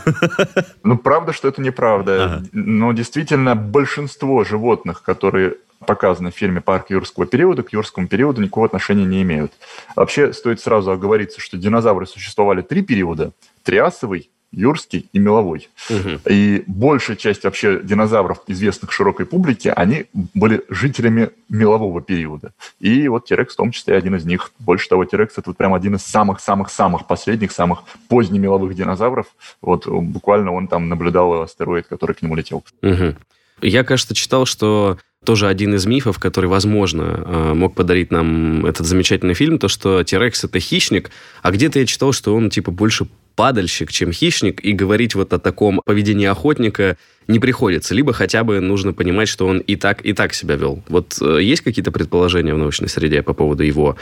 Ну, 0.84 0.98
правда, 0.98 1.32
что 1.32 1.48
это 1.48 1.62
неправда. 1.62 2.26
Ага. 2.26 2.44
Но 2.52 2.92
действительно, 2.92 3.56
большинство 3.56 4.44
животных, 4.44 5.04
которые 5.04 5.56
показаны 5.86 6.32
в 6.32 6.36
фильме 6.36 6.60
«Парк 6.60 6.90
юрского 6.90 7.26
периода», 7.28 7.64
к 7.64 7.72
юрскому 7.72 8.08
периоду 8.08 8.42
никакого 8.42 8.66
отношения 8.66 9.06
не 9.06 9.22
имеют. 9.22 9.54
Вообще, 9.96 10.34
стоит 10.34 10.60
сразу 10.60 10.92
оговориться, 10.92 11.40
что 11.40 11.56
динозавры 11.56 12.08
существовали 12.08 12.62
три 12.62 12.82
периода. 12.82 13.32
Триасовый, 13.64 14.32
юрский 14.52 15.10
и 15.14 15.20
меловой. 15.20 15.70
Угу. 15.90 16.30
И 16.30 16.64
большая 16.68 17.18
часть 17.18 17.44
вообще 17.44 17.82
динозавров, 17.84 18.42
известных 18.48 18.92
широкой 18.92 19.26
публике, 19.26 19.72
они 19.72 20.06
были 20.34 20.64
жителями 20.70 21.32
мелового 21.50 22.02
периода. 22.02 22.54
И 22.80 23.08
вот 23.08 23.26
Терекс 23.26 23.54
в 23.54 23.58
том 23.58 23.72
числе 23.72 23.96
один 23.96 24.16
из 24.16 24.26
них. 24.26 24.52
Больше 24.60 24.90
того, 24.90 25.06
Терекс 25.06 25.38
это 25.38 25.50
вот 25.50 25.58
прям 25.58 25.74
один 25.74 25.96
из 25.96 26.04
самых-самых-самых 26.04 27.08
последних, 27.08 27.52
самых 27.52 27.84
поздних 28.08 28.42
меловых 28.42 28.76
динозавров. 28.76 29.28
Вот 29.62 29.88
буквально 29.88 30.54
он 30.54 30.68
там 30.68 30.90
наблюдал 30.90 31.42
астероид, 31.42 31.88
который 31.88 32.16
к 32.16 32.22
нему 32.22 32.36
летел. 32.36 32.64
Угу. 32.82 33.16
Я, 33.62 33.84
кажется, 33.84 34.14
читал, 34.14 34.46
что 34.46 34.98
тоже 35.28 35.50
один 35.50 35.76
из 35.76 35.86
мифов, 35.86 36.20
который, 36.20 36.46
возможно, 36.46 37.04
э, 37.04 37.54
мог 37.54 37.76
подарить 37.76 38.12
нам 38.12 38.66
этот 38.66 38.88
замечательный 38.88 39.34
фильм, 39.34 39.60
то, 39.60 39.68
что 39.68 40.02
Терекс 40.06 40.46
это 40.46 40.58
хищник, 40.62 41.12
а 41.42 41.52
где-то 41.52 41.80
я 41.80 41.86
читал, 41.86 42.14
что 42.14 42.34
он 42.34 42.50
типа 42.50 42.72
больше 42.72 43.08
падальщик, 43.36 43.92
чем 43.92 44.14
хищник, 44.14 44.64
и 44.64 44.72
говорить 44.72 45.16
вот 45.16 45.34
о 45.34 45.38
таком 45.38 45.82
поведении 45.84 46.26
охотника 46.26 46.96
не 47.28 47.40
приходится. 47.40 47.94
Либо 47.94 48.14
хотя 48.14 48.46
бы 48.46 48.62
нужно 48.62 48.94
понимать, 48.94 49.28
что 49.28 49.48
он 49.48 49.58
и 49.58 49.76
так, 49.76 50.06
и 50.06 50.14
так 50.14 50.34
себя 50.34 50.56
вел. 50.56 50.82
Вот 50.88 51.18
э, 51.22 51.40
есть 51.42 51.62
какие-то 51.62 51.92
предположения 51.92 52.54
в 52.54 52.58
научной 52.58 52.88
среде 52.88 53.22
по 53.22 53.34
поводу 53.34 53.64
его 53.64 53.98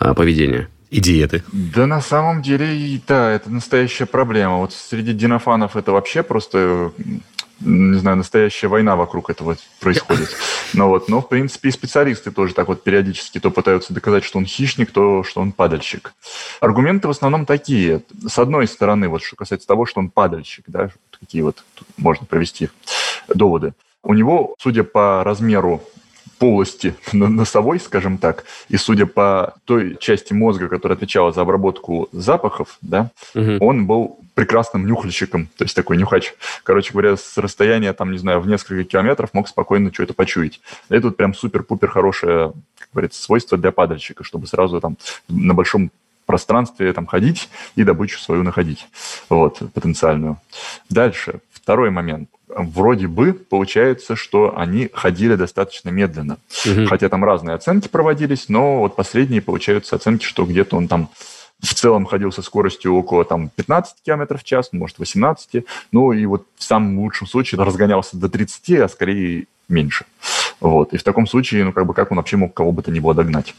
а, 0.00 0.12
поведения? 0.12 0.68
и 0.90 1.00
диеты? 1.00 1.42
Да, 1.52 1.86
на 1.86 2.00
самом 2.00 2.40
деле, 2.40 3.00
да, 3.08 3.32
это 3.32 3.50
настоящая 3.50 4.06
проблема. 4.06 4.58
Вот 4.58 4.72
среди 4.72 5.12
динофанов 5.12 5.74
это 5.76 5.90
вообще 5.90 6.22
просто 6.22 6.92
не 7.64 7.98
знаю, 7.98 8.18
настоящая 8.18 8.68
война 8.68 8.94
вокруг 8.96 9.30
этого 9.30 9.56
происходит. 9.80 10.28
Но 10.74 10.88
вот, 10.88 11.08
но 11.08 11.20
в 11.20 11.28
принципе 11.28 11.68
и 11.68 11.72
специалисты 11.72 12.32
тоже 12.32 12.52
так 12.52 12.66
вот 12.66 12.82
периодически 12.82 13.38
то 13.38 13.50
пытаются 13.50 13.94
доказать, 13.94 14.24
что 14.24 14.38
он 14.38 14.44
хищник, 14.44 14.90
то 14.90 15.22
что 15.22 15.40
он 15.40 15.52
падальщик. 15.52 16.12
Аргументы 16.60 17.06
в 17.06 17.12
основном 17.12 17.46
такие. 17.46 18.02
С 18.26 18.38
одной 18.38 18.66
стороны, 18.66 19.08
вот 19.08 19.22
что 19.22 19.36
касается 19.36 19.68
того, 19.68 19.86
что 19.86 20.00
он 20.00 20.10
падальщик, 20.10 20.64
да, 20.66 20.90
какие 21.20 21.42
вот 21.42 21.62
можно 21.96 22.26
провести 22.26 22.70
доводы. 23.28 23.72
У 24.02 24.14
него, 24.14 24.56
судя 24.58 24.82
по 24.82 25.22
размеру 25.22 25.80
полости 26.38 26.94
носовой, 27.12 27.80
скажем 27.80 28.18
так, 28.18 28.44
и 28.68 28.76
судя 28.76 29.06
по 29.06 29.54
той 29.64 29.96
части 29.98 30.32
мозга, 30.32 30.68
которая 30.68 30.96
отвечала 30.96 31.32
за 31.32 31.42
обработку 31.42 32.08
запахов, 32.12 32.78
да, 32.82 33.10
угу. 33.34 33.58
он 33.60 33.86
был 33.86 34.18
прекрасным 34.34 34.86
нюхальщиком, 34.86 35.46
то 35.56 35.64
есть 35.64 35.76
такой 35.76 35.96
нюхач. 35.96 36.34
Короче 36.64 36.92
говоря, 36.92 37.16
с 37.16 37.38
расстояния, 37.38 37.92
там, 37.92 38.10
не 38.10 38.18
знаю, 38.18 38.40
в 38.40 38.48
несколько 38.48 38.84
километров 38.84 39.30
мог 39.32 39.48
спокойно 39.48 39.92
что-то 39.92 40.12
почуять. 40.12 40.60
Это 40.88 41.06
вот 41.08 41.16
прям 41.16 41.34
супер-пупер 41.34 41.88
хорошее, 41.88 42.52
как 42.78 42.88
говорится, 42.92 43.22
свойство 43.22 43.56
для 43.56 43.70
падальщика, 43.70 44.24
чтобы 44.24 44.46
сразу 44.46 44.80
там 44.80 44.96
на 45.28 45.54
большом 45.54 45.90
пространстве 46.24 46.92
там 46.92 47.06
ходить 47.06 47.48
и 47.76 47.84
добычу 47.84 48.18
свою 48.18 48.42
находить, 48.42 48.86
вот, 49.28 49.58
потенциальную. 49.72 50.38
Дальше, 50.88 51.40
второй 51.52 51.90
момент 51.90 52.28
вроде 52.48 53.08
бы 53.08 53.32
получается, 53.32 54.16
что 54.16 54.56
они 54.56 54.90
ходили 54.92 55.34
достаточно 55.34 55.90
медленно. 55.90 56.38
Угу. 56.66 56.86
Хотя 56.86 57.08
там 57.08 57.24
разные 57.24 57.54
оценки 57.54 57.88
проводились, 57.88 58.48
но 58.48 58.78
вот 58.78 58.96
последние 58.96 59.42
получаются 59.42 59.96
оценки, 59.96 60.24
что 60.24 60.44
где-то 60.44 60.76
он 60.76 60.88
там 60.88 61.10
в 61.60 61.74
целом 61.74 62.04
ходил 62.04 62.32
со 62.32 62.42
скоростью 62.42 62.94
около 62.94 63.24
там, 63.24 63.48
15 63.48 63.96
км 64.04 64.36
в 64.36 64.44
час, 64.44 64.68
может, 64.72 64.98
18. 64.98 65.64
Ну 65.92 66.12
и 66.12 66.26
вот 66.26 66.46
в 66.56 66.62
самом 66.62 66.98
лучшем 66.98 67.26
случае 67.26 67.62
разгонялся 67.62 68.16
до 68.16 68.28
30, 68.28 68.70
а 68.80 68.88
скорее 68.88 69.46
меньше. 69.68 70.04
Вот. 70.60 70.92
И 70.92 70.98
в 70.98 71.02
таком 71.02 71.26
случае, 71.26 71.64
ну, 71.64 71.72
как 71.72 71.86
бы, 71.86 71.94
как 71.94 72.10
он 72.10 72.18
вообще 72.18 72.36
мог 72.36 72.54
кого 72.54 72.72
бы 72.72 72.82
то 72.82 72.90
ни 72.90 73.00
было 73.00 73.14
догнать? 73.14 73.54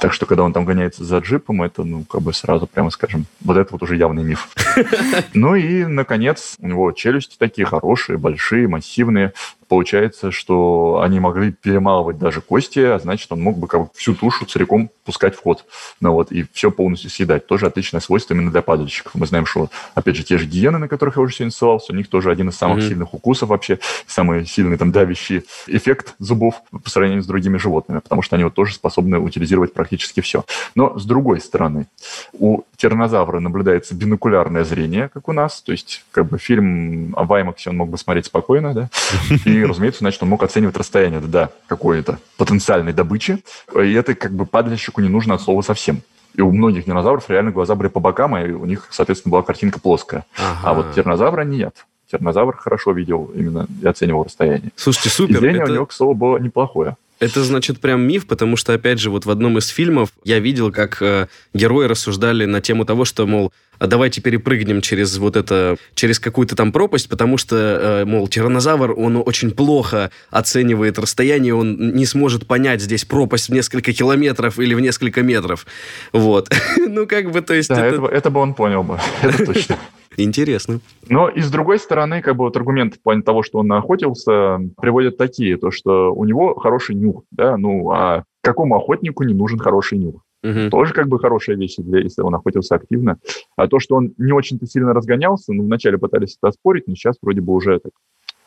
Так 0.00 0.14
что, 0.14 0.26
когда 0.26 0.44
он 0.44 0.52
там 0.52 0.64
гоняется 0.64 1.04
за 1.04 1.18
джипом, 1.18 1.62
это, 1.62 1.84
ну, 1.84 2.04
как 2.04 2.22
бы 2.22 2.32
сразу, 2.32 2.66
прямо 2.66 2.90
скажем, 2.90 3.26
вот 3.42 3.56
это 3.56 3.72
вот 3.72 3.82
уже 3.82 3.96
явный 3.96 4.24
миф. 4.24 4.48
Ну 5.34 5.54
и, 5.54 5.84
наконец, 5.84 6.56
у 6.58 6.66
него 6.66 6.92
челюсти 6.92 7.36
такие 7.38 7.66
хорошие, 7.66 8.18
большие, 8.18 8.68
массивные. 8.68 9.32
Получается, 9.70 10.32
что 10.32 11.00
они 11.00 11.20
могли 11.20 11.52
перемалывать 11.52 12.18
даже 12.18 12.40
кости, 12.40 12.80
а 12.80 12.98
значит, 12.98 13.30
он 13.30 13.40
мог 13.40 13.56
бы 13.56 13.68
как 13.68 13.82
бы 13.82 13.88
всю 13.94 14.16
тушу 14.16 14.44
целиком 14.44 14.90
пускать 15.04 15.36
в 15.36 15.40
ход. 15.40 15.64
Ну 16.00 16.12
вот, 16.12 16.32
и 16.32 16.44
все 16.52 16.72
полностью 16.72 17.08
съедать. 17.08 17.46
Тоже 17.46 17.66
отличное 17.66 18.00
свойство 18.00 18.34
именно 18.34 18.50
для 18.50 18.62
падальщиков. 18.62 19.14
Мы 19.14 19.26
знаем, 19.26 19.46
что, 19.46 19.70
опять 19.94 20.16
же, 20.16 20.24
те 20.24 20.38
же 20.38 20.46
гиены, 20.46 20.78
на 20.78 20.88
которых 20.88 21.16
я 21.16 21.22
уже 21.22 21.34
сегодня 21.34 21.52
ссылался, 21.52 21.92
у 21.92 21.96
них 21.96 22.08
тоже 22.08 22.32
один 22.32 22.48
из 22.48 22.56
самых 22.56 22.78
mm-hmm. 22.78 22.88
сильных 22.88 23.14
укусов 23.14 23.50
вообще, 23.50 23.78
самый 24.08 24.44
сильный 24.44 24.76
там 24.76 24.90
давящий 24.90 25.44
эффект 25.68 26.16
зубов 26.18 26.62
по 26.72 26.90
сравнению 26.90 27.22
с 27.22 27.26
другими 27.26 27.56
животными, 27.56 28.00
потому 28.00 28.22
что 28.22 28.34
они 28.34 28.44
вот 28.44 28.54
тоже 28.54 28.74
способны 28.74 29.20
утилизировать 29.20 29.72
практически 29.72 30.20
все. 30.20 30.44
Но 30.74 30.98
с 30.98 31.04
другой 31.04 31.40
стороны, 31.40 31.86
у 32.32 32.62
тиранозавра 32.76 33.38
наблюдается 33.38 33.94
бинокулярное 33.94 34.64
зрение, 34.64 35.08
как 35.08 35.28
у 35.28 35.32
нас, 35.32 35.62
то 35.62 35.70
есть 35.70 36.04
как 36.10 36.26
бы 36.26 36.38
фильм 36.38 37.14
о 37.16 37.24
Ваймаксе 37.24 37.70
он 37.70 37.76
мог 37.76 37.88
бы 37.88 37.98
смотреть 37.98 38.26
спокойно, 38.26 38.74
да, 38.74 38.90
и, 39.44 39.59
разумеется, 39.66 40.00
значит, 40.00 40.22
он 40.22 40.28
мог 40.28 40.42
оценивать 40.42 40.76
расстояние 40.76 41.20
до 41.20 41.52
какой-то 41.66 42.18
потенциальной 42.36 42.92
добычи, 42.92 43.42
и 43.74 43.92
это 43.92 44.14
как 44.14 44.32
бы 44.32 44.46
падальщику 44.46 45.00
не 45.00 45.08
нужно 45.08 45.34
от 45.34 45.42
слова 45.42 45.62
совсем. 45.62 46.02
И 46.34 46.42
у 46.42 46.52
многих 46.52 46.84
динозавров 46.84 47.28
реально 47.28 47.50
глаза 47.50 47.74
были 47.74 47.88
по 47.88 48.00
бокам, 48.00 48.36
и 48.36 48.50
у 48.52 48.64
них, 48.64 48.88
соответственно, 48.90 49.32
была 49.32 49.42
картинка 49.42 49.80
плоская. 49.80 50.24
Ага. 50.36 50.58
А 50.62 50.74
вот 50.74 50.94
тиранозавра 50.94 51.42
нет. 51.42 51.86
Тиранозавр 52.10 52.56
хорошо 52.56 52.92
видел 52.92 53.30
именно 53.34 53.66
и 53.82 53.86
оценивал 53.86 54.24
расстояние. 54.24 54.70
Слушайте, 54.76 55.10
супер. 55.10 55.36
И 55.36 55.38
зрение 55.38 55.62
это... 55.62 55.72
у 55.72 55.74
него, 55.74 55.86
к 55.86 55.92
слову, 55.92 56.14
было 56.14 56.38
неплохое. 56.38 56.96
Это, 57.20 57.44
значит, 57.44 57.80
прям 57.80 58.00
миф, 58.00 58.26
потому 58.26 58.56
что, 58.56 58.72
опять 58.72 58.98
же, 58.98 59.10
вот 59.10 59.26
в 59.26 59.30
одном 59.30 59.58
из 59.58 59.68
фильмов 59.68 60.08
я 60.24 60.38
видел, 60.38 60.72
как 60.72 61.02
э, 61.02 61.28
герои 61.52 61.86
рассуждали 61.86 62.46
на 62.46 62.62
тему 62.62 62.86
того, 62.86 63.04
что, 63.04 63.26
мол, 63.26 63.52
а 63.78 63.86
давайте 63.86 64.22
перепрыгнем 64.22 64.80
через 64.80 65.18
вот 65.18 65.36
это, 65.36 65.76
через 65.94 66.18
какую-то 66.18 66.56
там 66.56 66.72
пропасть, 66.72 67.10
потому 67.10 67.36
что, 67.36 67.56
э, 67.56 68.04
мол, 68.06 68.26
тиранозавр, 68.26 68.92
он 68.98 69.22
очень 69.24 69.50
плохо 69.50 70.10
оценивает 70.30 70.98
расстояние, 70.98 71.54
он 71.54 71.94
не 71.94 72.06
сможет 72.06 72.46
понять 72.46 72.80
здесь 72.80 73.04
пропасть 73.04 73.50
в 73.50 73.52
несколько 73.52 73.92
километров 73.92 74.58
или 74.58 74.72
в 74.72 74.80
несколько 74.80 75.22
метров. 75.22 75.66
Вот. 76.12 76.50
ну, 76.78 77.06
как 77.06 77.30
бы, 77.32 77.42
то 77.42 77.52
есть... 77.52 77.68
Да, 77.68 77.84
это... 77.84 78.06
это 78.06 78.30
бы 78.30 78.40
он 78.40 78.54
понял 78.54 78.82
бы, 78.82 78.98
это 79.22 79.44
точно. 79.44 79.76
Интересно. 80.24 80.80
Но 81.08 81.28
и 81.28 81.40
с 81.40 81.50
другой 81.50 81.78
стороны, 81.78 82.22
как 82.22 82.36
бы 82.36 82.44
вот 82.44 82.56
аргумент 82.56 82.94
в 82.94 83.02
плане 83.02 83.22
того, 83.22 83.42
что 83.42 83.58
он 83.58 83.72
охотился, 83.72 84.58
приводят 84.80 85.16
такие, 85.16 85.56
то 85.56 85.70
что 85.70 86.12
у 86.12 86.24
него 86.24 86.54
хороший 86.54 86.94
нюх, 86.94 87.24
да, 87.30 87.56
ну 87.56 87.90
а 87.90 88.24
какому 88.42 88.76
охотнику 88.76 89.24
не 89.24 89.34
нужен 89.34 89.58
хороший 89.58 89.98
нюх? 89.98 90.22
Угу. 90.42 90.70
Тоже 90.70 90.94
как 90.94 91.08
бы 91.08 91.18
хорошая 91.18 91.56
вещь, 91.56 91.76
для, 91.76 92.00
если 92.00 92.22
он 92.22 92.34
охотился 92.34 92.74
активно. 92.74 93.18
А 93.56 93.68
то, 93.68 93.78
что 93.78 93.96
он 93.96 94.14
не 94.16 94.32
очень-то 94.32 94.66
сильно 94.66 94.94
разгонялся, 94.94 95.52
ну, 95.52 95.64
вначале 95.64 95.98
пытались 95.98 96.38
это 96.40 96.48
оспорить, 96.48 96.86
но 96.86 96.94
сейчас 96.94 97.16
вроде 97.20 97.42
бы 97.42 97.52
уже 97.52 97.78
так 97.78 97.92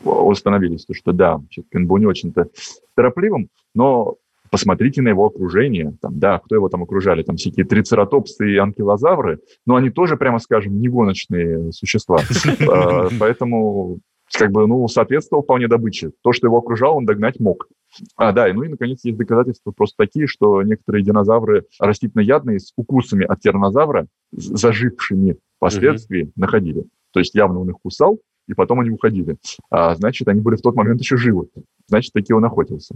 установились, 0.03 0.85
то, 0.85 0.93
что 0.93 1.13
да, 1.13 1.39
он 1.73 1.87
был 1.87 1.97
не 1.97 2.05
очень-то 2.05 2.47
торопливым, 2.95 3.49
но 3.73 4.15
посмотрите 4.53 5.01
на 5.01 5.07
его 5.07 5.25
окружение, 5.25 5.97
там, 5.99 6.19
да, 6.19 6.37
кто 6.37 6.53
его 6.53 6.69
там 6.69 6.83
окружали, 6.83 7.23
там 7.23 7.37
всякие 7.37 7.65
трицератопсы 7.65 8.51
и 8.51 8.57
анкилозавры, 8.57 9.39
но 9.65 9.77
они 9.77 9.89
тоже, 9.89 10.15
прямо 10.15 10.37
скажем, 10.37 10.79
не 10.79 10.89
гоночные 10.89 11.71
существа. 11.71 12.19
А, 12.69 13.09
поэтому 13.19 13.99
как 14.31 14.51
бы, 14.51 14.67
ну, 14.67 14.87
соответствовал 14.87 15.41
вполне 15.43 15.67
добыче. 15.67 16.11
То, 16.21 16.33
что 16.33 16.47
его 16.47 16.59
окружало, 16.59 16.93
он 16.93 17.05
догнать 17.05 17.39
мог. 17.39 17.67
А, 18.15 18.31
да, 18.31 18.47
и, 18.47 18.53
ну 18.53 18.61
и, 18.63 18.67
наконец, 18.67 19.03
есть 19.03 19.17
доказательства 19.17 19.71
просто 19.71 19.95
такие, 19.97 20.27
что 20.27 20.61
некоторые 20.61 21.03
динозавры 21.03 21.65
растительноядные 21.79 22.59
с 22.59 22.73
укусами 22.75 23.25
от 23.25 23.39
тиранозавра, 23.39 24.05
зажившими 24.31 25.37
впоследствии, 25.57 26.25
mm-hmm. 26.25 26.33
находили. 26.35 26.83
То 27.11 27.19
есть 27.19 27.33
явно 27.33 27.59
он 27.59 27.69
их 27.71 27.77
кусал, 27.81 28.19
и 28.47 28.53
потом 28.53 28.81
они 28.81 28.91
уходили. 28.91 29.37
А, 29.69 29.95
значит, 29.95 30.27
они 30.27 30.41
были 30.41 30.55
в 30.55 30.61
тот 30.61 30.75
момент 30.75 30.99
еще 30.99 31.17
живы. 31.17 31.47
Значит, 31.87 32.13
таки 32.13 32.33
он 32.33 32.45
охотился. 32.45 32.95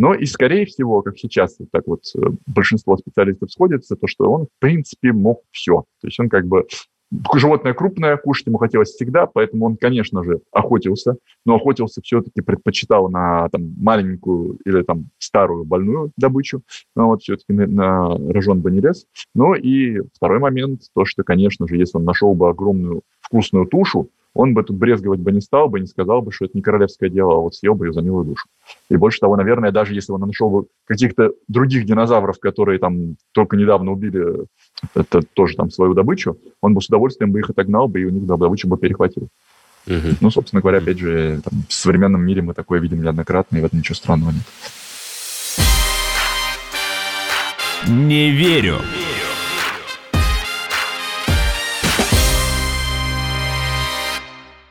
Но 0.00 0.14
и, 0.14 0.24
скорее 0.24 0.64
всего, 0.64 1.02
как 1.02 1.18
сейчас 1.18 1.56
вот 1.58 1.70
так 1.70 1.86
вот 1.86 2.00
э, 2.16 2.20
большинство 2.46 2.96
специалистов 2.96 3.52
сходятся, 3.52 3.96
то, 3.96 4.06
что 4.06 4.32
он, 4.32 4.46
в 4.46 4.58
принципе, 4.58 5.12
мог 5.12 5.42
все. 5.50 5.84
То 6.00 6.06
есть 6.06 6.18
он 6.18 6.30
как 6.30 6.46
бы 6.46 6.64
животное 7.34 7.74
крупное, 7.74 8.16
кушать 8.16 8.46
ему 8.46 8.56
хотелось 8.56 8.92
всегда, 8.92 9.26
поэтому 9.26 9.66
он, 9.66 9.76
конечно 9.76 10.24
же, 10.24 10.40
охотился, 10.52 11.16
но 11.44 11.56
охотился 11.56 12.00
все-таки 12.00 12.40
предпочитал 12.40 13.10
на 13.10 13.50
там, 13.50 13.74
маленькую 13.76 14.56
или 14.64 14.80
там 14.84 15.10
старую 15.18 15.66
больную 15.66 16.12
добычу, 16.16 16.62
но 16.96 17.08
вот 17.08 17.20
все-таки 17.20 17.52
на, 17.52 17.66
на 17.66 18.32
рожон 18.32 18.62
бы 18.62 18.70
не 18.70 18.80
лез. 18.80 19.04
Ну 19.34 19.52
и 19.52 20.00
второй 20.14 20.38
момент, 20.38 20.80
то, 20.94 21.04
что, 21.04 21.24
конечно 21.24 21.68
же, 21.68 21.76
если 21.76 21.98
он 21.98 22.04
нашел 22.04 22.34
бы 22.34 22.48
огромную 22.48 23.02
вкусную 23.20 23.66
тушу, 23.66 24.08
он 24.34 24.54
бы 24.54 24.62
тут 24.62 24.76
брезговать 24.76 25.20
бы 25.20 25.32
не 25.32 25.40
стал 25.40 25.68
бы, 25.68 25.80
не 25.80 25.86
сказал 25.86 26.22
бы, 26.22 26.32
что 26.32 26.44
это 26.44 26.56
не 26.56 26.62
королевское 26.62 27.10
дело, 27.10 27.34
а 27.34 27.40
вот 27.40 27.54
съел 27.54 27.74
бы 27.74 27.86
ее 27.86 27.92
за 27.92 28.00
милую 28.00 28.24
душу. 28.24 28.46
И 28.88 28.96
больше 28.96 29.18
того, 29.18 29.36
наверное, 29.36 29.72
даже 29.72 29.94
если 29.94 30.12
он 30.12 30.20
нашел 30.20 30.50
бы 30.50 30.66
каких-то 30.86 31.32
других 31.48 31.84
динозавров, 31.84 32.38
которые 32.38 32.78
там 32.78 33.16
только 33.32 33.56
недавно 33.56 33.92
убили 33.92 34.46
это 34.94 35.20
тоже 35.34 35.56
там 35.56 35.70
свою 35.70 35.94
добычу, 35.94 36.38
он 36.60 36.74
бы 36.74 36.80
с 36.80 36.86
удовольствием 36.86 37.32
бы 37.32 37.40
их 37.40 37.50
отогнал 37.50 37.88
бы, 37.88 38.00
и 38.00 38.04
у 38.04 38.10
них 38.10 38.26
добычу 38.26 38.68
бы 38.68 38.78
перехватил. 38.78 39.28
Угу. 39.86 40.16
Ну, 40.20 40.30
собственно 40.30 40.60
говоря, 40.60 40.78
опять 40.78 40.98
же, 40.98 41.40
там, 41.42 41.64
в 41.68 41.72
современном 41.72 42.22
мире 42.22 42.42
мы 42.42 42.54
такое 42.54 42.80
видим 42.80 43.02
неоднократно, 43.02 43.56
и 43.56 43.60
в 43.60 43.64
этом 43.64 43.78
ничего 43.78 43.94
странного 43.94 44.30
нет. 44.30 44.44
Не 47.88 48.30
верю. 48.30 48.76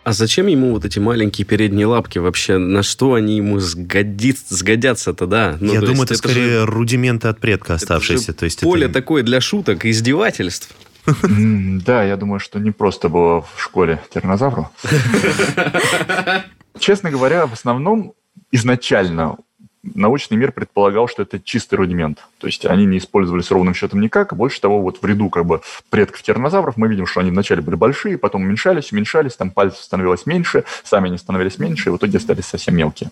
А 0.04 0.14
зачем 0.14 0.48
ему 0.48 0.72
вот 0.72 0.86
эти 0.86 0.98
маленькие 0.98 1.46
передние 1.46 1.86
лапки 1.86 2.20
вообще? 2.20 2.58
На 2.58 2.84
что 2.84 3.14
они 3.16 3.38
ему 3.38 3.60
сгодит, 3.60 4.38
сгодятся-то, 4.48 5.28
да? 5.28 5.58
Ну, 5.60 5.74
Я 5.74 5.82
думаю, 5.82 6.04
это 6.04 6.16
скорее 6.16 6.60
же, 6.62 6.66
рудименты 6.66 7.28
от 7.28 7.40
предка 7.40 7.76
оставшиеся. 7.76 8.34
то 8.34 8.46
есть 8.46 8.62
поле 8.62 8.86
это... 8.86 8.94
такое 8.94 9.24
для 9.24 9.42
шуток, 9.42 9.86
издевательств. 9.86 10.74
Да, 11.06 12.04
я 12.04 12.18
думаю, 12.18 12.40
что 12.40 12.60
не 12.60 12.72
просто 12.72 13.10
было 13.10 13.42
в 13.42 13.62
школе 13.62 14.02
тиранозавру. 14.14 14.70
Честно 16.80 17.12
говоря, 17.12 17.46
в 17.48 17.54
основном 17.54 18.14
изначально 18.52 19.38
научный 19.84 20.38
мир 20.38 20.52
предполагал, 20.52 21.08
что 21.08 21.24
это 21.24 21.40
чистый 21.40 21.76
рудимент. 21.76 22.20
То 22.38 22.48
есть 22.48 22.66
они 22.66 22.86
не 22.86 22.98
использовались 22.98 23.52
ровным 23.52 23.74
счетом 23.74 24.02
никак. 24.02 24.36
Больше 24.36 24.60
того, 24.62 24.82
вот 24.82 25.02
в 25.02 25.06
ряду 25.06 25.30
как 25.30 25.46
бы 25.46 25.62
предков 25.90 26.22
тиранозавров 26.22 26.78
мы 26.78 26.88
видим, 26.88 27.06
что 27.06 27.22
они 27.22 27.32
вначале 27.32 27.62
были 27.62 27.76
большие, 27.76 28.18
потом 28.18 28.44
уменьшались, 28.44 28.92
уменьшались, 28.92 29.36
там 29.36 29.52
пальцев 29.52 29.82
становилось 29.82 30.26
меньше, 30.26 30.66
сами 30.84 31.08
они 31.08 31.18
становились 31.18 31.58
меньше, 31.60 31.90
и 31.90 31.92
в 31.92 31.98
итоге 31.98 32.18
остались 32.18 32.46
совсем 32.46 32.76
мелкие. 32.76 33.12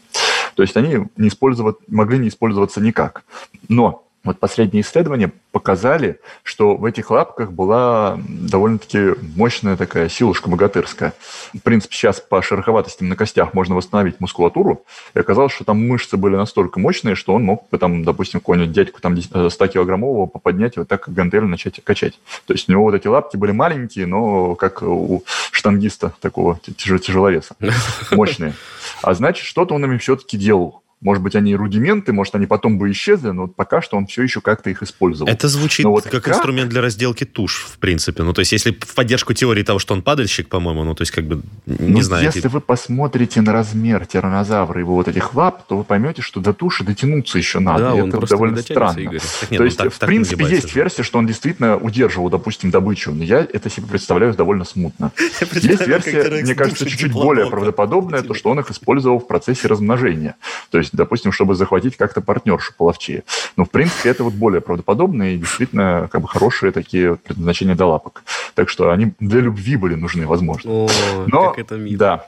То 0.55 0.63
есть 0.63 0.76
они 0.76 1.07
не 1.15 1.30
использовать, 1.30 1.78
могли 1.88 2.18
не 2.18 2.30
использоваться 2.30 2.82
никак. 2.82 3.24
Но 3.70 4.07
вот 4.28 4.39
последние 4.39 4.82
исследования 4.84 5.32
показали, 5.51 6.19
что 6.43 6.75
в 6.75 6.86
этих 6.86 7.09
лапках 7.09 7.51
была 7.51 8.19
довольно-таки 8.28 9.15
мощная 9.36 9.75
такая 9.75 10.09
силушка 10.09 10.49
богатырская. 10.49 11.13
В 11.53 11.59
принципе, 11.59 11.95
сейчас 11.95 12.19
по 12.19 12.41
шероховатостям 12.41 13.09
на 13.09 13.15
костях 13.15 13.53
можно 13.53 13.75
восстановить 13.75 14.19
мускулатуру, 14.19 14.84
и 15.13 15.19
оказалось, 15.19 15.53
что 15.53 15.63
там 15.63 15.86
мышцы 15.86 16.17
были 16.17 16.36
настолько 16.36 16.80
мощные, 16.80 17.15
что 17.15 17.34
он 17.34 17.43
мог 17.43 17.67
бы, 17.69 17.78
там, 17.78 18.03
допустим, 18.03 18.39
какого-нибудь 18.39 18.71
дядьку 18.71 19.01
там 19.01 19.15
100-килограммового 19.15 20.28
поподнять 20.28 20.78
и 20.78 20.80
вот 20.80 20.88
так 20.88 21.03
как 21.03 21.13
гантель 21.13 21.43
начать 21.43 21.84
качать. 21.84 22.19
То 22.45 22.53
есть 22.53 22.69
у 22.69 22.71
него 22.71 22.84
вот 22.84 22.93
эти 22.93 23.07
лапки 23.07 23.38
были 23.38 23.51
маленькие, 23.51 24.05
но 24.05 24.55
как 24.55 24.82
у 24.84 25.23
штангиста 25.51 26.13
такого 26.21 26.59
тяжеловеса. 26.78 27.55
Мощные. 28.11 28.53
А 29.01 29.13
значит, 29.13 29.45
что-то 29.45 29.75
он 29.75 29.86
ими 29.86 29.97
все-таки 29.97 30.38
делал. 30.38 30.84
Может 30.99 31.21
быть, 31.21 31.35
они 31.35 31.55
рудименты, 31.55 32.11
может, 32.11 32.33
они 32.33 32.47
потом 32.47 32.79
бы 32.79 32.89
исчезли, 32.91 33.29
но 33.29 33.47
пока 33.47 33.83
что 33.83 33.97
он 33.97 34.07
все 34.07 34.23
еще 34.23 34.41
как-то 34.41 34.71
их 34.71 34.81
использовал. 34.81 35.31
Это 35.31 35.47
звучит 35.47 35.85
вот 35.85 36.05
как, 36.05 36.23
как 36.23 36.35
инструмент 36.35 36.69
для 36.69 36.81
разделки 36.81 37.23
туш, 37.23 37.67
в 37.69 37.77
принципе. 37.77 38.23
Ну, 38.23 38.33
то 38.33 38.39
есть, 38.39 38.51
если 38.51 38.71
в 38.71 38.95
поддержку 38.95 39.33
теории 39.33 39.61
того, 39.61 39.77
что 39.77 39.93
он 39.93 40.01
падальщик, 40.01 40.49
по-моему, 40.49 40.83
ну, 40.83 40.95
то 40.95 41.03
есть, 41.03 41.11
как 41.11 41.25
бы, 41.25 41.43
не 41.67 41.87
ну, 41.87 42.01
знаю. 42.01 42.23
Если 42.23 42.47
вы 42.47 42.61
посмотрите 42.61 43.41
на 43.41 43.53
размер 43.53 44.07
тиранозавра 44.07 44.79
и 44.79 44.83
его 44.83 44.95
вот 44.95 45.07
этих 45.07 45.35
лап, 45.35 45.67
то 45.67 45.77
вы 45.77 45.83
поймете, 45.83 46.23
что 46.23 46.39
до 46.39 46.51
туши 46.51 46.83
дотянуться 46.83 47.37
еще 47.37 47.59
надо. 47.59 47.83
Да, 47.83 47.93
он 47.93 48.09
это 48.09 48.25
довольно 48.25 48.57
странно. 48.57 48.99
Игорь. 48.99 49.21
Так 49.41 49.51
нет, 49.51 49.57
то 49.59 49.65
есть, 49.65 49.77
так, 49.77 49.93
в 49.93 49.99
так 49.99 50.07
принципе, 50.07 50.45
есть 50.45 50.69
же. 50.69 50.75
версия, 50.75 51.03
что 51.03 51.19
он 51.19 51.27
действительно 51.27 51.77
удерживал, 51.77 52.29
допустим, 52.29 52.71
добычу, 52.71 53.11
но 53.11 53.23
я 53.23 53.39
это 53.41 53.69
себе 53.69 53.85
представляю 53.87 54.33
довольно 54.33 54.65
смутно. 54.65 55.11
Есть 55.53 55.85
версия, 55.85 56.41
мне 56.41 56.55
кажется, 56.55 56.85
чуть-чуть 56.85 57.11
более 57.11 57.49
правдоподобная, 57.49 58.21
то, 58.21 58.33
что 58.33 58.49
он 58.49 58.59
их 58.59 58.71
использовал 58.71 59.19
в 59.19 59.27
процессе 59.27 59.67
размножения. 59.67 60.35
То 60.69 60.77
есть, 60.77 60.86
допустим, 60.93 61.31
чтобы 61.31 61.55
захватить 61.55 61.97
как-то 61.97 62.21
партнершу 62.21 62.73
половчее. 62.77 63.23
Но, 63.55 63.65
в 63.65 63.69
принципе, 63.69 64.09
это 64.09 64.23
вот 64.23 64.33
более 64.33 64.61
правдоподобно 64.61 65.33
и 65.33 65.38
действительно 65.38 66.07
как 66.11 66.21
бы 66.21 66.27
хорошие 66.27 66.71
такие 66.71 67.15
предназначения 67.15 67.75
для 67.75 67.85
лапок. 67.85 68.23
Так 68.55 68.69
что 68.69 68.91
они 68.91 69.13
для 69.19 69.41
любви 69.41 69.75
были 69.75 69.95
нужны, 69.95 70.25
возможно. 70.27 70.71
О, 70.71 70.89
Но, 71.27 71.49
как 71.49 71.59
это 71.59 71.75
мило. 71.75 71.97
Да, 71.97 72.27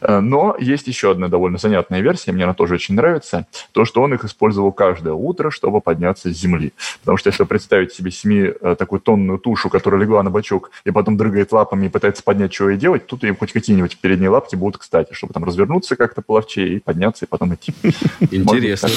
но 0.00 0.56
есть 0.58 0.86
еще 0.86 1.10
одна 1.10 1.28
довольно 1.28 1.58
занятная 1.58 2.00
версия, 2.00 2.32
мне 2.32 2.44
она 2.44 2.54
тоже 2.54 2.74
очень 2.74 2.94
нравится, 2.94 3.46
то, 3.72 3.84
что 3.84 4.02
он 4.02 4.14
их 4.14 4.24
использовал 4.24 4.72
каждое 4.72 5.14
утро, 5.14 5.50
чтобы 5.50 5.80
подняться 5.80 6.32
с 6.32 6.36
земли. 6.36 6.72
Потому 7.00 7.18
что 7.18 7.28
если 7.30 7.44
представить 7.44 7.92
себе 7.92 8.10
семи 8.10 8.52
э, 8.60 8.76
такую 8.78 9.00
тонную 9.00 9.38
тушу, 9.38 9.68
которая 9.68 10.00
легла 10.00 10.22
на 10.22 10.30
бочок 10.30 10.70
и 10.84 10.90
потом 10.90 11.16
дрыгает 11.16 11.52
лапами 11.52 11.86
и 11.86 11.88
пытается 11.88 12.22
поднять, 12.22 12.54
что 12.54 12.70
и 12.70 12.76
делать, 12.76 13.06
тут 13.06 13.24
им 13.24 13.36
хоть 13.36 13.52
какие-нибудь 13.52 13.98
передние 13.98 14.30
лапки 14.30 14.56
будут 14.56 14.78
кстати, 14.78 15.12
чтобы 15.12 15.34
там 15.34 15.44
развернуться 15.44 15.96
как-то 15.96 16.22
половчее 16.22 16.76
и 16.76 16.78
подняться, 16.78 17.24
и 17.24 17.28
потом 17.28 17.54
идти. 17.54 17.74
Интересно. 18.30 18.90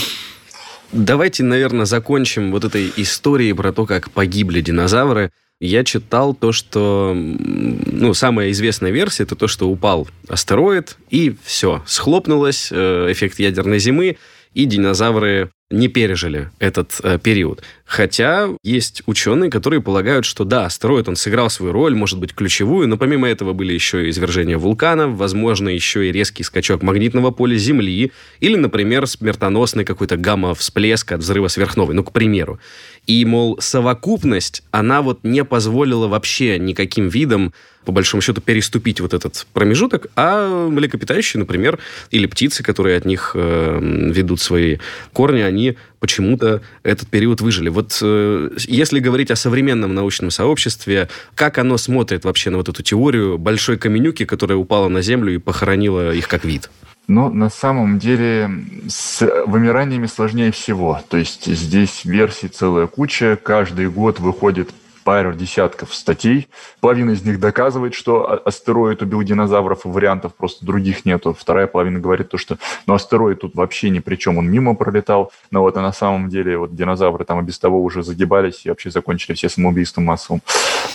Давайте, 0.92 1.44
наверное, 1.44 1.86
закончим 1.86 2.52
вот 2.52 2.66
этой 2.66 2.92
историей 2.98 3.54
про 3.54 3.72
то, 3.72 3.86
как 3.86 4.12
погибли 4.12 4.60
динозавры 4.60 5.32
я 5.62 5.84
читал 5.84 6.34
то, 6.34 6.52
что 6.52 7.14
ну, 7.16 8.14
самая 8.16 8.50
известная 8.50 8.90
версия 8.90 9.24
это 9.24 9.36
то, 9.36 9.48
что 9.48 9.70
упал 9.70 10.08
астероид, 10.28 10.98
и 11.12 11.36
все, 11.44 11.84
схлопнулось, 11.86 12.70
э, 12.72 13.12
эффект 13.12 13.40
ядерной 13.40 13.78
зимы, 13.78 14.18
и 14.56 14.66
динозавры 14.66 15.52
не 15.70 15.88
пережили 15.88 16.50
этот 16.60 17.00
э, 17.04 17.20
период. 17.20 17.62
Хотя 17.92 18.48
есть 18.64 19.04
ученые, 19.06 19.52
которые 19.52 19.82
полагают, 19.82 20.24
что 20.24 20.46
да, 20.46 20.68
астероид, 20.68 21.10
он 21.10 21.18
сыграл 21.18 21.50
свою 21.50 21.74
роль, 21.74 21.94
может 21.94 22.20
быть, 22.20 22.34
ключевую, 22.34 22.88
но 22.88 22.96
помимо 22.96 23.28
этого 23.28 23.52
были 23.52 23.74
еще 23.74 24.06
и 24.06 24.12
извержения 24.12 24.58
вулканов, 24.58 25.18
возможно, 25.18 25.68
еще 25.68 26.08
и 26.08 26.12
резкий 26.14 26.44
скачок 26.44 26.84
магнитного 26.84 27.32
поля 27.32 27.58
Земли, 27.58 28.14
или, 28.40 28.56
например, 28.56 29.08
смертоносный 29.08 29.84
какой-то 29.84 30.16
гамма-всплеск 30.16 31.12
от 31.12 31.20
взрыва 31.20 31.50
сверхновой, 31.50 31.94
ну, 31.94 32.06
к 32.06 32.14
примеру. 32.14 32.62
И, 33.08 33.26
мол, 33.26 33.58
совокупность, 33.60 34.64
она 34.72 35.02
вот 35.02 35.20
не 35.24 35.44
позволила 35.44 36.08
вообще 36.08 36.60
никаким 36.60 37.10
видам 37.10 37.52
по 37.86 37.92
большому 37.92 38.22
счету, 38.22 38.42
переступить 38.42 39.02
вот 39.02 39.14
этот 39.14 39.48
промежуток, 39.54 40.08
а 40.16 40.70
млекопитающие, 40.70 41.40
например, 41.40 41.80
или 42.12 42.28
птицы, 42.28 42.64
которые 42.64 42.98
от 42.98 43.06
них 43.06 43.32
э, 43.34 43.80
ведут 43.82 44.40
свои 44.40 44.78
корни, 45.14 45.42
они 45.42 45.78
почему-то 46.02 46.62
этот 46.84 47.08
период 47.08 47.40
выжили. 47.40 47.70
Вот 47.70 47.98
э, 48.02 48.50
если 48.58 49.00
говорить 49.00 49.32
о 49.32 49.36
современном 49.38 49.94
научном 49.94 50.32
сообществе, 50.32 51.08
как 51.36 51.60
оно 51.60 51.78
смотрит 51.78 52.26
вообще 52.26 52.50
на 52.50 52.58
вот 52.58 52.68
эту 52.68 52.84
теорию 52.84 53.38
большой 53.38 53.78
каменюки, 53.78 54.26
которая 54.26 54.58
упала 54.58 54.90
на 54.90 55.02
Землю 55.02 55.34
и 55.34 55.38
похоронила 55.38 56.12
их 56.12 56.28
как 56.28 56.44
вид? 56.44 56.70
Но 57.08 57.30
на 57.30 57.50
самом 57.50 58.00
деле 58.00 58.50
с 58.88 59.22
вымираниями 59.46 60.08
сложнее 60.08 60.52
всего. 60.52 61.02
То 61.08 61.18
есть 61.18 61.46
здесь 61.46 62.04
версий 62.04 62.48
целая 62.48 62.88
куча. 62.88 63.38
Каждый 63.42 63.90
год 63.90 64.20
выходит 64.20 64.70
пару 65.04 65.34
десятков 65.34 65.94
статей. 65.94 66.48
Половина 66.80 67.12
из 67.12 67.24
них 67.24 67.40
доказывает, 67.40 67.94
что 67.94 68.42
астероид 68.46 69.02
убил 69.02 69.22
динозавров, 69.24 69.86
и 69.86 69.90
вариантов 69.90 70.36
просто 70.36 70.66
других 70.66 71.06
нету. 71.06 71.36
Вторая 71.38 71.68
половина 71.68 72.00
говорит 72.00 72.30
то, 72.30 72.38
что 72.38 72.58
ну, 72.88 72.94
астероид 72.94 73.42
тут 73.42 73.56
вообще 73.56 73.90
ни 73.90 74.00
при 74.00 74.16
чем, 74.16 74.38
он 74.38 74.50
мимо 74.50 74.76
пролетал. 74.76 75.32
Но 75.52 75.62
вот 75.62 75.78
а 75.78 75.82
на 75.82 75.94
самом 75.94 76.30
деле 76.30 76.58
вот 76.58 76.76
динозавры 76.76 77.26
там 77.26 77.40
и 77.40 77.44
без 77.44 77.60
того 77.60 77.82
уже 77.82 78.04
загибались 78.04 78.66
и 78.66 78.70
вообще 78.70 78.92
закончили 78.92 79.36
все 79.36 79.50
самоубийством 79.50 80.06
массовым. 80.06 80.42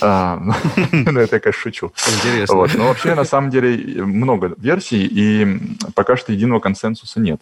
А, 0.01 0.39
ну, 0.91 1.19
это 1.19 1.35
я, 1.35 1.39
конечно, 1.39 1.61
шучу. 1.61 1.91
Интересно. 2.17 2.55
Но 2.55 2.87
вообще, 2.87 3.15
на 3.15 3.23
самом 3.23 3.49
деле, 3.49 4.03
много 4.03 4.53
версий, 4.57 5.05
и 5.05 5.59
пока 5.95 6.17
что 6.17 6.31
единого 6.31 6.59
консенсуса 6.59 7.19
нет. 7.19 7.41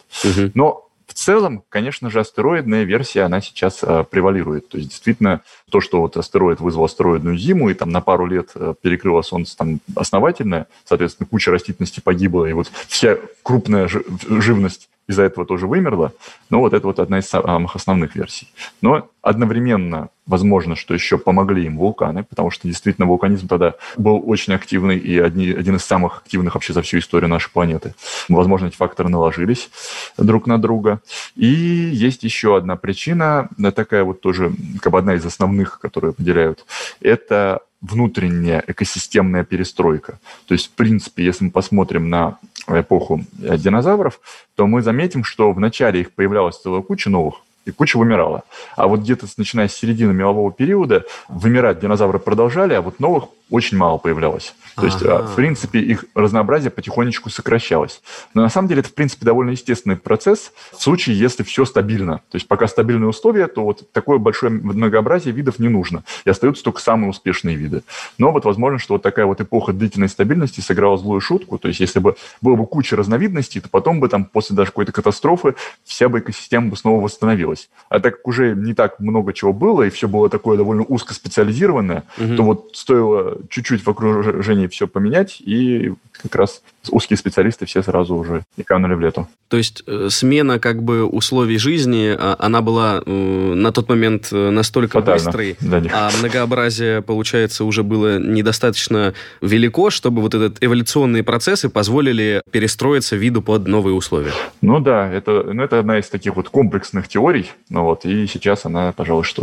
Но 0.54 0.85
в 1.06 1.14
целом, 1.14 1.62
конечно 1.68 2.10
же, 2.10 2.20
астероидная 2.20 2.82
версия, 2.82 3.22
она 3.22 3.40
сейчас 3.40 3.82
э, 3.82 4.04
превалирует. 4.10 4.68
То 4.68 4.78
есть, 4.78 4.90
действительно, 4.90 5.42
то, 5.70 5.80
что 5.80 6.00
вот 6.00 6.16
астероид 6.16 6.60
вызвал 6.60 6.84
астероидную 6.84 7.38
зиму 7.38 7.70
и 7.70 7.74
там 7.74 7.90
на 7.90 8.00
пару 8.00 8.26
лет 8.26 8.50
э, 8.54 8.74
перекрыло 8.80 9.22
Солнце 9.22 9.56
там 9.56 9.80
основательное, 9.94 10.66
соответственно, 10.84 11.28
куча 11.28 11.50
растительности 11.50 12.00
погибла, 12.00 12.46
и 12.46 12.52
вот 12.52 12.70
вся 12.88 13.18
крупная 13.42 13.88
живность 13.88 14.88
из-за 15.08 15.22
этого 15.22 15.46
тоже 15.46 15.66
вымерла. 15.66 16.12
Но 16.50 16.60
вот 16.60 16.72
это 16.72 16.86
вот 16.86 16.98
одна 16.98 17.18
из 17.18 17.28
самых 17.28 17.76
основных 17.76 18.16
версий. 18.16 18.48
Но 18.80 19.08
одновременно 19.22 20.08
возможно, 20.26 20.74
что 20.74 20.94
еще 20.94 21.18
помогли 21.18 21.66
им 21.66 21.78
вулканы, 21.78 22.24
потому 22.24 22.50
что 22.50 22.66
действительно 22.66 23.06
вулканизм 23.06 23.46
тогда 23.48 23.74
был 23.96 24.22
очень 24.26 24.54
активный 24.54 24.98
и 24.98 25.18
одни, 25.18 25.50
один 25.50 25.76
из 25.76 25.84
самых 25.84 26.18
активных 26.18 26.54
вообще 26.54 26.72
за 26.72 26.82
всю 26.82 26.98
историю 26.98 27.30
нашей 27.30 27.50
планеты. 27.50 27.94
Возможно, 28.28 28.66
эти 28.66 28.76
факторы 28.76 29.08
наложились 29.08 29.70
друг 30.18 30.46
на 30.46 30.58
друга. 30.58 31.00
И 31.36 31.46
есть 31.46 32.24
еще 32.24 32.56
одна 32.56 32.76
причина, 32.76 33.48
такая 33.74 34.04
вот 34.04 34.20
тоже 34.20 34.52
как 34.80 34.92
бы 34.92 34.98
одна 34.98 35.14
из 35.14 35.24
основных, 35.24 35.78
которые 35.78 36.10
определяют, 36.10 36.64
это 37.00 37.60
внутренняя 37.80 38.64
экосистемная 38.66 39.44
перестройка. 39.44 40.18
То 40.46 40.54
есть, 40.54 40.68
в 40.68 40.70
принципе, 40.72 41.24
если 41.24 41.44
мы 41.44 41.50
посмотрим 41.50 42.08
на 42.08 42.38
эпоху 42.68 43.24
динозавров, 43.32 44.20
то 44.54 44.66
мы 44.66 44.82
заметим, 44.82 45.24
что 45.24 45.52
вначале 45.52 46.00
их 46.00 46.12
появлялась 46.12 46.58
целая 46.58 46.82
куча 46.82 47.10
новых, 47.10 47.36
и 47.64 47.70
куча 47.70 47.98
вымирала. 47.98 48.44
А 48.76 48.86
вот 48.86 49.00
где-то 49.00 49.26
начиная 49.36 49.68
с 49.68 49.74
середины 49.74 50.12
мелового 50.12 50.52
периода 50.52 51.04
вымирать 51.28 51.80
динозавры 51.80 52.18
продолжали, 52.18 52.74
а 52.74 52.80
вот 52.80 53.00
новых 53.00 53.24
очень 53.50 53.76
мало 53.76 53.98
появлялось. 53.98 54.54
То 54.74 54.84
есть, 54.84 55.02
а, 55.02 55.22
в 55.22 55.36
принципе, 55.36 55.78
их 55.78 56.04
разнообразие 56.14 56.70
потихонечку 56.70 57.30
сокращалось. 57.30 58.02
Но 58.34 58.42
на 58.42 58.48
самом 58.48 58.68
деле 58.68 58.80
это, 58.80 58.90
в 58.90 58.94
принципе, 58.94 59.24
довольно 59.24 59.50
естественный 59.50 59.96
процесс 59.96 60.52
в 60.72 60.82
случае, 60.82 61.18
если 61.18 61.44
все 61.44 61.64
стабильно. 61.64 62.16
То 62.30 62.36
есть, 62.36 62.48
пока 62.48 62.66
стабильные 62.66 63.08
условия, 63.08 63.46
то 63.46 63.62
вот 63.62 63.90
такое 63.92 64.18
большое 64.18 64.52
многообразие 64.52 65.32
видов 65.32 65.58
не 65.58 65.68
нужно. 65.68 66.04
И 66.24 66.30
остаются 66.30 66.62
только 66.62 66.80
самые 66.80 67.08
успешные 67.08 67.56
виды. 67.56 67.82
Но 68.18 68.32
вот 68.32 68.44
возможно, 68.44 68.78
что 68.78 68.94
вот 68.94 69.02
такая 69.02 69.26
вот 69.26 69.40
эпоха 69.40 69.72
длительной 69.72 70.08
стабильности 70.08 70.60
сыграла 70.60 70.98
злую 70.98 71.20
шутку. 71.20 71.58
То 71.58 71.68
есть, 71.68 71.80
если 71.80 72.00
бы 72.00 72.16
было 72.42 72.56
бы 72.56 72.66
куча 72.66 72.96
разновидностей, 72.96 73.60
то 73.60 73.68
потом 73.70 74.00
бы 74.00 74.08
там 74.08 74.24
после 74.24 74.56
даже 74.56 74.70
какой-то 74.70 74.92
катастрофы 74.92 75.54
вся 75.84 76.08
бы 76.08 76.18
экосистема 76.18 76.68
бы 76.68 76.76
снова 76.76 77.02
восстановилась. 77.02 77.70
А 77.88 78.00
так 78.00 78.16
как 78.16 78.28
уже 78.28 78.54
не 78.54 78.74
так 78.74 79.00
много 79.00 79.32
чего 79.32 79.52
было, 79.52 79.84
и 79.84 79.90
все 79.90 80.08
было 80.08 80.28
такое 80.28 80.56
довольно 80.56 80.82
узкоспециализированное, 80.82 82.04
угу. 82.18 82.36
то 82.36 82.42
вот 82.42 82.70
стоило 82.74 83.35
чуть-чуть 83.48 83.84
в 83.84 83.90
окружении 83.90 84.66
все 84.66 84.86
поменять, 84.86 85.40
и 85.40 85.92
как 86.22 86.34
раз 86.34 86.62
узкие 86.90 87.16
специалисты 87.16 87.66
все 87.66 87.82
сразу 87.82 88.14
уже 88.14 88.42
и 88.56 88.62
канули 88.62 88.94
в 88.94 89.00
лету. 89.00 89.28
То 89.48 89.56
есть 89.56 89.82
э, 89.86 90.08
смена 90.10 90.58
как 90.58 90.82
бы 90.82 91.04
условий 91.04 91.58
жизни, 91.58 92.14
а, 92.18 92.36
она 92.38 92.62
была 92.62 93.02
э, 93.04 93.10
на 93.10 93.72
тот 93.72 93.88
момент 93.88 94.28
э, 94.32 94.50
настолько 94.50 95.00
Фатально 95.00 95.24
быстрой, 95.24 95.56
а 95.92 96.10
многообразие, 96.18 97.02
получается, 97.02 97.64
уже 97.64 97.82
было 97.82 98.18
недостаточно 98.18 99.14
велико, 99.40 99.90
чтобы 99.90 100.22
вот 100.22 100.34
этот 100.34 100.62
эволюционные 100.62 101.22
процессы 101.22 101.68
позволили 101.68 102.42
перестроиться 102.50 103.16
виду 103.16 103.42
под 103.42 103.66
новые 103.66 103.94
условия. 103.94 104.32
Ну 104.62 104.80
да, 104.80 105.10
это, 105.12 105.42
ну, 105.52 105.62
это 105.62 105.78
одна 105.78 105.98
из 105.98 106.08
таких 106.08 106.36
вот 106.36 106.48
комплексных 106.48 107.08
теорий, 107.08 107.50
ну 107.68 107.82
вот, 107.84 108.04
и 108.04 108.26
сейчас 108.26 108.64
она, 108.64 108.92
пожалуй, 108.92 109.24
что 109.24 109.42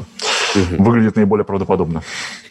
угу. 0.56 0.84
выглядит 0.84 1.16
наиболее 1.16 1.46
правдоподобно. 1.46 2.04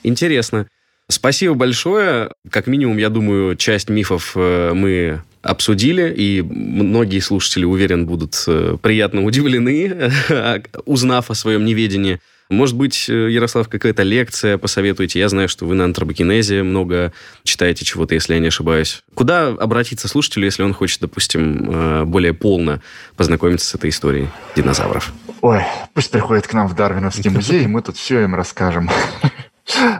Интересно. 0.03 0.66
Спасибо 1.09 1.55
большое. 1.55 2.30
Как 2.50 2.66
минимум, 2.66 2.96
я 2.96 3.11
думаю, 3.11 3.57
часть 3.57 3.88
мифов 3.88 4.32
э, 4.34 4.72
мы 4.72 5.22
обсудили, 5.42 6.12
и 6.16 6.42
многие 6.42 7.18
слушатели, 7.20 7.64
уверен, 7.64 8.07
будут 8.07 8.42
э, 8.46 8.76
приятно 8.80 9.24
удивлены, 9.24 10.11
узнав 10.86 11.30
о 11.30 11.34
своем 11.34 11.64
неведении. 11.64 12.20
Может 12.48 12.76
быть, 12.76 13.09
э, 13.09 13.30
Ярослав, 13.30 13.68
какая-то 13.68 14.05
лекция 14.05 14.59
посоветуете? 14.59 15.18
Я 15.18 15.28
знаю, 15.28 15.48
что 15.48 15.66
вы 15.66 15.74
на 15.74 15.84
антропокинезе 15.84 16.62
много 16.62 17.12
читаете 17.44 17.84
чего-то, 17.84 18.14
если 18.14 18.34
я 18.34 18.40
не 18.40 18.48
ошибаюсь. 18.48 19.03
Куда 19.14 19.48
обратиться 19.48 20.09
слушателю, 20.09 20.46
если 20.46 20.62
он 20.62 20.72
хочет, 20.72 21.00
допустим, 21.00 22.07
более 22.07 22.34
полно 22.34 22.80
познакомиться 23.16 23.66
с 23.66 23.74
этой 23.74 23.90
историей 23.90 24.28
динозавров? 24.55 25.12
Ой, 25.42 25.62
пусть 25.92 26.11
приходит 26.11 26.46
к 26.46 26.53
нам 26.53 26.68
в 26.68 26.74
Дарвиновский 26.76 27.30
музей, 27.30 27.64
и 27.64 27.66
мы 27.66 27.82
тут 27.82 27.96
все 27.96 28.22
им 28.22 28.34
расскажем. 28.34 28.88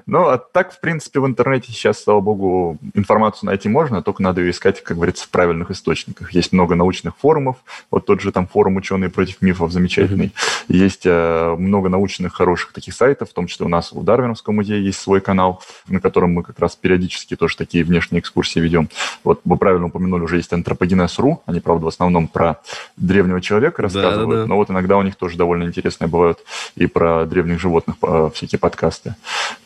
Ну, 0.07 0.27
а 0.29 0.39
так, 0.39 0.73
в 0.73 0.81
принципе, 0.81 1.21
в 1.21 1.27
интернете 1.27 1.73
сейчас, 1.73 2.03
слава 2.03 2.21
богу, 2.21 2.79
информацию 2.95 3.49
найти 3.49 3.69
можно, 3.69 4.03
только 4.03 4.23
надо 4.23 4.41
ее 4.41 4.51
искать, 4.51 4.83
как 4.83 4.97
говорится, 4.97 5.25
в 5.25 5.29
правильных 5.29 5.71
источниках. 5.71 6.33
Есть 6.33 6.53
много 6.53 6.75
научных 6.75 7.17
форумов, 7.17 7.57
вот 7.91 8.07
тот 8.07 8.21
же 8.21 8.33
там 8.33 8.47
форум 8.47 8.77
«Ученые 8.77 9.11
против 9.11 9.41
мифов» 9.41 9.71
замечательный. 9.71 10.27
Mm-hmm. 10.27 10.65
Есть 10.75 11.03
э, 11.05 11.55
много 11.57 11.89
научных 11.89 12.35
хороших 12.35 12.73
таких 12.73 12.95
сайтов, 12.95 13.31
в 13.31 13.33
том 13.33 13.47
числе 13.47 13.67
у 13.67 13.69
нас 13.69 13.93
в 13.93 14.03
Дарвиновском 14.03 14.57
музее 14.57 14.85
есть 14.85 14.99
свой 14.99 15.21
канал, 15.21 15.63
на 15.89 16.01
котором 16.01 16.33
мы 16.33 16.43
как 16.43 16.59
раз 16.59 16.75
периодически 16.75 17.37
тоже 17.37 17.57
такие 17.57 17.85
внешние 17.85 18.21
экскурсии 18.21 18.59
ведем. 18.59 18.89
Вот 19.23 19.41
вы 19.45 19.57
правильно 19.57 19.87
упомянули, 19.87 20.23
уже 20.23 20.37
есть 20.37 20.53
антропогенез.ру, 20.53 21.43
они, 21.47 21.61
правда, 21.61 21.85
в 21.85 21.89
основном 21.89 22.27
про 22.27 22.61
древнего 22.97 23.41
человека 23.41 23.83
рассказывают, 23.83 24.29
да, 24.29 24.37
да, 24.37 24.43
да. 24.43 24.47
но 24.49 24.57
вот 24.57 24.71
иногда 24.71 24.97
у 24.97 25.03
них 25.03 25.17
тоже 25.17 25.37
довольно 25.37 25.65
интересные 25.65 26.09
бывают 26.09 26.39
и 26.75 26.87
про 26.87 27.27
древних 27.27 27.61
животных 27.61 27.97
э, 28.03 28.31
всякие 28.35 28.59
подкасты. 28.59 29.15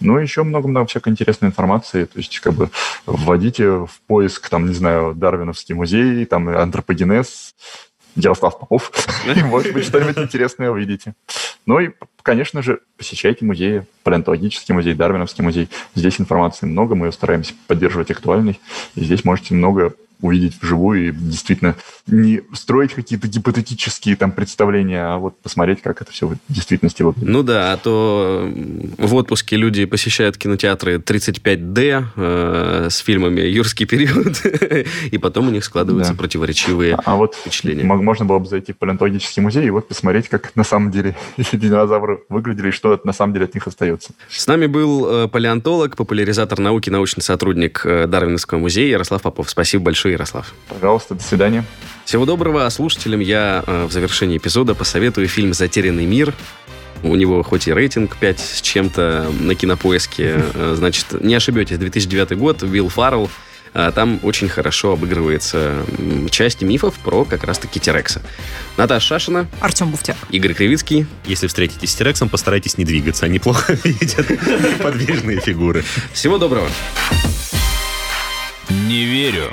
Ну, 0.00 0.18
еще 0.18 0.42
много-много 0.42 0.86
всякой 0.86 1.10
интересной 1.10 1.48
информации. 1.48 2.04
То 2.04 2.18
есть, 2.18 2.40
как 2.40 2.54
бы, 2.54 2.70
вводите 3.06 3.68
в 3.68 3.90
поиск, 4.06 4.48
там, 4.48 4.66
не 4.66 4.74
знаю, 4.74 5.14
Дарвиновский 5.14 5.74
музей, 5.74 6.24
там, 6.26 6.48
антропогенез, 6.48 7.54
Ярослав 8.16 8.58
Попов, 8.58 8.90
и, 9.36 9.42
может 9.42 9.72
быть, 9.72 9.84
что-нибудь 9.84 10.18
интересное 10.18 10.70
увидите. 10.70 11.14
Ну 11.66 11.80
и, 11.80 11.90
конечно 12.22 12.62
же, 12.62 12.80
посещайте 12.96 13.44
музеи, 13.44 13.86
палеонтологический 14.04 14.74
музей, 14.74 14.94
Дарвиновский 14.94 15.44
музей. 15.44 15.68
Здесь 15.94 16.20
информации 16.20 16.66
много, 16.66 16.94
мы 16.94 17.12
стараемся 17.12 17.54
поддерживать 17.66 18.10
актуальной. 18.10 18.60
И 18.94 19.04
здесь 19.04 19.24
можете 19.24 19.54
много 19.54 19.94
увидеть 20.20 20.60
вживую 20.60 21.08
и 21.08 21.12
действительно 21.12 21.76
не 22.06 22.42
строить 22.52 22.92
какие-то 22.94 23.28
гипотетические 23.28 24.16
там 24.16 24.32
представления, 24.32 25.02
а 25.02 25.18
вот 25.18 25.38
посмотреть, 25.40 25.82
как 25.82 26.02
это 26.02 26.12
все 26.12 26.28
в 26.28 26.36
действительности 26.48 27.02
выглядит. 27.02 27.28
Ну 27.28 27.42
да, 27.42 27.72
а 27.72 27.76
то 27.76 28.52
в 28.98 29.14
отпуске 29.14 29.56
люди 29.56 29.84
посещают 29.84 30.36
кинотеатры 30.36 30.96
35D 30.96 32.04
э, 32.16 32.88
с 32.90 32.98
фильмами 32.98 33.40
«Юрский 33.40 33.86
период», 33.86 34.42
и 35.10 35.18
потом 35.18 35.48
у 35.48 35.50
них 35.50 35.64
складываются 35.64 36.12
да. 36.12 36.18
противоречивые 36.18 36.96
а 37.04 37.16
вот 37.16 37.34
впечатления. 37.34 37.84
Можно 37.84 38.24
было 38.24 38.38
бы 38.38 38.46
зайти 38.46 38.72
в 38.72 38.78
палеонтологический 38.78 39.42
музей 39.42 39.66
и 39.66 39.70
вот 39.70 39.88
посмотреть, 39.88 40.28
как 40.28 40.54
на 40.56 40.64
самом 40.64 40.90
деле 40.90 41.16
эти 41.36 41.56
динозавры 41.56 42.20
выглядели 42.28 42.68
и 42.68 42.70
что 42.72 43.00
на 43.04 43.12
самом 43.12 43.32
деле 43.32 43.44
от 43.44 43.54
них 43.54 43.66
остается. 43.66 44.12
С 44.28 44.46
нами 44.46 44.66
был 44.66 45.06
э, 45.08 45.28
палеонтолог, 45.28 45.96
популяризатор 45.96 46.58
науки, 46.58 46.90
научный 46.90 47.22
сотрудник 47.22 47.82
э, 47.84 48.06
Дарвинского 48.06 48.58
музея 48.58 48.90
Ярослав 48.90 49.22
Попов. 49.22 49.50
Спасибо 49.50 49.84
большое, 49.84 50.05
Ярослав. 50.12 50.52
Пожалуйста, 50.68 51.14
до 51.14 51.22
свидания. 51.22 51.64
Всего 52.04 52.24
доброго. 52.24 52.66
А 52.66 52.70
слушателям 52.70 53.20
я 53.20 53.64
э, 53.66 53.84
в 53.86 53.92
завершении 53.92 54.38
эпизода 54.38 54.74
посоветую 54.74 55.28
фильм 55.28 55.52
«Затерянный 55.54 56.06
мир». 56.06 56.34
У 57.02 57.14
него 57.14 57.42
хоть 57.42 57.68
и 57.68 57.72
рейтинг 57.72 58.16
5 58.16 58.40
с 58.40 58.60
чем-то 58.60 59.30
на 59.40 59.54
кинопоиске. 59.54 60.42
Значит, 60.74 61.20
не 61.20 61.34
ошибетесь, 61.34 61.78
2009 61.78 62.38
год, 62.38 62.62
Уилл 62.62 62.88
Фаррелл. 62.88 63.30
Там 63.94 64.20
очень 64.22 64.48
хорошо 64.48 64.92
обыгрывается 64.92 65.84
часть 66.30 66.62
мифов 66.62 66.94
про 66.94 67.26
как 67.26 67.44
раз-таки 67.44 67.78
Терекса. 67.78 68.22
Наташа 68.78 69.06
Шашина. 69.06 69.46
Артем 69.60 69.90
Буфтяк. 69.90 70.16
Игорь 70.30 70.54
Кривицкий. 70.54 71.06
Если 71.26 71.46
встретитесь 71.46 71.90
с 71.90 71.94
Терексом, 71.94 72.30
постарайтесь 72.30 72.78
не 72.78 72.86
двигаться. 72.86 73.26
Они 73.26 73.38
плохо 73.38 73.74
видят 73.84 74.26
подвижные 74.82 75.40
фигуры. 75.40 75.84
Всего 76.14 76.38
доброго. 76.38 76.70
Не 78.70 79.04
верю. 79.04 79.52